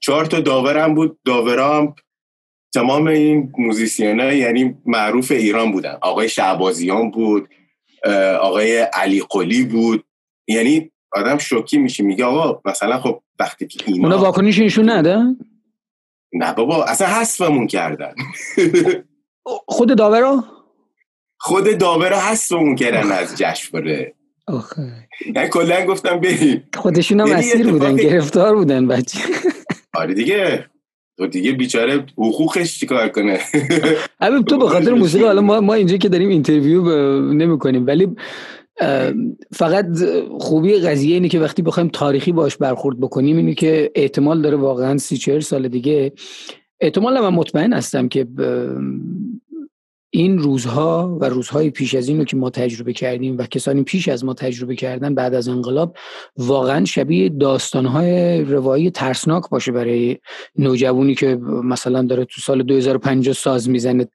چهار 0.00 0.26
تا 0.26 0.40
داورم 0.40 0.94
بود. 0.94 1.18
داورام 1.24 1.94
تمام 2.74 3.06
این 3.06 3.52
موزیسین 3.58 4.18
یعنی 4.18 4.74
معروف 4.86 5.30
ایران 5.30 5.72
بودن. 5.72 5.98
آقای 6.00 6.28
شهبازیان 6.28 7.10
بود 7.10 7.48
آقای 8.40 8.78
علی 8.78 9.22
قلی 9.30 9.64
بود. 9.64 10.04
یعنی 10.48 10.90
آدم 11.12 11.38
شوکی 11.38 11.78
میشه. 11.78 12.02
میگه 12.04 12.24
آقا 12.24 12.60
مثلا 12.64 13.00
خب 13.00 13.22
وقتی 13.38 13.66
که 13.66 13.84
اینا 13.86 14.08
اونا 14.08 14.18
واکنش 14.18 14.58
نشون 14.58 14.90
نده 14.90 15.18
نه 16.32 16.52
بابا 16.52 16.84
اصلا 16.84 17.06
حذفمون 17.06 17.66
کردن. 17.66 18.14
خود 19.76 19.98
داورا 19.98 20.44
خود 21.40 21.78
داورا 21.78 22.20
حذفمون 22.20 22.76
کردن 22.76 23.12
از 23.12 23.36
جشنواره. 23.36 24.14
آخه. 24.46 24.92
یعنی 25.34 25.48
کلا 25.48 25.86
گفتم 25.86 26.20
بریم. 26.20 26.68
خودشون 26.74 27.20
هم 27.20 27.26
یعنی 27.26 27.40
اسیر 27.40 27.70
بودن 27.70 27.96
گرفتار 27.96 28.54
بودن 28.54 28.86
بچه. 28.86 29.18
آره 29.94 30.14
دیگه. 30.14 30.66
تو 31.18 31.26
دیگه 31.26 31.52
بیچاره 31.52 32.06
حقوقش 32.18 32.78
چیکار 32.80 33.08
کنه؟ 33.08 33.38
حبیب 34.22 34.42
تو 34.42 34.58
به 34.58 34.68
خاطر 34.68 34.92
موسیقی 34.92 35.24
حالا 35.24 35.40
ما 35.40 35.60
ما 35.60 35.74
اینجا 35.74 35.96
که 35.96 36.08
داریم 36.08 36.28
interview 36.28 36.82
نمی 37.32 37.58
کنیم 37.58 37.86
ولی 37.86 38.16
فقط 39.52 39.86
خوبی 40.38 40.78
قضیه 40.78 41.14
اینه 41.14 41.28
که 41.28 41.40
وقتی 41.40 41.62
بخوایم 41.62 41.88
تاریخی 41.88 42.32
باش 42.32 42.56
برخورد 42.56 43.00
بکنیم 43.00 43.36
اینه 43.36 43.54
که 43.54 43.90
احتمال 43.94 44.42
داره 44.42 44.56
واقعا 44.56 44.98
سی 44.98 45.16
چهر 45.16 45.40
سال 45.40 45.68
دیگه 45.68 46.12
احتمال 46.80 47.20
من 47.20 47.28
مطمئن 47.28 47.72
هستم 47.72 48.08
که 48.08 48.26
این 50.10 50.38
روزها 50.38 51.18
و 51.20 51.24
روزهای 51.24 51.70
پیش 51.70 51.94
از 51.94 52.08
این 52.08 52.18
رو 52.18 52.24
که 52.24 52.36
ما 52.36 52.50
تجربه 52.50 52.92
کردیم 52.92 53.38
و 53.38 53.46
کسانی 53.46 53.82
پیش 53.82 54.08
از 54.08 54.24
ما 54.24 54.34
تجربه 54.34 54.76
کردن 54.76 55.14
بعد 55.14 55.34
از 55.34 55.48
انقلاب 55.48 55.96
واقعا 56.36 56.84
شبیه 56.84 57.28
داستانهای 57.28 58.44
روایی 58.44 58.90
ترسناک 58.90 59.50
باشه 59.50 59.72
برای 59.72 60.18
نوجوانی 60.58 61.14
که 61.14 61.36
مثلا 61.64 62.02
داره 62.02 62.24
تو 62.24 62.40
سال 62.40 62.62
2050 62.62 63.34
ساز 63.34 63.68
می‌زنه. 63.68 64.06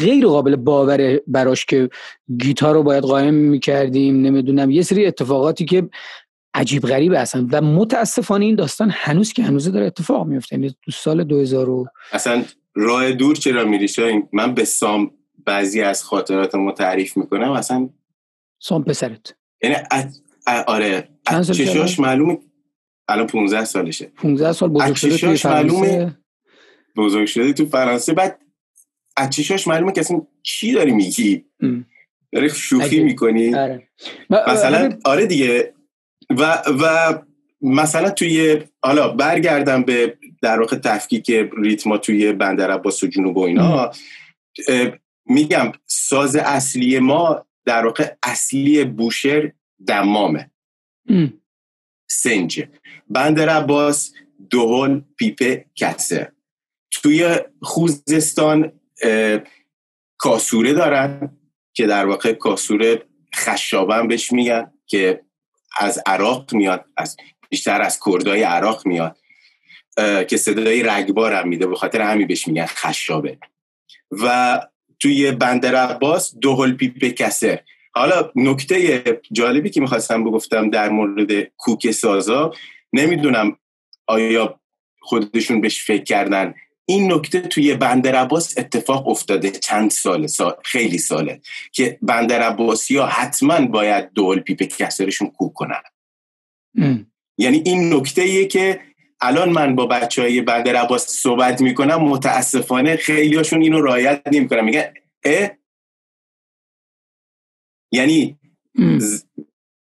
غیر 0.00 0.26
قابل 0.26 0.56
باور 0.56 1.20
براش 1.26 1.64
که 1.64 1.88
گیتار 2.38 2.74
رو 2.74 2.82
باید 2.82 3.04
قایم 3.04 3.34
می‌کردیم 3.34 4.20
نمی‌دونم 4.20 4.70
یه 4.70 4.82
سری 4.82 5.06
اتفاقاتی 5.06 5.64
که 5.64 5.88
عجیب 6.54 6.82
غریب 6.82 7.12
هستن 7.12 7.48
و 7.52 7.60
متاسفانه 7.60 8.44
این 8.44 8.54
داستان 8.54 8.90
هنوز 8.92 9.32
که 9.32 9.42
هنوز 9.42 9.72
داره 9.72 9.86
اتفاق 9.86 10.26
میفته 10.26 10.56
یعنی 10.56 10.74
تو 10.82 10.90
سال 10.90 11.24
2000 11.24 11.84
اصلا 12.12 12.44
راه 12.74 13.12
دور 13.12 13.36
چرا 13.36 13.64
میری؟ 13.64 13.88
من 14.32 14.54
به 14.54 14.64
سام 14.64 15.10
بعضی 15.46 15.80
از 15.80 16.04
خاطرات 16.04 16.54
ما 16.54 16.72
تعریف 16.72 17.16
می‌کنم 17.16 17.50
اصلا 17.52 17.88
سام 18.58 18.84
پسرت. 18.84 19.34
یعنی 19.62 19.76
آره. 20.66 21.08
چشاش 21.42 22.00
معلومه 22.00 22.38
الان 23.08 23.26
15 23.26 23.64
سالشه. 23.64 24.06
15 24.06 24.52
سال 24.52 24.68
بزرگ 24.68 24.94
شده 24.94 25.36
توی 25.36 26.06
بزرگ 26.96 27.26
شده 27.26 27.52
تو 27.52 27.66
فرانسه. 27.66 28.12
بعد 28.12 28.40
از 29.18 29.30
چشاش 29.30 29.68
معلومه 29.68 29.92
که 29.92 30.00
اصلا 30.00 30.20
چی 30.42 30.72
داری 30.72 30.92
میگی؟ 30.92 31.44
داری 32.32 32.50
شوخی 32.50 33.00
می‌کنی؟ 33.00 33.54
آره. 33.54 33.88
مثلا 34.30 34.98
آره. 35.04 35.26
دیگه. 35.26 35.74
و 36.30 36.62
و 36.80 37.14
مثلا 37.60 38.10
توی 38.10 38.62
حالا 38.82 39.08
برگردم 39.08 39.82
به 39.82 40.18
در 40.42 40.60
واقع 40.60 40.76
تفکیک 40.76 41.30
ریتما 41.58 41.98
توی 41.98 42.32
بندر 42.32 42.70
عباس 42.70 43.02
و 43.02 43.06
جنوب 43.06 43.36
و 43.36 43.40
اینا. 43.40 43.92
میگم 45.26 45.72
ساز 45.86 46.36
اصلی 46.36 46.98
ما 46.98 47.46
در 47.64 47.86
واقع 47.86 48.14
اصلی 48.22 48.84
بوشر 48.84 49.52
دمامه. 49.86 50.50
سنج 52.10 52.64
بندر 53.10 53.48
عباس 53.48 54.12
دهل 54.50 55.00
پیپه 55.16 55.64
کسه 55.76 56.32
توی 56.90 57.36
خوزستان 57.62 58.72
کاسوره 60.18 60.72
دارن 60.72 61.38
که 61.72 61.86
در 61.86 62.06
واقع 62.06 62.32
کاسوره 62.32 63.02
خشابن 63.34 64.08
بهش 64.08 64.32
میگن 64.32 64.72
که 64.86 65.20
از 65.78 66.02
عراق 66.06 66.54
میاد 66.54 66.84
از 66.96 67.16
بیشتر 67.48 67.82
از 67.82 68.00
کردای 68.06 68.42
عراق 68.42 68.86
میاد 68.86 69.16
که 70.28 70.36
صدای 70.36 70.82
رگبار 70.82 71.32
هم 71.32 71.48
میده 71.48 71.66
به 71.66 71.76
خاطر 71.76 72.00
همین 72.00 72.26
بهش 72.26 72.48
میگن 72.48 72.66
خشابه. 72.66 73.38
و 74.10 74.60
توی 75.00 75.32
بندر 75.32 75.74
عباس 75.74 76.34
دهل 76.38 76.72
پیپه 76.76 77.04
کسره 77.04 77.64
حالا 77.92 78.30
نکته 78.36 79.02
جالبی 79.32 79.70
که 79.70 79.80
می‌خواستم 79.80 80.24
بگفتم 80.24 80.70
در 80.70 80.88
مورد 80.88 81.42
کوک 81.56 81.90
سازا 81.90 82.52
نمی‌دونم 82.92 83.56
آیا 84.06 84.60
خودشون 85.00 85.60
بهش 85.60 85.84
فکر 85.84 86.04
کردن 86.04 86.54
این 86.90 87.12
نکته 87.12 87.40
توی 87.40 87.74
بندر 87.74 88.14
عباس 88.14 88.58
اتفاق 88.58 89.08
افتاده 89.08 89.50
چند 89.50 89.90
ساله 89.90 90.26
سال، 90.26 90.54
خیلی 90.64 90.98
ساله 90.98 91.40
که 91.72 91.98
بندر 92.02 92.42
عباسی 92.42 92.96
ها 92.96 93.06
حتما 93.06 93.66
باید 93.66 94.12
دهل 94.12 94.40
پیپه 94.40 94.62
کسرشون 94.62 95.30
کوک 95.30 95.52
کنن. 95.52 95.82
یعنی 97.38 97.62
این 97.64 97.94
نکته 97.94 98.22
ایه 98.22 98.46
که 98.46 98.80
الان 99.20 99.48
من 99.50 99.74
با 99.74 99.86
بچه 99.86 100.22
های 100.22 100.40
بندر 100.40 100.76
عباس 100.76 101.06
صحبت 101.06 101.60
می‌کنم 101.60 102.04
متاسفانه 102.04 102.96
خیلی 102.96 103.36
هاشون 103.36 103.62
اینو 103.62 103.80
رعایت 103.80 104.22
نمی‌کنن. 104.32 104.64
میگن 104.64 104.94
اه؟ 105.24 105.50
یعنی 107.92 108.38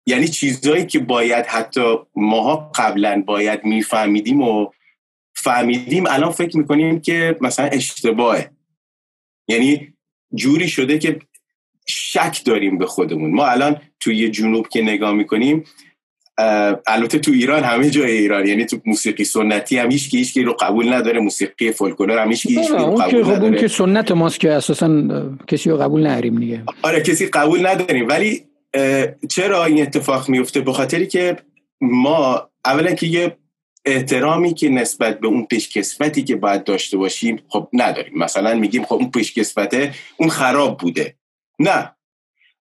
یعنی 0.05 0.27
چیزهایی 0.27 0.85
که 0.85 0.99
باید 0.99 1.45
حتی 1.45 1.97
ماها 2.15 2.71
قبلا 2.75 3.23
باید 3.27 3.63
میفهمیدیم 3.63 4.41
و 4.41 4.71
فهمیدیم 5.43 6.03
الان 6.07 6.31
فکر 6.31 6.57
می‌کنیم 6.57 6.99
که 7.01 7.37
مثلا 7.41 7.65
اشتباهه. 7.65 8.51
یعنی 9.47 9.93
جوری 10.35 10.67
شده 10.67 10.97
که 10.97 11.19
شک 11.85 12.41
داریم 12.45 12.77
به 12.77 12.85
خودمون. 12.85 13.31
ما 13.31 13.47
الان 13.47 13.81
توی 13.99 14.29
جنوب 14.29 14.67
که 14.67 14.81
نگاه 14.81 15.13
می‌کنیم 15.13 15.63
البته 16.87 17.19
تو 17.19 17.31
ایران 17.31 17.63
همه 17.63 17.89
جای 17.89 18.11
ایران 18.11 18.47
یعنی 18.47 18.65
تو 18.65 18.81
موسیقی 18.85 19.23
سنتی 19.23 19.77
هم 19.77 19.91
هیچ 19.91 20.13
هیچ 20.13 20.37
رو 20.37 20.53
قبول 20.53 20.93
نداره 20.93 21.19
موسیقی 21.19 21.71
فولکلور 21.71 22.19
هم 22.19 22.29
هیچ 22.29 22.45
هیچ 22.45 22.69
رو 22.69 22.95
قبول 22.95 23.21
نداره 23.21 23.43
اون 23.43 23.55
که 23.55 23.67
سنت 23.67 24.11
ماست 24.11 24.39
که 24.39 24.51
اساسا 24.51 25.11
کسی 25.47 25.69
رو 25.69 25.77
قبول 25.77 26.07
نداریم 26.07 26.39
دیگه. 26.39 26.63
آره 26.81 27.01
کسی 27.01 27.25
قبول 27.25 27.67
نداریم. 27.67 28.07
ولی 28.07 28.43
چرا 29.29 29.65
این 29.65 29.81
اتفاق 29.81 30.29
میفته 30.29 30.61
به 30.61 30.73
خاطری 30.73 31.07
که 31.07 31.37
ما 31.81 32.49
اولا 32.65 32.91
که 32.91 33.07
یه 33.07 33.37
احترامی 33.85 34.53
که 34.53 34.69
نسبت 34.69 35.19
به 35.19 35.27
اون 35.27 35.45
پیشکسوتی 35.45 36.23
که 36.23 36.35
باید 36.35 36.63
داشته 36.63 36.97
باشیم 36.97 37.41
خب 37.47 37.69
نداریم. 37.73 38.13
مثلا 38.17 38.53
میگیم 38.53 38.83
خب 38.83 38.93
اون 38.93 39.11
پیشکسوته 39.11 39.93
اون 40.17 40.29
خراب 40.29 40.77
بوده. 40.77 41.15
نه. 41.59 41.95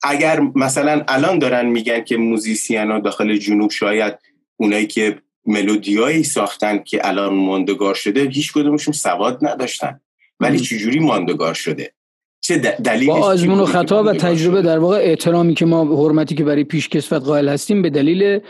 اگر 0.03 0.41
مثلا 0.41 1.05
الان 1.09 1.39
دارن 1.39 1.67
میگن 1.67 2.05
که 2.05 2.17
موزیسین 2.17 2.91
ها 2.91 2.99
داخل 2.99 3.37
جنوب 3.37 3.71
شاید 3.71 4.15
اونایی 4.57 4.87
که 4.87 5.19
ملودیایی 5.47 6.25
ساختن 6.25 6.79
که 6.79 7.09
الان 7.09 7.35
ماندگار 7.35 7.95
شده 7.95 8.29
هیچ 8.29 8.53
کدومشون 8.53 8.95
سواد 8.95 9.39
نداشتن. 9.43 10.01
ولی 10.41 10.61
چجوری 10.61 11.01
ماندگار 11.01 11.55
شده؟ 11.55 11.93
چه 12.41 12.57
دلیلی 12.57 13.07
با 13.07 13.15
آزمون 13.15 13.61
و 13.61 13.67
خطا 13.67 14.03
و 14.03 14.12
تجربه 14.12 14.62
در 14.62 14.79
واقع 14.79 14.97
احترامی 14.97 15.55
که 15.55 15.67
ما 15.67 16.05
حرمتی 16.05 16.35
که 16.35 16.45
برای 16.45 16.65
پیشکسوت 16.65 17.23
قائل 17.23 17.49
هستیم 17.49 17.83
به 17.83 17.91
دلیل 17.91 18.41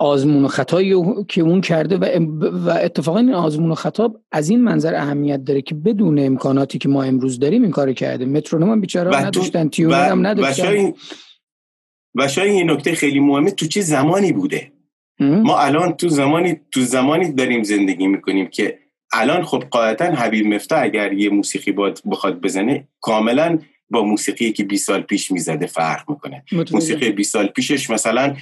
آزمون 0.00 0.44
و 0.44 0.48
خطایی 0.48 0.94
که 1.28 1.42
اون 1.42 1.60
کرده 1.60 1.96
و, 1.96 2.04
و 2.40 2.70
اتفاقا 2.70 3.18
این 3.18 3.34
آزمون 3.34 3.70
و 3.70 3.74
خطا 3.74 4.14
از 4.32 4.50
این 4.50 4.64
منظر 4.64 4.94
اهمیت 4.94 5.44
داره 5.44 5.62
که 5.62 5.74
بدون 5.74 6.18
امکاناتی 6.18 6.78
که 6.78 6.88
ما 6.88 7.02
امروز 7.02 7.38
داریم 7.38 7.62
این 7.62 7.70
کار 7.70 7.92
کرده. 7.92 8.24
مترونوم 8.24 8.70
هم 8.70 8.80
بیچاره 8.80 9.26
نداشتن 9.26 9.68
تیونر 9.68 10.08
هم 10.08 10.26
نداشتن. 10.26 10.92
و 12.14 12.28
شاید 12.28 12.52
این 12.52 12.70
نکته 12.70 12.94
خیلی 12.94 13.20
مهمه 13.20 13.50
تو 13.50 13.66
چه 13.66 13.80
زمانی 13.80 14.32
بوده؟ 14.32 14.72
ما 15.20 15.58
الان 15.58 15.92
تو 15.92 16.08
زمانی 16.08 16.60
تو 16.70 16.80
زمانی 16.80 17.32
داریم 17.32 17.62
زندگی 17.62 18.06
می‌کنیم 18.06 18.46
که 18.46 18.78
الان 19.12 19.42
خب 19.42 19.64
قاعدتا 19.70 20.04
حبیب 20.04 20.46
مفتا 20.46 20.76
اگر 20.76 21.12
یه 21.12 21.30
موسیقی 21.30 21.72
بخواد 22.10 22.40
بزنه 22.40 22.88
کاملا 23.00 23.58
با 23.90 24.02
موسیقی 24.02 24.52
که 24.52 24.64
20 24.64 24.86
سال 24.86 25.02
پیش 25.02 25.30
می‌زده 25.30 25.66
فرق 25.66 26.10
می‌کنه. 26.10 26.44
موسیقی 26.72 27.10
20 27.10 27.32
سال 27.32 27.46
پیشش 27.46 27.90
مثلا 27.90 28.36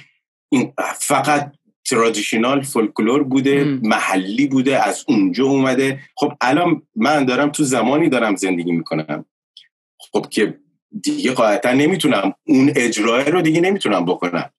این 0.49 0.73
فقط 0.99 1.51
ترادیشنال 1.85 2.61
فولکلور 2.61 3.23
بوده 3.23 3.63
محلی 3.63 4.47
بوده 4.47 4.87
از 4.87 5.05
اونجا 5.07 5.45
اومده. 5.45 5.99
خب 6.15 6.33
الان 6.41 6.81
من 6.95 7.25
دارم 7.25 7.49
تو 7.49 7.63
زمانی 7.63 8.09
دارم 8.09 8.35
زندگی 8.35 8.71
می‌کنم. 8.71 9.25
خب 9.97 10.25
که 10.29 10.59
دیگه 11.01 11.31
قاعدتا 11.31 11.73
نمی‌تونم 11.73 12.33
اون 12.47 12.71
اجرای 12.75 13.31
رو 13.31 13.41
دیگه 13.41 13.61
نمی‌تونم 13.61 14.05
بکنم. 14.05 14.49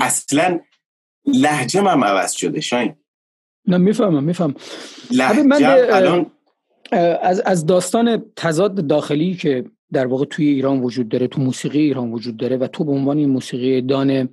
اصلا 0.00 0.60
لحجه 1.26 1.80
من 1.80 2.02
عوض 2.02 2.32
شده 2.32 2.60
شاین 2.60 2.94
نه 3.66 3.76
می‌فهمم 3.76 4.24
میفهم 4.24 4.54
لحجه 5.10 5.88
الان 5.92 6.26
از 7.22 7.40
از 7.40 7.66
داستان 7.66 8.24
تضاد 8.36 8.86
داخلی 8.86 9.34
که 9.34 9.64
در 9.92 10.06
واقع 10.06 10.24
توی 10.24 10.48
ایران 10.48 10.80
وجود 10.80 11.08
داره 11.08 11.26
تو 11.26 11.40
موسیقی 11.40 11.78
ایران 11.78 12.12
وجود 12.12 12.36
داره 12.36 12.56
و 12.56 12.66
تو 12.66 12.84
به 12.84 12.92
عنوان 12.92 13.26
موسیقی 13.26 13.82
دان 13.82 14.28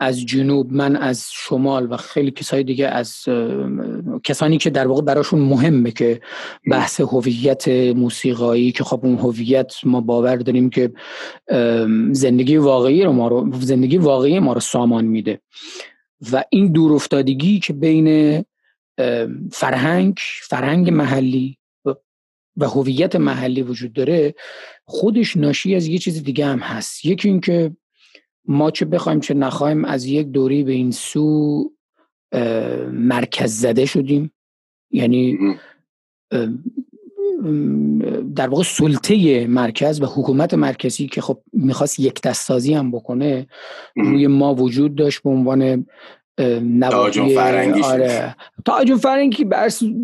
از 0.00 0.26
جنوب 0.26 0.72
من 0.72 0.96
از 0.96 1.26
شمال 1.32 1.92
و 1.92 1.96
خیلی 1.96 2.30
کسای 2.30 2.62
دیگه 2.62 2.86
از 2.86 3.24
کسانی 4.24 4.58
که 4.58 4.70
در 4.70 4.86
واقع 4.86 5.02
براشون 5.02 5.40
مهمه 5.40 5.90
که 5.90 6.20
بحث 6.70 7.00
هویت 7.00 7.68
موسیقایی 7.68 8.72
که 8.72 8.84
خب 8.84 9.00
اون 9.02 9.18
هویت 9.18 9.74
ما 9.84 10.00
باور 10.00 10.36
داریم 10.36 10.70
که 10.70 10.92
زندگی 12.12 12.56
واقعی 12.56 13.04
رو 13.04 13.12
ما 13.12 13.28
رو 13.28 13.52
زندگی 13.60 13.98
واقعی 13.98 14.38
ما 14.38 14.52
رو 14.52 14.60
سامان 14.60 15.04
میده. 15.04 15.40
و 16.32 16.44
این 16.50 16.72
دور 16.72 16.92
افتادگی 16.92 17.58
که 17.58 17.72
بین 17.72 18.44
فرهنگ 19.52 20.18
فرهنگ 20.42 20.90
محلی 20.90 21.58
و 22.56 22.64
هویت 22.64 23.16
محلی 23.16 23.62
وجود 23.62 23.92
داره 23.92 24.34
خودش 24.84 25.36
ناشی 25.36 25.74
از 25.74 25.86
یه 25.86 25.98
چیز 25.98 26.22
دیگه 26.22 26.46
هم 26.46 26.58
هست. 26.58 27.04
یکی 27.04 27.28
اینکه 27.28 27.76
ما 28.48 28.70
چه 28.70 28.84
بخوایم 28.84 29.20
چه 29.20 29.34
نخواهیم 29.34 29.84
از 29.84 30.04
یک 30.04 30.26
دوری 30.26 30.64
به 30.64 30.72
این 30.72 30.90
سو 30.90 31.64
مرکز 32.92 33.52
زده 33.52 33.86
شدیم. 33.86 34.32
یعنی 34.90 35.38
در 38.36 38.48
واقع 38.48 38.62
سلطه 38.62 39.46
مرکز 39.46 40.02
و 40.02 40.06
حکومت 40.06 40.54
مرکزی 40.54 41.06
که 41.06 41.20
خب 41.20 41.42
می‌خواست 41.52 42.00
یک 42.00 42.22
دستازی 42.22 42.74
هم 42.74 42.90
بکنه 42.90 43.46
روی 43.96 44.26
ما 44.26 44.54
وجود 44.54 44.94
داشت 44.94 45.22
به 45.22 45.30
عنوان 45.30 45.86
تاجون 46.90 47.28
فرنگی 47.28 47.80
آره. 47.80 48.36
تاجون 48.64 48.96
فرنگی 48.96 49.46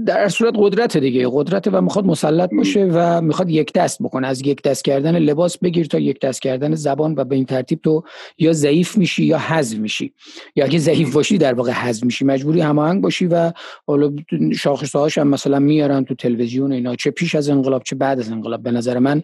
در 0.06 0.28
صورت 0.28 0.54
قدرت 0.56 0.96
دیگه. 0.96 1.28
قدرت 1.32 1.68
و 1.72 1.80
می‌خواد 1.80 2.04
مسلط 2.04 2.50
باشه 2.56 2.84
و 2.92 3.20
می‌خواد 3.20 3.50
یک 3.50 3.72
دست 3.72 4.02
بکنه. 4.02 4.26
از 4.26 4.42
یک 4.42 4.62
دست 4.62 4.84
کردن 4.84 5.18
لباس 5.18 5.58
بگیر 5.58 5.86
تا 5.86 5.98
یک 5.98 6.20
دست 6.20 6.42
کردن 6.42 6.74
زبان 6.74 7.14
و 7.16 7.24
به 7.24 7.34
این 7.34 7.44
ترتیب 7.44 7.80
تو 7.82 8.02
یا 8.38 8.52
ضعیف 8.52 8.98
میشی 8.98 9.24
یا 9.24 9.38
حذف 9.38 9.78
میشی. 9.78 10.12
یا 10.56 10.64
اگه 10.64 10.78
ضعیف 10.78 11.12
باشی 11.12 11.38
در 11.38 11.54
واقع 11.54 11.72
حذف 11.72 12.04
میشی. 12.04 12.24
مجبوری 12.24 12.60
هماهنگ 12.60 13.02
باشی 13.02 13.26
و 13.26 13.52
حالا 13.86 14.12
شاخصه 14.54 14.98
هاش 14.98 15.18
هم 15.18 15.28
مثلا 15.28 15.58
میارن 15.58 16.04
تو 16.04 16.14
تلویزیون 16.14 16.72
اینا. 16.72 16.96
چه 16.96 17.10
پیش 17.10 17.34
از 17.34 17.48
انقلاب 17.48 17.82
چه 17.82 17.96
بعد 17.96 18.18
از 18.18 18.30
انقلاب. 18.30 18.62
به 18.62 18.70
نظر 18.70 18.98
من 18.98 19.22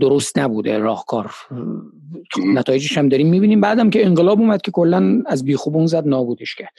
درست 0.00 0.38
نبوده 0.38 0.78
راهکار. 0.78 1.30
نتایجش 2.54 2.98
هم 2.98 3.08
داریم 3.08 3.28
می‌بینیم. 3.28 3.60
بعدم 3.60 3.90
که 3.90 4.06
انقلاب 4.06 4.40
اومد 4.40 4.62
که 4.62 4.70
کلا 4.70 5.22
از 5.26 5.44
بیخوبون 5.44 5.86
زد 5.94 6.08
نابودش 6.08 6.54
کرد. 6.54 6.72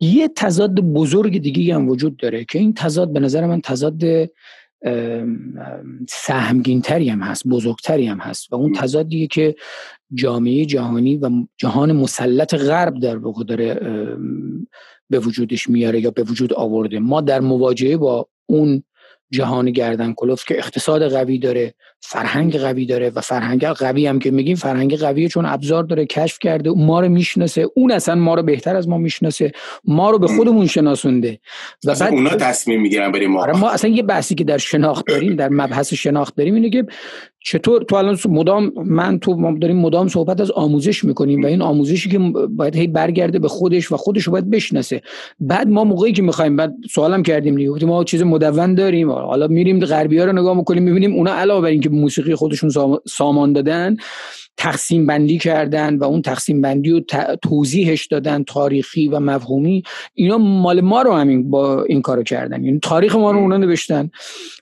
یه 0.00 0.28
تضاد 0.28 0.80
بزرگ 0.80 1.38
دیگه 1.38 1.74
هم 1.74 1.88
وجود 1.88 2.16
داره 2.16 2.44
که 2.44 2.58
این 2.58 2.74
تضاد 2.74 3.12
به 3.12 3.20
نظر 3.20 3.46
من 3.46 3.60
تضاد 3.60 4.02
سهمگینتری 6.08 7.08
هم 7.08 7.22
هست 7.22 7.48
بزرگتری 7.48 8.06
هم 8.06 8.18
هست 8.18 8.52
و 8.52 8.56
اون 8.56 8.72
تضادیه 8.72 9.26
که 9.26 9.54
جامعه 10.14 10.64
جهانی 10.64 11.16
و 11.16 11.30
جهان 11.58 11.92
مسلط 11.92 12.54
غرب 12.54 13.00
در 13.00 13.16
واقع 13.16 13.44
داره 13.44 13.74
به 15.10 15.18
وجودش 15.18 15.68
میاره 15.68 16.00
یا 16.00 16.10
به 16.10 16.22
وجود 16.22 16.52
آورده. 16.52 16.98
ما 16.98 17.20
در 17.20 17.40
مواجهه 17.40 17.96
با 17.96 18.28
اون 18.46 18.82
جهان 19.32 19.70
گردن 19.70 20.12
کلوف 20.12 20.44
که 20.44 20.58
اقتصاد 20.58 21.12
قوی 21.12 21.38
داره 21.38 21.74
فرهنگ 22.00 22.56
قوی 22.56 22.86
داره 22.86 23.10
و 23.14 23.20
فرهنگ 23.20 23.64
قوی 23.64 24.06
هم 24.06 24.18
که 24.18 24.30
میگیم 24.30 24.56
فرهنگ 24.56 24.96
قویه 24.96 25.28
چون 25.28 25.46
ابزار 25.46 25.84
داره 25.84 26.06
کشف 26.06 26.38
کرده 26.38 26.70
ما 26.70 27.00
رو 27.00 27.08
می‌شناسه 27.08 27.66
اون 27.74 27.90
اصلا 27.92 28.14
ما 28.14 28.34
رو 28.34 28.42
بهتر 28.42 28.76
از 28.76 28.88
ما 28.88 28.98
می‌شناسه 28.98 29.52
ما 29.84 30.10
رو 30.10 30.18
به 30.18 30.26
خودمون 30.26 30.66
شناسونده. 30.66 31.40
و 31.84 31.94
بعد 31.94 32.12
اونا 32.12 32.30
تصمیم 32.30 32.80
می‌گیرن 32.80 33.12
برای 33.12 33.26
ما. 33.26 33.42
آره 33.42 33.56
ما 33.56 33.70
اصلا 33.70 33.90
یه 33.90 34.02
بحثی 34.02 34.34
که 34.34 34.44
در 34.44 34.58
شناخت 34.58 35.06
داریم 35.06 35.36
در 35.36 35.48
مبحث 35.48 35.94
شناخت 35.94 36.36
داریم 36.36 36.54
اینه 36.54 36.70
که 36.70 36.86
چطور 37.44 37.82
تو 37.82 37.96
الان 37.96 38.18
مدام 38.28 38.72
من 38.76 39.18
تو 39.18 39.34
ما 39.34 39.58
داریم 39.58 39.76
مدام 39.76 40.08
صحبت 40.08 40.40
از 40.40 40.50
آموزش 40.50 41.04
می‌کنیم 41.04 41.42
و 41.42 41.46
این 41.46 41.62
آموزشی 41.62 42.10
که 42.10 42.18
باید 42.48 42.76
هی 42.76 42.86
برگرده 42.86 43.38
به 43.38 43.48
خودش 43.48 43.92
و 43.92 43.96
خودش 43.96 44.22
رو 44.22 44.32
باید 44.32 44.50
بشناسه. 44.50 45.02
بعد 45.40 45.68
ما 45.68 45.84
موقعی 45.84 46.12
که 46.12 46.22
می‌خوایم 46.22 46.56
بعد 46.56 46.74
سوالم 46.90 47.22
کردیم 47.22 47.56
دیگه 47.56 47.86
ما 47.86 48.04
چیز 48.04 48.22
مدون 48.22 48.74
داریم. 48.74 49.10
حالا 49.10 49.46
میریم 49.46 49.80
غربی 49.80 50.18
رو 50.18 50.32
نگاه 50.32 50.56
می‌کنیم 50.56 50.82
می‌بینیم 50.82 51.14
اونا 51.14 51.34
علاوه 51.34 51.62
بر 51.62 51.68
اینکه 51.68 51.88
موسیقی 51.88 52.34
خودشون 52.34 52.70
سامان 53.08 53.52
دادن 53.52 53.96
تقسیم 54.56 55.06
بندی 55.06 55.38
کردن 55.38 55.96
و 55.96 56.04
اون 56.04 56.22
تقسیم 56.22 56.60
بندی 56.60 56.90
رو 56.90 57.00
توضیحش 57.42 58.06
دادن 58.06 58.44
تاریخی 58.44 59.08
و 59.08 59.20
مفهومی. 59.20 59.82
اینا 60.14 60.38
مال 60.38 60.80
ما 60.80 61.02
رو 61.02 61.12
همین 61.12 61.50
با 61.50 61.82
این 61.82 62.02
کارو 62.02 62.22
کردن. 62.22 62.64
یعنی 62.64 62.78
تاریخ 62.82 63.16
ما 63.16 63.30
رو 63.30 63.38
اونا 63.38 63.56
نوشتن 63.56 64.10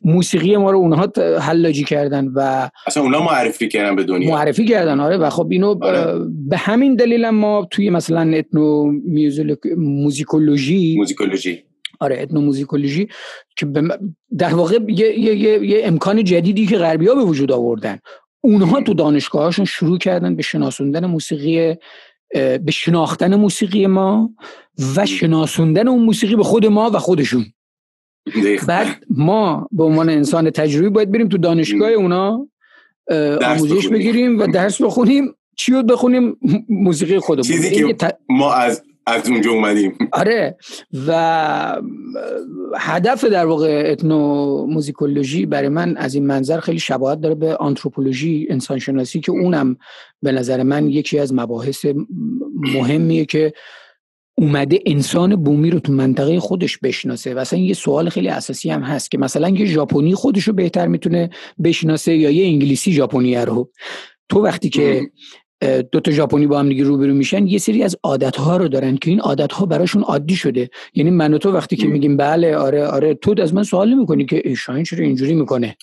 موسیقی 0.05 0.57
ما 0.57 0.70
رو 0.70 0.78
اونها 0.78 1.12
حلاجی 1.41 1.84
کردن 1.84 2.28
و 2.34 2.68
اصلا 2.86 3.03
اونا 3.03 3.22
معرفی 3.22 3.68
کردن 3.68 3.97
به 3.97 4.05
دنیا. 4.05 4.30
معرفی 4.30 4.64
کردن 4.64 5.01
آره. 5.01 5.16
و 5.16 5.30
خب 5.30 5.49
اینو 5.51 5.84
آره. 5.84 6.24
به 6.49 6.57
همین 6.57 6.95
دلیل 6.95 7.30
ما 7.30 7.68
توی 7.70 7.91
مثلا 7.91 8.36
اتنو 8.36 8.93
موزیکولوژی 9.76 10.97
موزیکولوژی. 10.97 11.64
آره 12.01 12.26
موزیکولوژی 12.30 13.09
که 13.57 13.66
در 14.39 14.55
واقع 14.55 14.78
یه, 14.89 15.18
یه،, 15.18 15.34
یه،, 15.34 15.66
یه 15.66 15.80
امکان 15.84 16.24
جدیدی 16.24 16.66
که 16.66 16.76
غربی 16.76 17.07
ها 17.07 17.14
به 17.14 17.22
وجود 17.22 17.53
آوردن. 17.53 17.99
اونها 18.41 18.80
تو 18.80 18.95
دانشگاهاشون 18.95 19.64
شروع 19.64 19.99
کردن 19.99 20.36
به 20.36 20.43
شناسوندن 20.43 21.07
موسیقی 21.07 21.76
به 22.34 22.70
شناختن 22.72 23.34
موسیقی 23.34 23.86
ما 23.86 24.30
و 24.97 25.07
شناسوندن 25.07 25.89
اون 25.89 26.05
موسیقی 26.05 26.36
به 26.36 26.43
خود 26.43 26.66
ما 26.66 26.91
و 26.91 26.99
خودشون. 26.99 27.47
بعد 28.68 29.05
ما 29.11 29.68
به 29.72 29.84
عنوان 29.84 30.11
انسان 30.11 30.51
تجربی 30.51 30.89
باید 30.89 31.12
بریم 31.12 31.28
تو 31.28 31.39
دانشگاه 31.39 31.91
اونا 31.91 32.49
آموزش 33.45 33.89
بگیریم 33.89 34.39
و 34.39 34.47
درس 34.47 34.82
بخونیم 34.82 35.34
چی 35.57 35.72
رو 35.72 35.82
بخونیم؟ 35.82 36.36
موسیقی 36.68 37.18
خودمون. 37.18 37.47
چیزی 37.47 37.70
که 37.70 37.97
ما 38.28 38.53
از 38.53 38.82
از 39.09 39.30
اونجا 39.30 39.50
اومدیم. 39.50 39.98
آره. 40.12 40.56
و 41.06 41.82
هدف 42.76 43.24
در 43.24 43.46
واقع 43.46 43.82
اتنو 43.86 44.66
موزیکولوژی 44.66 45.46
برای 45.46 45.68
من 45.68 45.96
از 45.96 46.14
این 46.14 46.26
منظر 46.26 46.61
خیلی 46.61 46.78
شباهت 46.78 47.20
داره 47.20 47.34
به 47.34 47.56
آنتروپولوژی 47.56 48.46
انسانشناسی 48.50 49.20
که 49.20 49.32
اونم 49.32 49.76
به 50.22 50.32
نظر 50.32 50.62
من 50.62 50.90
یکی 50.90 51.18
از 51.18 51.34
مباحث 51.34 51.86
مهمیه 52.74 53.24
که 53.24 53.52
اومده 54.34 54.80
انسان 54.86 55.36
بومی 55.36 55.70
رو 55.70 55.80
تو 55.80 55.92
منطقه 55.92 56.40
خودش 56.40 56.78
بشناسه. 56.78 57.34
و 57.34 57.38
اصلا 57.38 57.59
یه 57.59 57.74
سوال 57.74 58.09
خیلی 58.09 58.28
اساسی 58.28 58.70
هم 58.70 58.82
هست 58.82 59.11
که 59.11 59.18
مثلا 59.18 59.48
یه 59.48 59.66
ژاپنی 59.66 60.14
خودش 60.14 60.44
رو 60.44 60.54
بهتر 60.54 60.86
می‌تونه 60.86 61.30
بشناسه 61.64 62.16
یا 62.16 62.30
یه 62.30 62.44
انگلیسی 62.44 62.92
ژاپنی 62.92 63.36
رو؟ 63.36 63.70
تو 64.28 64.40
وقتی 64.40 64.68
که 64.68 65.11
دو 65.92 66.00
تا 66.00 66.11
ژاپنی 66.11 66.46
با 66.46 66.59
هم 66.59 66.68
دیگه 66.68 66.84
روبرو 66.84 67.14
میشن. 67.14 67.46
یه 67.46 67.59
سری 67.59 67.82
از 67.82 67.96
عادت 68.02 68.36
ها 68.36 68.56
رو 68.56 68.68
دارن 68.68 68.96
که 68.96 69.11
این 69.11 69.20
عادت 69.20 69.52
ها 69.52 69.66
براشون 69.66 70.02
عادی 70.02 70.36
شده. 70.36 70.70
یعنی 70.94 71.11
من 71.11 71.34
و 71.34 71.38
تو 71.38 71.52
وقتی 71.52 71.76
که 71.76 71.86
میگیم 71.86 72.16
بله 72.16 72.56
آره 72.56 72.86
آره 72.86 73.14
تو 73.14 73.34
از 73.42 73.54
من 73.54 73.62
سوال 73.62 73.94
نمی‌کنی 73.94 74.26
که 74.26 74.54
شاین 74.54 74.84
چرا 74.84 75.04
اینجوری 75.04 75.34
می‌کنه؟ 75.34 75.76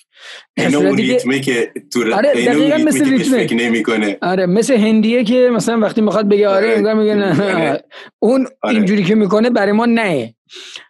اینو 0.56 0.94
ریتمه 0.94 1.40
که 1.40 1.72
تو 1.92 2.14
آره 2.14 2.44
دقیقا 2.46 2.76
مثل 2.76 3.10
ریتمه. 3.10 4.18
آره 4.22 4.46
مثل 4.46 4.76
هندیه 4.76 5.24
که 5.24 5.50
مثلا 5.52 5.78
وقتی 5.78 6.00
می‌خواد 6.00 6.28
بگه 6.28 6.48
آره, 6.48 6.66
آره. 6.66 6.76
انگار 6.76 6.94
میگه 6.94 7.14
نه. 7.14 7.78
اون 8.18 8.46
آره. 8.62 8.76
اینجوری 8.76 9.04
که 9.04 9.14
می‌کنه 9.14 9.50
برای 9.50 9.72
ما 9.72 9.86
نه. 9.86 10.34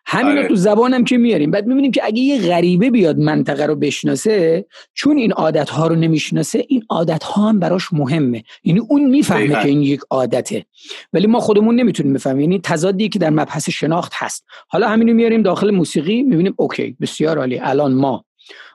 همین 0.07 0.38
آره. 0.38 0.48
تو 0.48 0.54
زبانم 0.54 1.04
که 1.04 1.16
میاریم. 1.16 1.50
بعد 1.50 1.66
می‌بینیم 1.66 1.92
که 1.92 2.00
اگه 2.04 2.20
یه 2.20 2.48
غریبه 2.48 2.90
بیاد 2.90 3.18
منطقه 3.18 3.66
رو 3.66 3.76
بشناسه 3.76 4.66
چون 4.94 5.16
این 5.16 5.32
عادت 5.32 5.70
ها 5.70 5.86
رو 5.86 5.96
نمی‌شناسه 5.96 6.64
این 6.68 6.82
عادت 6.90 7.22
ها 7.22 7.48
هم 7.48 7.61
براش 7.61 7.92
مهمه. 7.92 8.42
یعنی 8.64 8.80
اون 8.80 9.04
می‌فهمه 9.04 9.48
که 9.48 9.68
این 9.68 9.82
یک 9.82 10.00
عادته. 10.11 10.66
ولی 11.12 11.26
ما 11.26 11.40
خودمون 11.40 11.74
نمی‌تونیم 11.74 12.12
بفهمیم. 12.12 12.40
یعنی 12.40 12.61
تضادی 12.62 13.09
که 13.09 13.18
در 13.18 13.30
مبحث 13.30 13.70
شناخت 13.70 14.12
هست. 14.14 14.44
حالا 14.68 14.88
همینو 14.88 15.14
میاریم 15.14 15.42
داخل 15.42 15.70
موسیقی 15.70 16.22
می‌بینیم 16.22 16.54
اوکی 16.57 16.96
بسیار 17.00 17.38
عالی. 17.38 17.59
الان 17.59 17.94
ما 17.94 18.24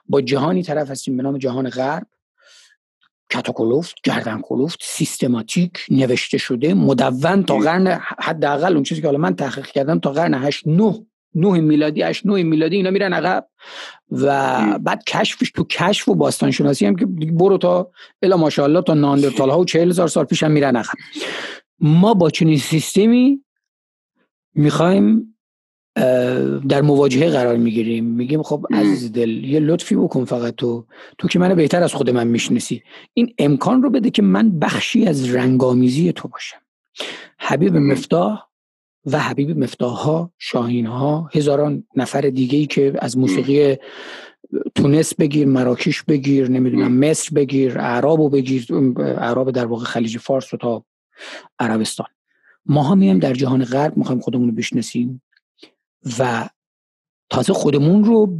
با 0.06 0.20
جهانی 0.20 0.62
طرف 0.62 0.90
هستیم 0.90 1.16
به 1.16 1.22
نام 1.22 1.38
جهان 1.38 1.68
غرب. 1.68 2.06
کتاکلوفت 3.32 3.94
گردن 4.04 4.40
کلوفت 4.40 4.78
سیستماتیک 4.82 5.86
نوشته 5.90 6.38
شده 6.38 6.74
مدون 6.74 7.42
تا 7.42 7.58
قرن 7.58 8.00
حداقل 8.18 8.74
اون 8.74 8.82
چیزی 8.82 9.00
که 9.00 9.06
حالا 9.06 9.18
من 9.18 9.36
تحقیق 9.36 9.66
کردم 9.66 9.98
تا 9.98 10.12
قرن 10.12 10.34
8 10.34 10.66
9 10.66 11.06
9 11.34 11.60
میلادی 11.60 12.02
8 12.02 12.26
9 12.26 12.42
میلادی 12.42 12.76
اینا 12.76 12.90
میرن 12.90 13.12
عقب. 13.12 13.48
و 14.10 14.78
بعد 14.78 15.04
کشفش 15.04 15.50
تو 15.50 15.64
کشف 15.64 16.08
و 16.08 16.14
باستان 16.14 16.50
شناسی 16.50 16.86
هم 16.86 16.96
که 16.96 17.06
برو 17.06 17.58
تا 17.58 17.90
الا 18.22 18.36
ماشاءالله 18.36 18.82
تا 18.82 18.94
ناندرتال 18.94 19.50
ها 19.50 19.60
و 19.60 19.64
40 19.64 19.88
هزار 19.88 20.08
سال 20.08 20.24
پیش 20.24 20.42
هم 20.42 20.50
میرن 20.50 20.76
عقب. 20.76 20.94
ما 21.80 22.14
با 22.14 22.30
چنین 22.30 22.58
سیستمی 22.58 23.44
می‌خوایم 24.54 25.31
در 26.68 26.82
مواجهه 26.82 27.30
قرار 27.30 27.56
می‌گیریم. 27.56 28.04
میگیم 28.04 28.42
خب 28.42 28.66
عزیز 28.72 29.12
دل 29.12 29.44
یه 29.44 29.60
لطفی 29.60 29.96
بکن 29.96 30.24
فقط 30.24 30.54
تو. 30.54 30.84
تو 31.18 31.28
که 31.28 31.38
منو 31.38 31.54
بهتر 31.54 31.82
از 31.82 31.94
خود 31.94 32.10
من 32.10 32.26
می‌شناسی. 32.26 32.82
این 33.14 33.34
امکان 33.38 33.82
رو 33.82 33.90
بده 33.90 34.10
که 34.10 34.22
من 34.22 34.58
بخشی 34.58 35.06
از 35.06 35.34
رنگامیزی 35.34 36.12
تو 36.12 36.28
باشم. 36.28 36.58
حبیب 37.38 37.76
مفتاح 37.76 38.42
و 39.06 39.18
حبیب 39.18 39.58
مفتاح 39.58 39.92
ها 39.92 40.30
شاهین 40.38 40.86
ها 40.86 41.30
هزاران 41.34 41.84
نفر 41.96 42.20
دیگه 42.20 42.58
ای 42.58 42.66
که 42.66 42.92
از 42.98 43.18
موسیقی 43.18 43.76
تونس 44.74 45.14
بگیر 45.14 45.46
مراکش 45.46 46.02
بگیر 46.02 46.50
نمی‌دونم 46.50 46.92
مصر 46.92 47.34
بگیر 47.34 47.78
اعراب 47.78 48.32
بگیر 48.36 48.66
اعراب 48.98 49.50
در 49.50 49.66
واقع 49.66 49.84
خلیج 49.84 50.18
فارس 50.18 50.54
و 50.54 50.56
تا 50.56 50.84
عربستان. 51.58 52.06
ما 52.66 52.82
هم 52.82 52.98
میایم 52.98 53.18
در 53.18 53.34
جهان 53.34 53.64
غرب 53.64 53.96
می‌خوایم 53.96 54.20
خودمون 54.20 54.48
رو 54.48 54.54
بشناسیم. 54.54 55.22
و 56.18 56.48
تازه 57.30 57.52
خودمون 57.52 58.04
رو 58.04 58.38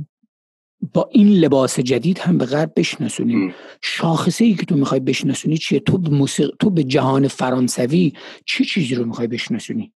با 0.92 1.08
این 1.12 1.28
لباس 1.28 1.80
جدید 1.80 2.18
هم 2.18 2.38
به 2.38 2.44
غرب 2.44 2.72
بشناسونیم. 2.76 3.54
شاخصه 3.82 4.44
ای 4.44 4.54
که 4.54 4.66
تو 4.66 4.76
می‌خوای 4.76 5.00
بشناسونی 5.00 5.58
چیه؟ 5.58 5.80
تو 5.80 5.98
به, 5.98 6.10
موسیق... 6.10 6.50
تو 6.60 6.70
به 6.70 6.84
جهان 6.84 7.28
فرانسوی 7.28 8.12
چه 8.46 8.64
چی 8.64 8.70
چیزی 8.70 8.94
رو 8.94 9.04
می‌خوای 9.04 9.26
بشناسونی؟ 9.26 9.92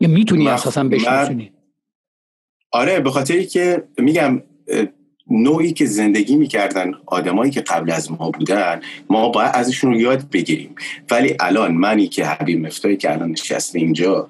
یا 0.00 0.08
می‌تونی 0.08 0.48
اساسا 0.48 0.84
بشناسونی؟ 0.84 1.52
آره 2.72 3.00
به 3.00 3.10
خاطری 3.10 3.46
که 3.46 3.88
میگم 3.98 4.42
نوعی 5.30 5.72
که 5.72 5.86
زندگی 5.86 6.36
می‌کردن 6.36 6.92
آدمایی 7.06 7.50
که 7.50 7.60
قبل 7.60 7.90
از 7.90 8.12
ما 8.12 8.30
بودن 8.30 8.80
ما 9.10 9.28
باید 9.28 9.50
ازشون 9.54 9.92
رو 9.92 10.00
یاد 10.00 10.30
بگیریم. 10.30 10.74
ولی 11.10 11.36
الان 11.40 11.72
منی 11.74 12.08
که 12.08 12.26
حبیب 12.26 12.66
مفتایی 12.66 12.96
که 12.96 13.12
الان 13.12 13.30
نشسته 13.30 13.78
اینجا 13.78 14.28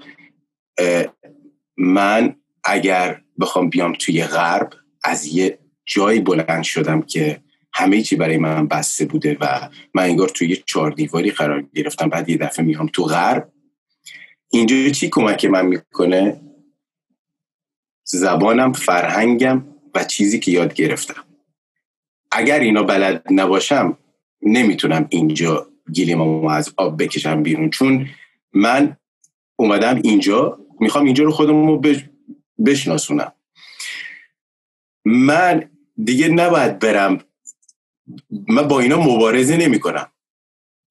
من 1.76 2.34
اگر 2.68 3.20
بخوام 3.40 3.70
بیام 3.70 3.92
توی 3.92 4.24
غرب 4.24 4.72
از 5.04 5.26
یه 5.26 5.58
جایی 5.86 6.20
بلند 6.20 6.62
شدم 6.62 7.02
که 7.02 7.40
همه 7.72 8.02
چی 8.02 8.16
برای 8.16 8.36
من 8.36 8.68
بسته 8.68 9.04
بوده 9.04 9.36
و 9.40 9.68
من 9.94 10.02
انگار 10.02 10.28
توی 10.28 10.48
یه 10.48 10.62
چهار 10.66 10.90
دیواری 10.90 11.30
قرار 11.30 11.62
گرفتم. 11.74 12.08
بعد 12.08 12.28
یه 12.28 12.36
دفعه 12.36 12.64
میام 12.64 12.86
تو 12.86 13.04
غرب. 13.04 13.52
اینجا 14.50 14.88
چی 14.88 15.08
کمک 15.08 15.44
من 15.44 15.66
می‌کنه؟ 15.66 16.40
زبانم 18.04 18.72
فرهنگم 18.72 19.64
و 19.94 20.04
چیزی 20.04 20.38
که 20.38 20.50
یاد 20.50 20.74
گرفتم. 20.74 21.24
اگر 22.32 22.60
اینا 22.60 22.82
بلد 22.82 23.22
نباشم 23.30 23.98
نمی‌تونم 24.42 25.06
اینجا 25.10 25.66
گیلیمامو 25.92 26.48
از 26.48 26.74
آب 26.76 27.02
بکشم 27.02 27.42
بیرون. 27.42 27.70
چون 27.70 28.08
من 28.52 28.96
اومدم 29.56 30.00
اینجا 30.04 30.58
می‌خوام 30.80 31.04
اینجا 31.04 31.24
رو 31.24 31.30
خودمون 31.30 31.68
رو 31.68 31.76
بشناسونم. 32.66 33.32
من 35.04 35.70
دیگه 36.04 36.28
نباید 36.28 36.78
برم. 36.78 37.24
من 38.48 38.68
با 38.68 38.80
اینا 38.80 39.00
مبارزه 39.00 39.56
نمی 39.56 39.80
کنم 39.80 40.12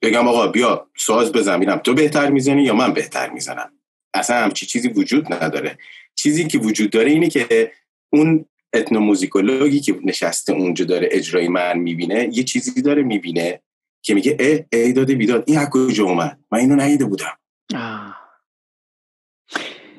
بگم 0.01 0.27
آقا 0.27 0.47
بیا 0.47 0.89
ساز 0.97 1.31
بزنم 1.31 1.75
تو 1.75 1.93
بهتر 1.93 2.29
می‌زنی 2.29 2.63
یا 2.63 2.73
من 2.73 2.93
بهتر 2.93 3.29
می‌زنم. 3.29 3.71
اصلا 4.13 4.43
همچی 4.43 4.65
چیزی 4.65 4.87
وجود 4.87 5.33
نداره. 5.33 5.77
چیزی 6.15 6.47
که 6.47 6.57
وجود 6.57 6.89
داره 6.89 7.11
اینه 7.11 7.29
که 7.29 7.71
اون 8.09 8.45
اتنوموزیکولوژی 8.73 9.79
که 9.79 9.99
نشسته 10.03 10.53
اونجا 10.53 10.85
داره 10.85 11.09
اجرای 11.11 11.47
من 11.47 11.77
می‌بینه 11.77 12.29
یه 12.33 12.43
چیزی 12.43 12.81
داره 12.81 13.03
می‌بینه 13.03 13.61
که 14.01 14.13
میگه 14.13 14.37
اه 14.39 14.79
ای 14.79 14.93
داده 14.93 15.15
بیداد. 15.15 15.43
این 15.47 15.57
از 15.57 15.69
کجا 15.69 16.03
اومد؟ 16.03 16.39
من 16.51 16.59
اینو 16.59 16.75
ندیده 16.75 17.05
بودم. 17.05 17.37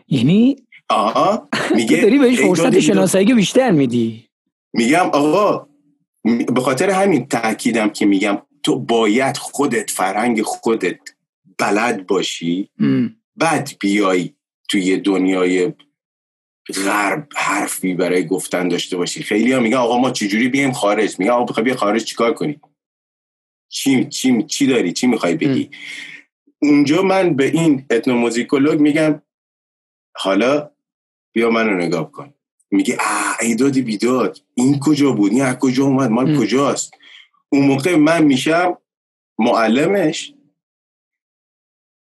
یعنی 0.08 0.67
آها. 0.88 1.48
میگه 1.76 1.96
داری 1.96 2.18
بهش 2.18 2.40
فرصت 2.40 2.78
شناسایی 2.80 3.34
بیشتر 3.34 3.70
میدی. 3.70 4.28
میگم 4.72 5.10
آقا 5.12 5.68
به 6.54 6.60
خاطر 6.60 6.90
همین 6.90 7.26
تاکیدم 7.26 7.88
که 7.88 8.06
میگم 8.06 8.42
تو 8.62 8.78
باید 8.78 9.36
خودت 9.36 9.90
فرهنگ 9.90 10.42
خودت 10.42 10.98
بلد 11.58 12.06
باشی. 12.06 12.70
بعد 13.36 13.70
بیای 13.80 14.34
توی 14.70 14.96
دنیای 14.96 15.72
غرب 16.84 17.28
حرفی 17.36 17.94
برای 17.94 18.26
گفتن 18.26 18.68
داشته 18.68 18.96
باشی. 18.96 19.22
خیلی 19.22 19.52
ها 19.52 19.60
میگن 19.60 19.76
آقا 19.76 19.98
ما 19.98 20.10
چجوری 20.10 20.48
بیایم 20.48 20.72
خارج؟ 20.72 21.18
میگن 21.18 21.30
آقا 21.30 21.62
بیا 21.62 21.76
خارج 21.76 22.04
چیکار 22.04 22.34
کنی؟ 22.34 22.60
چی, 23.68 24.04
چی, 24.04 24.42
چی 24.42 24.66
داری؟ 24.66 24.92
چی 24.92 25.06
می‌خوای 25.06 25.34
بگی؟ 25.34 25.70
اونجا 26.62 27.02
من 27.02 27.36
به 27.36 27.44
این 27.44 27.86
اتنوموزیکولوگ 27.90 28.80
میگم 28.80 29.22
حالا 30.16 30.70
بیا 31.38 31.50
منو 31.50 31.74
نگاه 31.74 32.12
کن. 32.12 32.34
میگه 32.70 32.96
اه 33.00 33.36
ایدادی 33.40 33.82
بیداد. 33.82 34.38
این 34.54 34.78
کجا 34.80 35.12
بود؟ 35.12 35.32
این 35.32 35.42
از 35.42 35.58
کجا 35.58 35.84
اومد؟ 35.84 36.10
مال 36.10 36.38
کجاست؟ 36.38 36.94
اون 37.48 37.66
موقع 37.66 37.96
من 37.96 38.24
میشم 38.24 38.78
معلمش. 39.38 40.34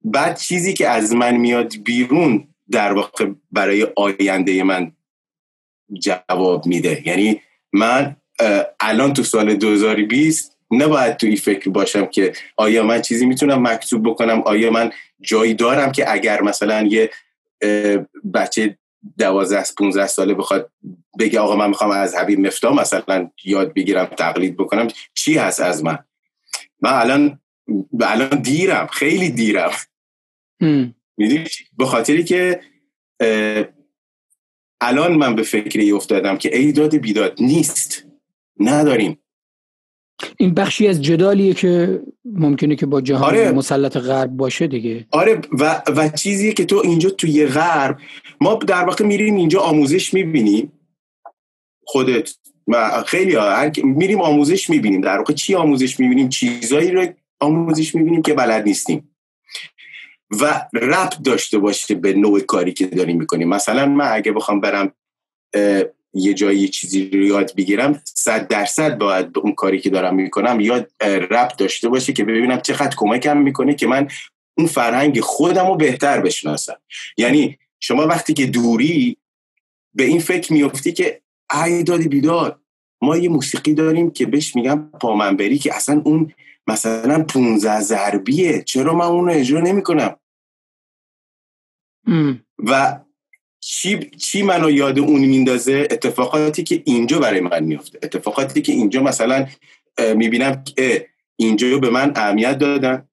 بعد 0.04 0.38
چیزی 0.38 0.74
که 0.74 0.88
از 0.88 1.14
من 1.14 1.36
میاد 1.36 1.74
بیرون 1.84 2.48
در 2.70 2.92
واقع 2.92 3.30
برای 3.52 3.86
آینده 3.96 4.62
من 4.62 4.92
جواب 5.92 6.66
میده. 6.66 7.02
یعنی 7.06 7.40
من 7.72 8.16
الان 8.80 9.12
تو 9.12 9.22
سال 9.22 9.54
2020 9.54 10.58
نباید 10.70 11.16
توی 11.16 11.36
فکر 11.36 11.70
باشم 11.70 12.06
که 12.06 12.32
آیا 12.56 12.82
من 12.82 13.02
چیزی 13.02 13.26
می‌تونم 13.26 13.68
مکتوب 13.68 14.08
بکنم؟ 14.08 14.42
آیا 14.42 14.70
من 14.70 14.92
جایی 15.20 15.54
دارم 15.54 15.92
که 15.92 16.12
اگر 16.12 16.42
مثلا 16.42 16.82
یه 16.82 17.10
بچه 18.34 18.78
دوازده 19.18 19.58
از 19.58 19.74
15 19.74 20.06
ساله 20.06 20.34
بخواد 20.34 20.72
بگه 21.18 21.40
آقا 21.40 21.56
من 21.56 21.68
می‌خوام 21.68 21.90
از 21.90 22.14
حبیب 22.14 22.40
مفتا 22.40 22.72
مثلا 22.72 23.30
یاد 23.44 23.74
بگیرم 23.74 24.04
تقلید 24.04 24.56
بکنم 24.56 24.88
چی 25.14 25.38
هست 25.38 25.60
از 25.60 25.84
من؟ 25.84 25.98
من 26.80 26.92
الان 26.92 27.40
الان 28.00 28.42
دیرم 28.42 28.86
خیلی 28.86 29.30
دیرم. 29.30 29.70
می‌دونی 31.16 31.44
به 31.78 31.86
خاطری 31.86 32.24
که 32.24 32.60
الان 34.80 35.14
من 35.14 35.34
به 35.34 35.42
فکری 35.42 35.92
افتادم 35.92 36.36
که 36.36 36.56
ایداد 36.56 36.96
بیداد 36.96 37.36
نیست. 37.40 38.04
نداریم. 38.60 39.23
این 40.36 40.54
بخشی 40.54 40.88
از 40.88 41.02
جدالیه 41.02 41.54
که 41.54 42.02
ممکنه 42.24 42.76
که 42.76 42.86
با 42.86 43.00
جهان 43.00 43.24
آره. 43.24 43.52
مسلط 43.52 43.96
غرب 43.96 44.30
باشه 44.30 44.66
دیگه. 44.66 45.06
آره 45.10 45.40
و, 45.52 45.82
و 45.96 46.08
چیزیه 46.08 46.52
که 46.52 46.64
تو 46.64 46.80
اینجا 46.84 47.10
توی 47.10 47.46
غرب 47.46 47.98
ما 48.40 48.54
در 48.54 48.84
واقع 48.84 49.04
میریم 49.04 49.36
اینجا 49.36 49.60
آموزش 49.60 50.14
می‌بینیم. 50.14 50.72
خودت 51.86 52.34
و 52.68 53.02
خیلی 53.06 53.34
ها 53.34 53.70
میریم 53.84 54.20
آموزش 54.20 54.70
می‌بینیم. 54.70 55.00
در 55.00 55.18
واقع 55.18 55.32
چی 55.32 55.54
آموزش 55.54 56.00
می‌بینیم؟ 56.00 56.28
چیزایی 56.28 56.90
رو 56.90 57.06
آموزش 57.40 57.94
می‌بینیم 57.94 58.22
که 58.22 58.34
بلد 58.34 58.64
نیستیم. 58.64 59.16
و 60.40 60.66
ربط 60.72 61.22
داشته 61.24 61.58
باشه 61.58 61.94
به 61.94 62.12
نوع 62.12 62.40
کاری 62.40 62.72
که 62.72 62.86
داریم 62.86 63.18
می‌کنیم. 63.18 63.48
مثلا 63.48 63.86
من 63.86 64.12
اگه 64.12 64.32
بخوام 64.32 64.60
برم 64.60 64.92
یه 66.14 66.34
جایی 66.34 66.68
چیزی 66.68 67.10
رو 67.10 67.22
یاد 67.22 67.54
بگیرم 67.56 68.02
صد 68.04 68.48
درصد 68.48 68.98
باید 68.98 69.32
به 69.32 69.40
اون 69.40 69.54
کاری 69.54 69.80
که 69.80 69.90
دارم 69.90 70.14
می‌کنم 70.14 70.60
یاد 70.60 70.90
ربط 71.30 71.56
داشته 71.56 71.88
باشه 71.88 72.12
که 72.12 72.24
ببینم 72.24 72.60
چقدر 72.60 72.96
کمکم 72.96 73.36
می‌کنه 73.36 73.74
که 73.74 73.86
من 73.86 74.08
اون 74.58 74.66
فرهنگ 74.66 75.20
خودم 75.20 75.66
رو 75.66 75.76
بهتر 75.76 76.20
بشناسم. 76.20 76.76
یعنی 77.16 77.58
شما 77.80 78.06
وقتی 78.06 78.34
که 78.34 78.46
دوری 78.46 79.16
به 79.94 80.04
این 80.04 80.20
فکر 80.20 80.52
میفتی 80.52 80.92
که 80.92 81.20
ای 81.64 81.82
دادی 81.82 82.08
بیداد 82.08 82.60
ما 83.02 83.16
یه 83.16 83.28
موسیقی 83.28 83.74
داریم 83.74 84.10
که 84.10 84.26
بهش 84.26 84.56
میگم 84.56 84.90
پامنبری 85.00 85.58
که 85.58 85.76
اصلا 85.76 86.02
اون 86.04 86.32
مثلا 86.66 87.24
15 87.24 87.80
ضربیه 87.80 88.62
چرا 88.62 88.94
من 88.94 89.04
اون 89.04 89.26
رو 89.26 89.32
اجرا 89.32 89.60
نمی‌کنم؟ 89.60 90.16
و 92.58 93.00
چی, 93.66 94.10
چی 94.10 94.42
منو 94.42 94.70
یاد 94.70 94.98
اون 94.98 95.20
میندازه؟ 95.20 95.88
اتفاقاتی 95.90 96.62
که 96.62 96.82
اینجا 96.84 97.18
برای 97.18 97.40
من 97.40 97.64
میفته 97.64 97.98
اتفاقاتی 98.02 98.62
که 98.62 98.72
اینجا 98.72 99.02
مثلا 99.02 99.46
می‌بینم 100.16 100.64
که 100.64 101.08
اینجا 101.36 101.78
به 101.78 101.90
من 101.90 102.12
اهمیت 102.16 102.58
دادن. 102.58 103.08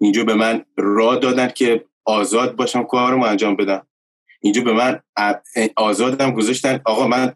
اینجا 0.00 0.24
به 0.24 0.34
من 0.34 0.64
راه 0.76 1.18
دادن 1.18 1.48
که 1.48 1.84
آزاد 2.04 2.56
باشم 2.56 2.82
کارم 2.84 3.22
انجام 3.22 3.56
بدم. 3.56 3.86
اینجا 4.40 4.62
به 4.62 4.72
من 4.72 5.00
آزادم 5.76 6.30
گذاشتن. 6.30 6.80
آقا 6.84 7.08
من 7.08 7.32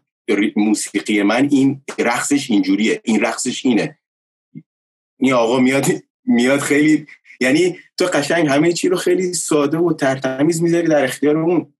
موسیقی 0.55 1.21
من 1.21 1.47
این 1.51 1.81
رقصش 1.97 2.51
اینجوریه. 2.51 3.01
این 3.03 3.21
رقصش 3.21 3.65
اینه. 3.65 3.99
این 5.19 5.33
آقا 5.33 5.59
میاد 5.59 5.85
میاد 6.25 6.59
خیلی 6.59 7.07
یعنی 7.41 7.79
تو 7.97 8.05
قشنگ 8.05 8.47
همه 8.47 8.73
چی 8.73 8.89
رو 8.89 8.97
خیلی 8.97 9.33
ساده 9.33 9.77
و 9.77 9.93
ترتمیز 9.93 10.61
می‌ذاری 10.61 10.87
در 10.87 11.03
اختیار 11.03 11.37
اون. 11.37 11.73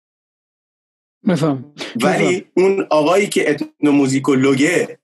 مفهم. 1.24 1.74
ولی 2.02 2.46
اون 2.54 2.88
آقایی 2.90 3.28
که 3.28 3.58
موزیکولوگه 3.82 5.00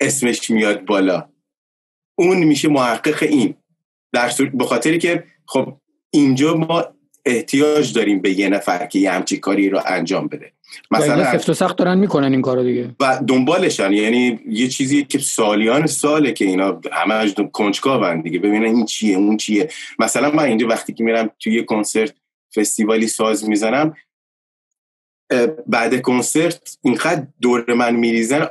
اسمش 0.00 0.50
میاد 0.50 0.84
بالا. 0.84 1.28
اون 2.18 2.36
میشه 2.36 2.68
محقق 2.68 3.22
این. 3.22 3.54
در 4.12 4.32
به 4.54 4.64
خاطری 4.64 4.98
که 4.98 5.24
خب 5.46 5.76
اینجا 6.10 6.54
ما 6.54 6.84
احتیاج 7.24 7.92
داریم 7.92 8.20
به 8.22 8.38
یه 8.38 8.48
نفر 8.48 8.86
که 8.86 8.98
یه 8.98 9.10
همچی 9.10 9.36
کاری 9.36 9.68
رو 9.68 9.80
انجام 9.86 10.26
بده. 10.26 10.52
مثلا 10.90 11.32
سفت 11.32 11.48
و 11.48 11.54
سخت 11.54 11.76
دارن 11.76 11.98
می‌کنن 11.98 12.32
این 12.32 12.42
کارو 12.42 12.62
دیگه. 12.62 12.94
و 13.00 13.20
دنبالشن. 13.26 13.92
یعنی 13.92 14.40
یه 14.48 14.68
چیزی 14.68 15.04
که 15.04 15.18
سالیان 15.18 15.86
ساله 15.86 16.32
که 16.32 16.44
اینا 16.44 16.80
همه 16.92 17.32
کنجکاون 17.52 18.20
دیگه. 18.20 18.38
ببینن 18.38 18.64
این 18.64 18.84
چیه 18.84 19.16
اون 19.16 19.36
چیه. 19.36 19.68
مثلا 19.98 20.30
من 20.30 20.44
اینجا 20.44 20.66
وقتی 20.66 20.92
که 20.92 21.04
میرم 21.04 21.30
توی 21.40 21.54
یه 21.54 21.62
کنسرت 21.62 22.14
فستیوالی 22.54 23.08
ساز 23.08 23.48
می‌زنم 23.48 23.94
بعد 25.66 26.00
کنسرت 26.00 26.78
اینقدر 26.82 27.26
دور 27.40 27.74
من 27.74 27.96
میریزن 27.96 28.46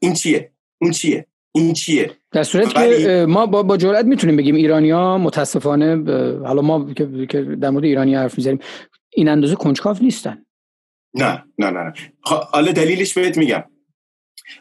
این 0.00 0.12
چیه؟ 0.12 0.52
اون 0.80 0.90
چیه؟ 0.90 1.26
این 1.54 1.72
چیه؟ 1.72 2.16
در 2.32 2.42
صورت 2.42 2.74
که 2.74 3.26
ما 3.28 3.46
با, 3.46 3.62
با 3.62 3.76
جرأت 3.76 4.06
می‌تونیم 4.06 4.36
بگیم 4.36 4.54
ایرانیا 4.54 5.18
متاسفانه 5.18 6.12
حالا 6.38 6.62
ما 6.62 6.94
که 6.94 7.04
در 7.60 7.70
مورد 7.70 7.84
ایرانی 7.84 8.14
حرف 8.14 8.38
می‌زنیم 8.38 8.58
این 9.12 9.28
اندازه 9.28 9.54
کنجکاو 9.54 9.96
نیستن. 10.00 10.46
نه 11.14 11.44
نه 11.58 11.70
نه 11.70 11.92
حالا 12.20 12.72
دلیلش 12.72 13.14
بهت 13.14 13.38
میگم. 13.38 13.64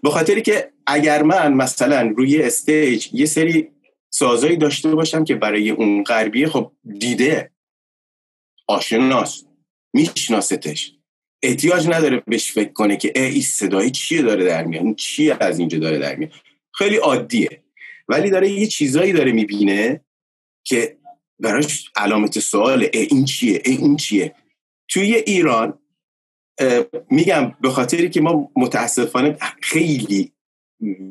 به 0.04 0.10
خاطری 0.10 0.42
که 0.42 0.72
اگر 0.88 1.24
من 1.24 1.54
مثلا 1.54 2.14
روی 2.18 2.42
استیج 2.42 3.10
یه 3.14 3.26
سری 3.26 3.72
سازایی 4.10 4.58
داشته 4.58 4.96
باشم 4.96 5.24
که 5.24 5.36
برای 5.36 5.70
اون 5.70 6.04
غربیه 6.04 6.48
خب 6.48 6.72
دیده 7.00 7.52
آشناست 8.68 9.48
میشناستش. 9.94 10.95
احتیاج 11.46 11.88
نداره 11.88 12.24
بهش 12.28 12.52
فکر 12.52 12.74
کنه 12.74 12.98
که 12.98 13.12
ای 13.16 13.42
صدایی 13.42 13.92
چیه 13.92 14.22
داره 14.22 14.46
در 14.46 14.64
میاد؟ 14.64 14.96
چیه 14.96 15.38
از 15.40 15.60
اینجا 15.60 15.80
داره 15.80 15.98
در 15.98 16.16
میاد؟ 16.16 16.32
خیلی 16.74 16.96
عادیه. 16.96 17.64
ولی 18.08 18.30
داره 18.30 18.50
یه 18.50 18.68
چیزایی 18.68 19.14
داره 19.14 19.32
می‌بینه 19.32 20.02
که 20.64 20.98
براش 21.40 21.92
علامت 21.96 22.40
سواله. 22.40 22.90
ای 22.94 23.08
این 23.12 23.26
چیه؟ 23.26 23.62
ای 23.66 23.76
این 23.78 23.96
چیه؟ 23.96 24.36
توی 24.88 25.16
ایران 25.16 25.80
میگم 27.10 27.56
به 27.62 27.70
خاطری 27.70 28.10
که 28.10 28.22
ما 28.22 28.52
متاسفانه 28.56 29.38
خیلی 29.62 30.32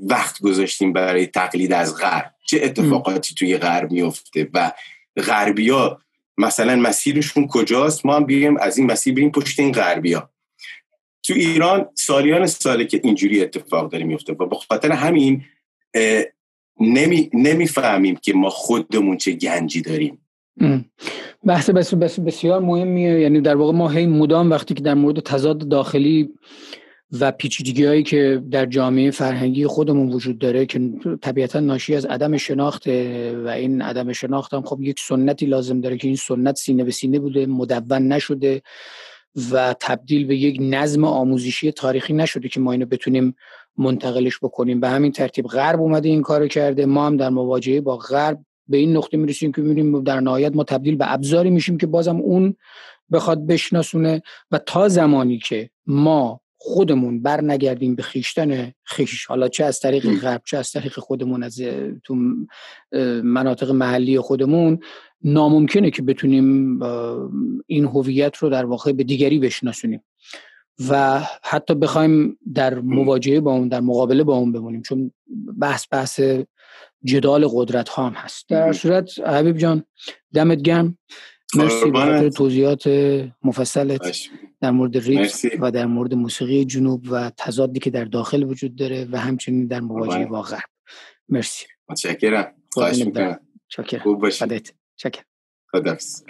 وقت 0.03 0.41
گذاشتیم 0.41 0.93
برای 0.93 1.27
تقلید 1.27 1.73
از 1.73 1.97
غرب. 1.97 2.35
چه 2.47 2.61
اتفاقاتی 2.63 3.35
توی 3.35 3.57
غرب 3.57 3.91
میفته 3.91 4.51
و 4.55 4.73
غربیا 5.17 6.01
مثلا 6.39 6.77
مسیرشون 6.77 7.47
کجاست 7.47 8.07
ما 8.07 8.17
هم 8.17 8.25
بیایم 8.25 8.57
از 8.57 8.79
این 8.79 8.93
مسیر 8.93 9.15
بریم 9.15 9.31
پشت 9.31 9.61
این 9.61 9.73
غربیا. 9.73 10.31
تو 11.23 11.35
ایران 11.35 11.89
سالیان 11.95 12.47
ساله 12.47 12.85
که 12.85 13.01
اینجوری 13.05 13.43
اتفاق 13.43 13.93
داره 13.93 14.05
میفته 14.05 14.33
و 14.33 14.47
به 14.47 14.57
خاطر 14.57 14.93
همین 14.93 15.45
نمی 16.81 17.69
که 18.23 18.33
ما 18.35 18.51
خودمون 18.51 19.17
چه 19.17 19.33
گنجی 19.33 19.83
داریم. 19.83 20.21
بحث 21.45 21.71
بس 21.71 21.95
بس 21.95 22.21
بسیار 22.21 22.61
مهمیه. 22.61 23.21
یعنی 23.21 23.41
در 23.41 23.57
واقع 23.57 23.73
ما 23.73 23.89
هی 23.89 24.07
مدام 24.07 24.51
وقتی 24.51 24.75
که 24.75 24.83
در 24.83 24.95
مورد 24.95 25.21
تضاد 25.21 25.69
داخلی 25.69 26.35
و 27.21 27.33
پیچیدگی 27.33 27.85
هایی 27.85 28.03
که 28.03 28.43
در 28.51 28.67
جامعه 28.67 29.11
فرهنگی 29.11 29.67
خودمون 29.67 30.13
وجود 30.13 30.39
داره 30.39 30.67
که 30.67 30.81
طبیعتا 31.23 31.61
ناشی 31.61 31.95
از 31.95 32.05
عدم 32.05 32.37
شناخت 32.37 32.87
و 32.87 33.49
این 33.49 33.83
عدم 33.83 34.13
شناخت 34.13 34.55
هم 34.55 34.63
خب 34.63 34.83
یک 34.83 35.01
سنتی 35.01 35.47
لازم 35.47 35.81
داره 35.81 35.97
که 35.97 36.09
این 36.09 36.17
سنت 36.17 36.57
سینه 36.57 36.85
به 36.85 36.91
سینه 36.91 37.19
بوده 37.19 37.47
مدون 37.47 38.09
نشده 38.09 38.63
و 39.53 39.75
تبدیل 39.81 40.27
به 40.27 40.37
یک 40.37 40.59
نظم 40.61 41.05
آموزشی 41.05 41.73
تاریخی 41.73 42.13
نشده 42.13 42.49
که 42.49 42.61
ما 42.61 42.73
اینو 42.73 42.87
بتونیم 42.87 43.35
منتقلش 43.77 44.39
بکنیم. 44.43 44.81
به 44.81 44.89
همین 44.89 45.13
ترتیب 45.13 45.47
غرب 45.47 45.81
اومده 45.81 46.09
این 46.09 46.23
کارو 46.23 46.49
کرده 46.49 46.87
ما 46.87 47.07
هم 47.07 47.17
در 47.17 47.29
مواجهه 47.29 47.81
با 47.81 47.97
غرب 47.97 48.45
به 48.69 48.77
این 48.77 48.97
نقطه 48.97 49.17
می‌رسیم 49.17 49.53
که 49.53 49.63
می‌بینیم 49.63 50.03
در 50.03 50.21
نهایت 50.21 50.57
ما 50.57 50.65
تبدیل 50.65 50.97
به 50.97 51.13
ابزاری 51.13 51.51
میشیم 51.51 51.79
که 51.79 51.87
بازم 51.87 52.17
اون 52.17 52.57
بخواد 53.13 53.47
بشناسونه 53.47 54.23
و 54.51 54.59
تا 54.59 54.89
زمانی 54.89 55.39
که 55.39 55.71
ما 55.87 56.41
خودمون 56.67 57.23
بر 57.23 57.41
نگردیم 57.41 57.95
به 57.95 58.03
خیشتن 58.03 58.73
خیش. 58.85 59.27
حالا 59.27 59.49
چه 59.49 59.65
از 59.65 59.81
طریق 59.81 60.21
غرب 60.21 60.43
چه 60.47 60.57
از 60.57 60.73
طریق 60.73 60.99
خودمون 60.99 61.43
از 61.43 61.61
تو 62.05 62.15
مناطق 63.23 63.71
محلی 63.71 64.21
خودمون 64.21 64.79
ناممکنه 65.23 65.91
که 65.91 66.03
بتونیم 66.03 66.83
این 67.67 67.85
هویت 67.85 68.37
رو 68.37 68.49
در 68.49 68.65
واقع 68.65 68.93
به 68.93 69.05
دیگری 69.05 69.39
بشناسونیم. 69.39 70.05
و 70.89 71.21
حتی 71.43 71.75
بخوایم 71.75 72.39
در 72.55 72.75
مواجهه 72.81 73.41
با 73.41 73.53
اون 73.53 73.69
در 73.69 73.81
مقابله 73.81 74.25
با 74.25 74.37
اون 74.37 74.53
بمونیم 74.53 74.83
چون 74.83 75.13
بحث 75.61 75.87
بحث 75.91 76.21
جدال 77.05 77.47
قدرت 77.51 77.89
ها 77.89 78.07
هم 78.07 78.13
هست. 78.13 78.49
در 78.49 78.73
صورت 78.73 79.19
حبیب 79.19 79.59
جان 79.59 79.85
دمت 80.35 80.63
گرم. 80.63 80.99
مرسی 81.55 81.91
برای 81.91 82.31
توضیحات 82.31 82.89
مفصلت. 83.45 84.17
در 84.65 84.71
مورد 84.71 84.97
ریتم 84.97 85.49
و 85.61 85.71
در 85.71 85.87
مورد 85.87 86.15
موسیقی 86.15 86.65
جنوب 86.65 87.05
و 87.11 87.31
تضادی 87.37 87.81
که 87.81 87.91
در 87.91 88.05
داخل 88.05 88.43
وجود 88.43 88.77
داره 88.77 89.09
و 89.13 89.17
همچنین 89.21 89.67
در 89.67 89.81
مواجهه 89.81 90.27
با 90.27 90.43
غرب. 90.43 90.71
مرسی. 91.29 91.67
متشکرم. 91.89 92.55
خواهش 92.73 93.05
می‌کنم. 93.05 93.41
خوب 94.03 94.21
باشید. 94.21 94.75
چکر 94.97 95.23
خدافظ. 95.73 96.23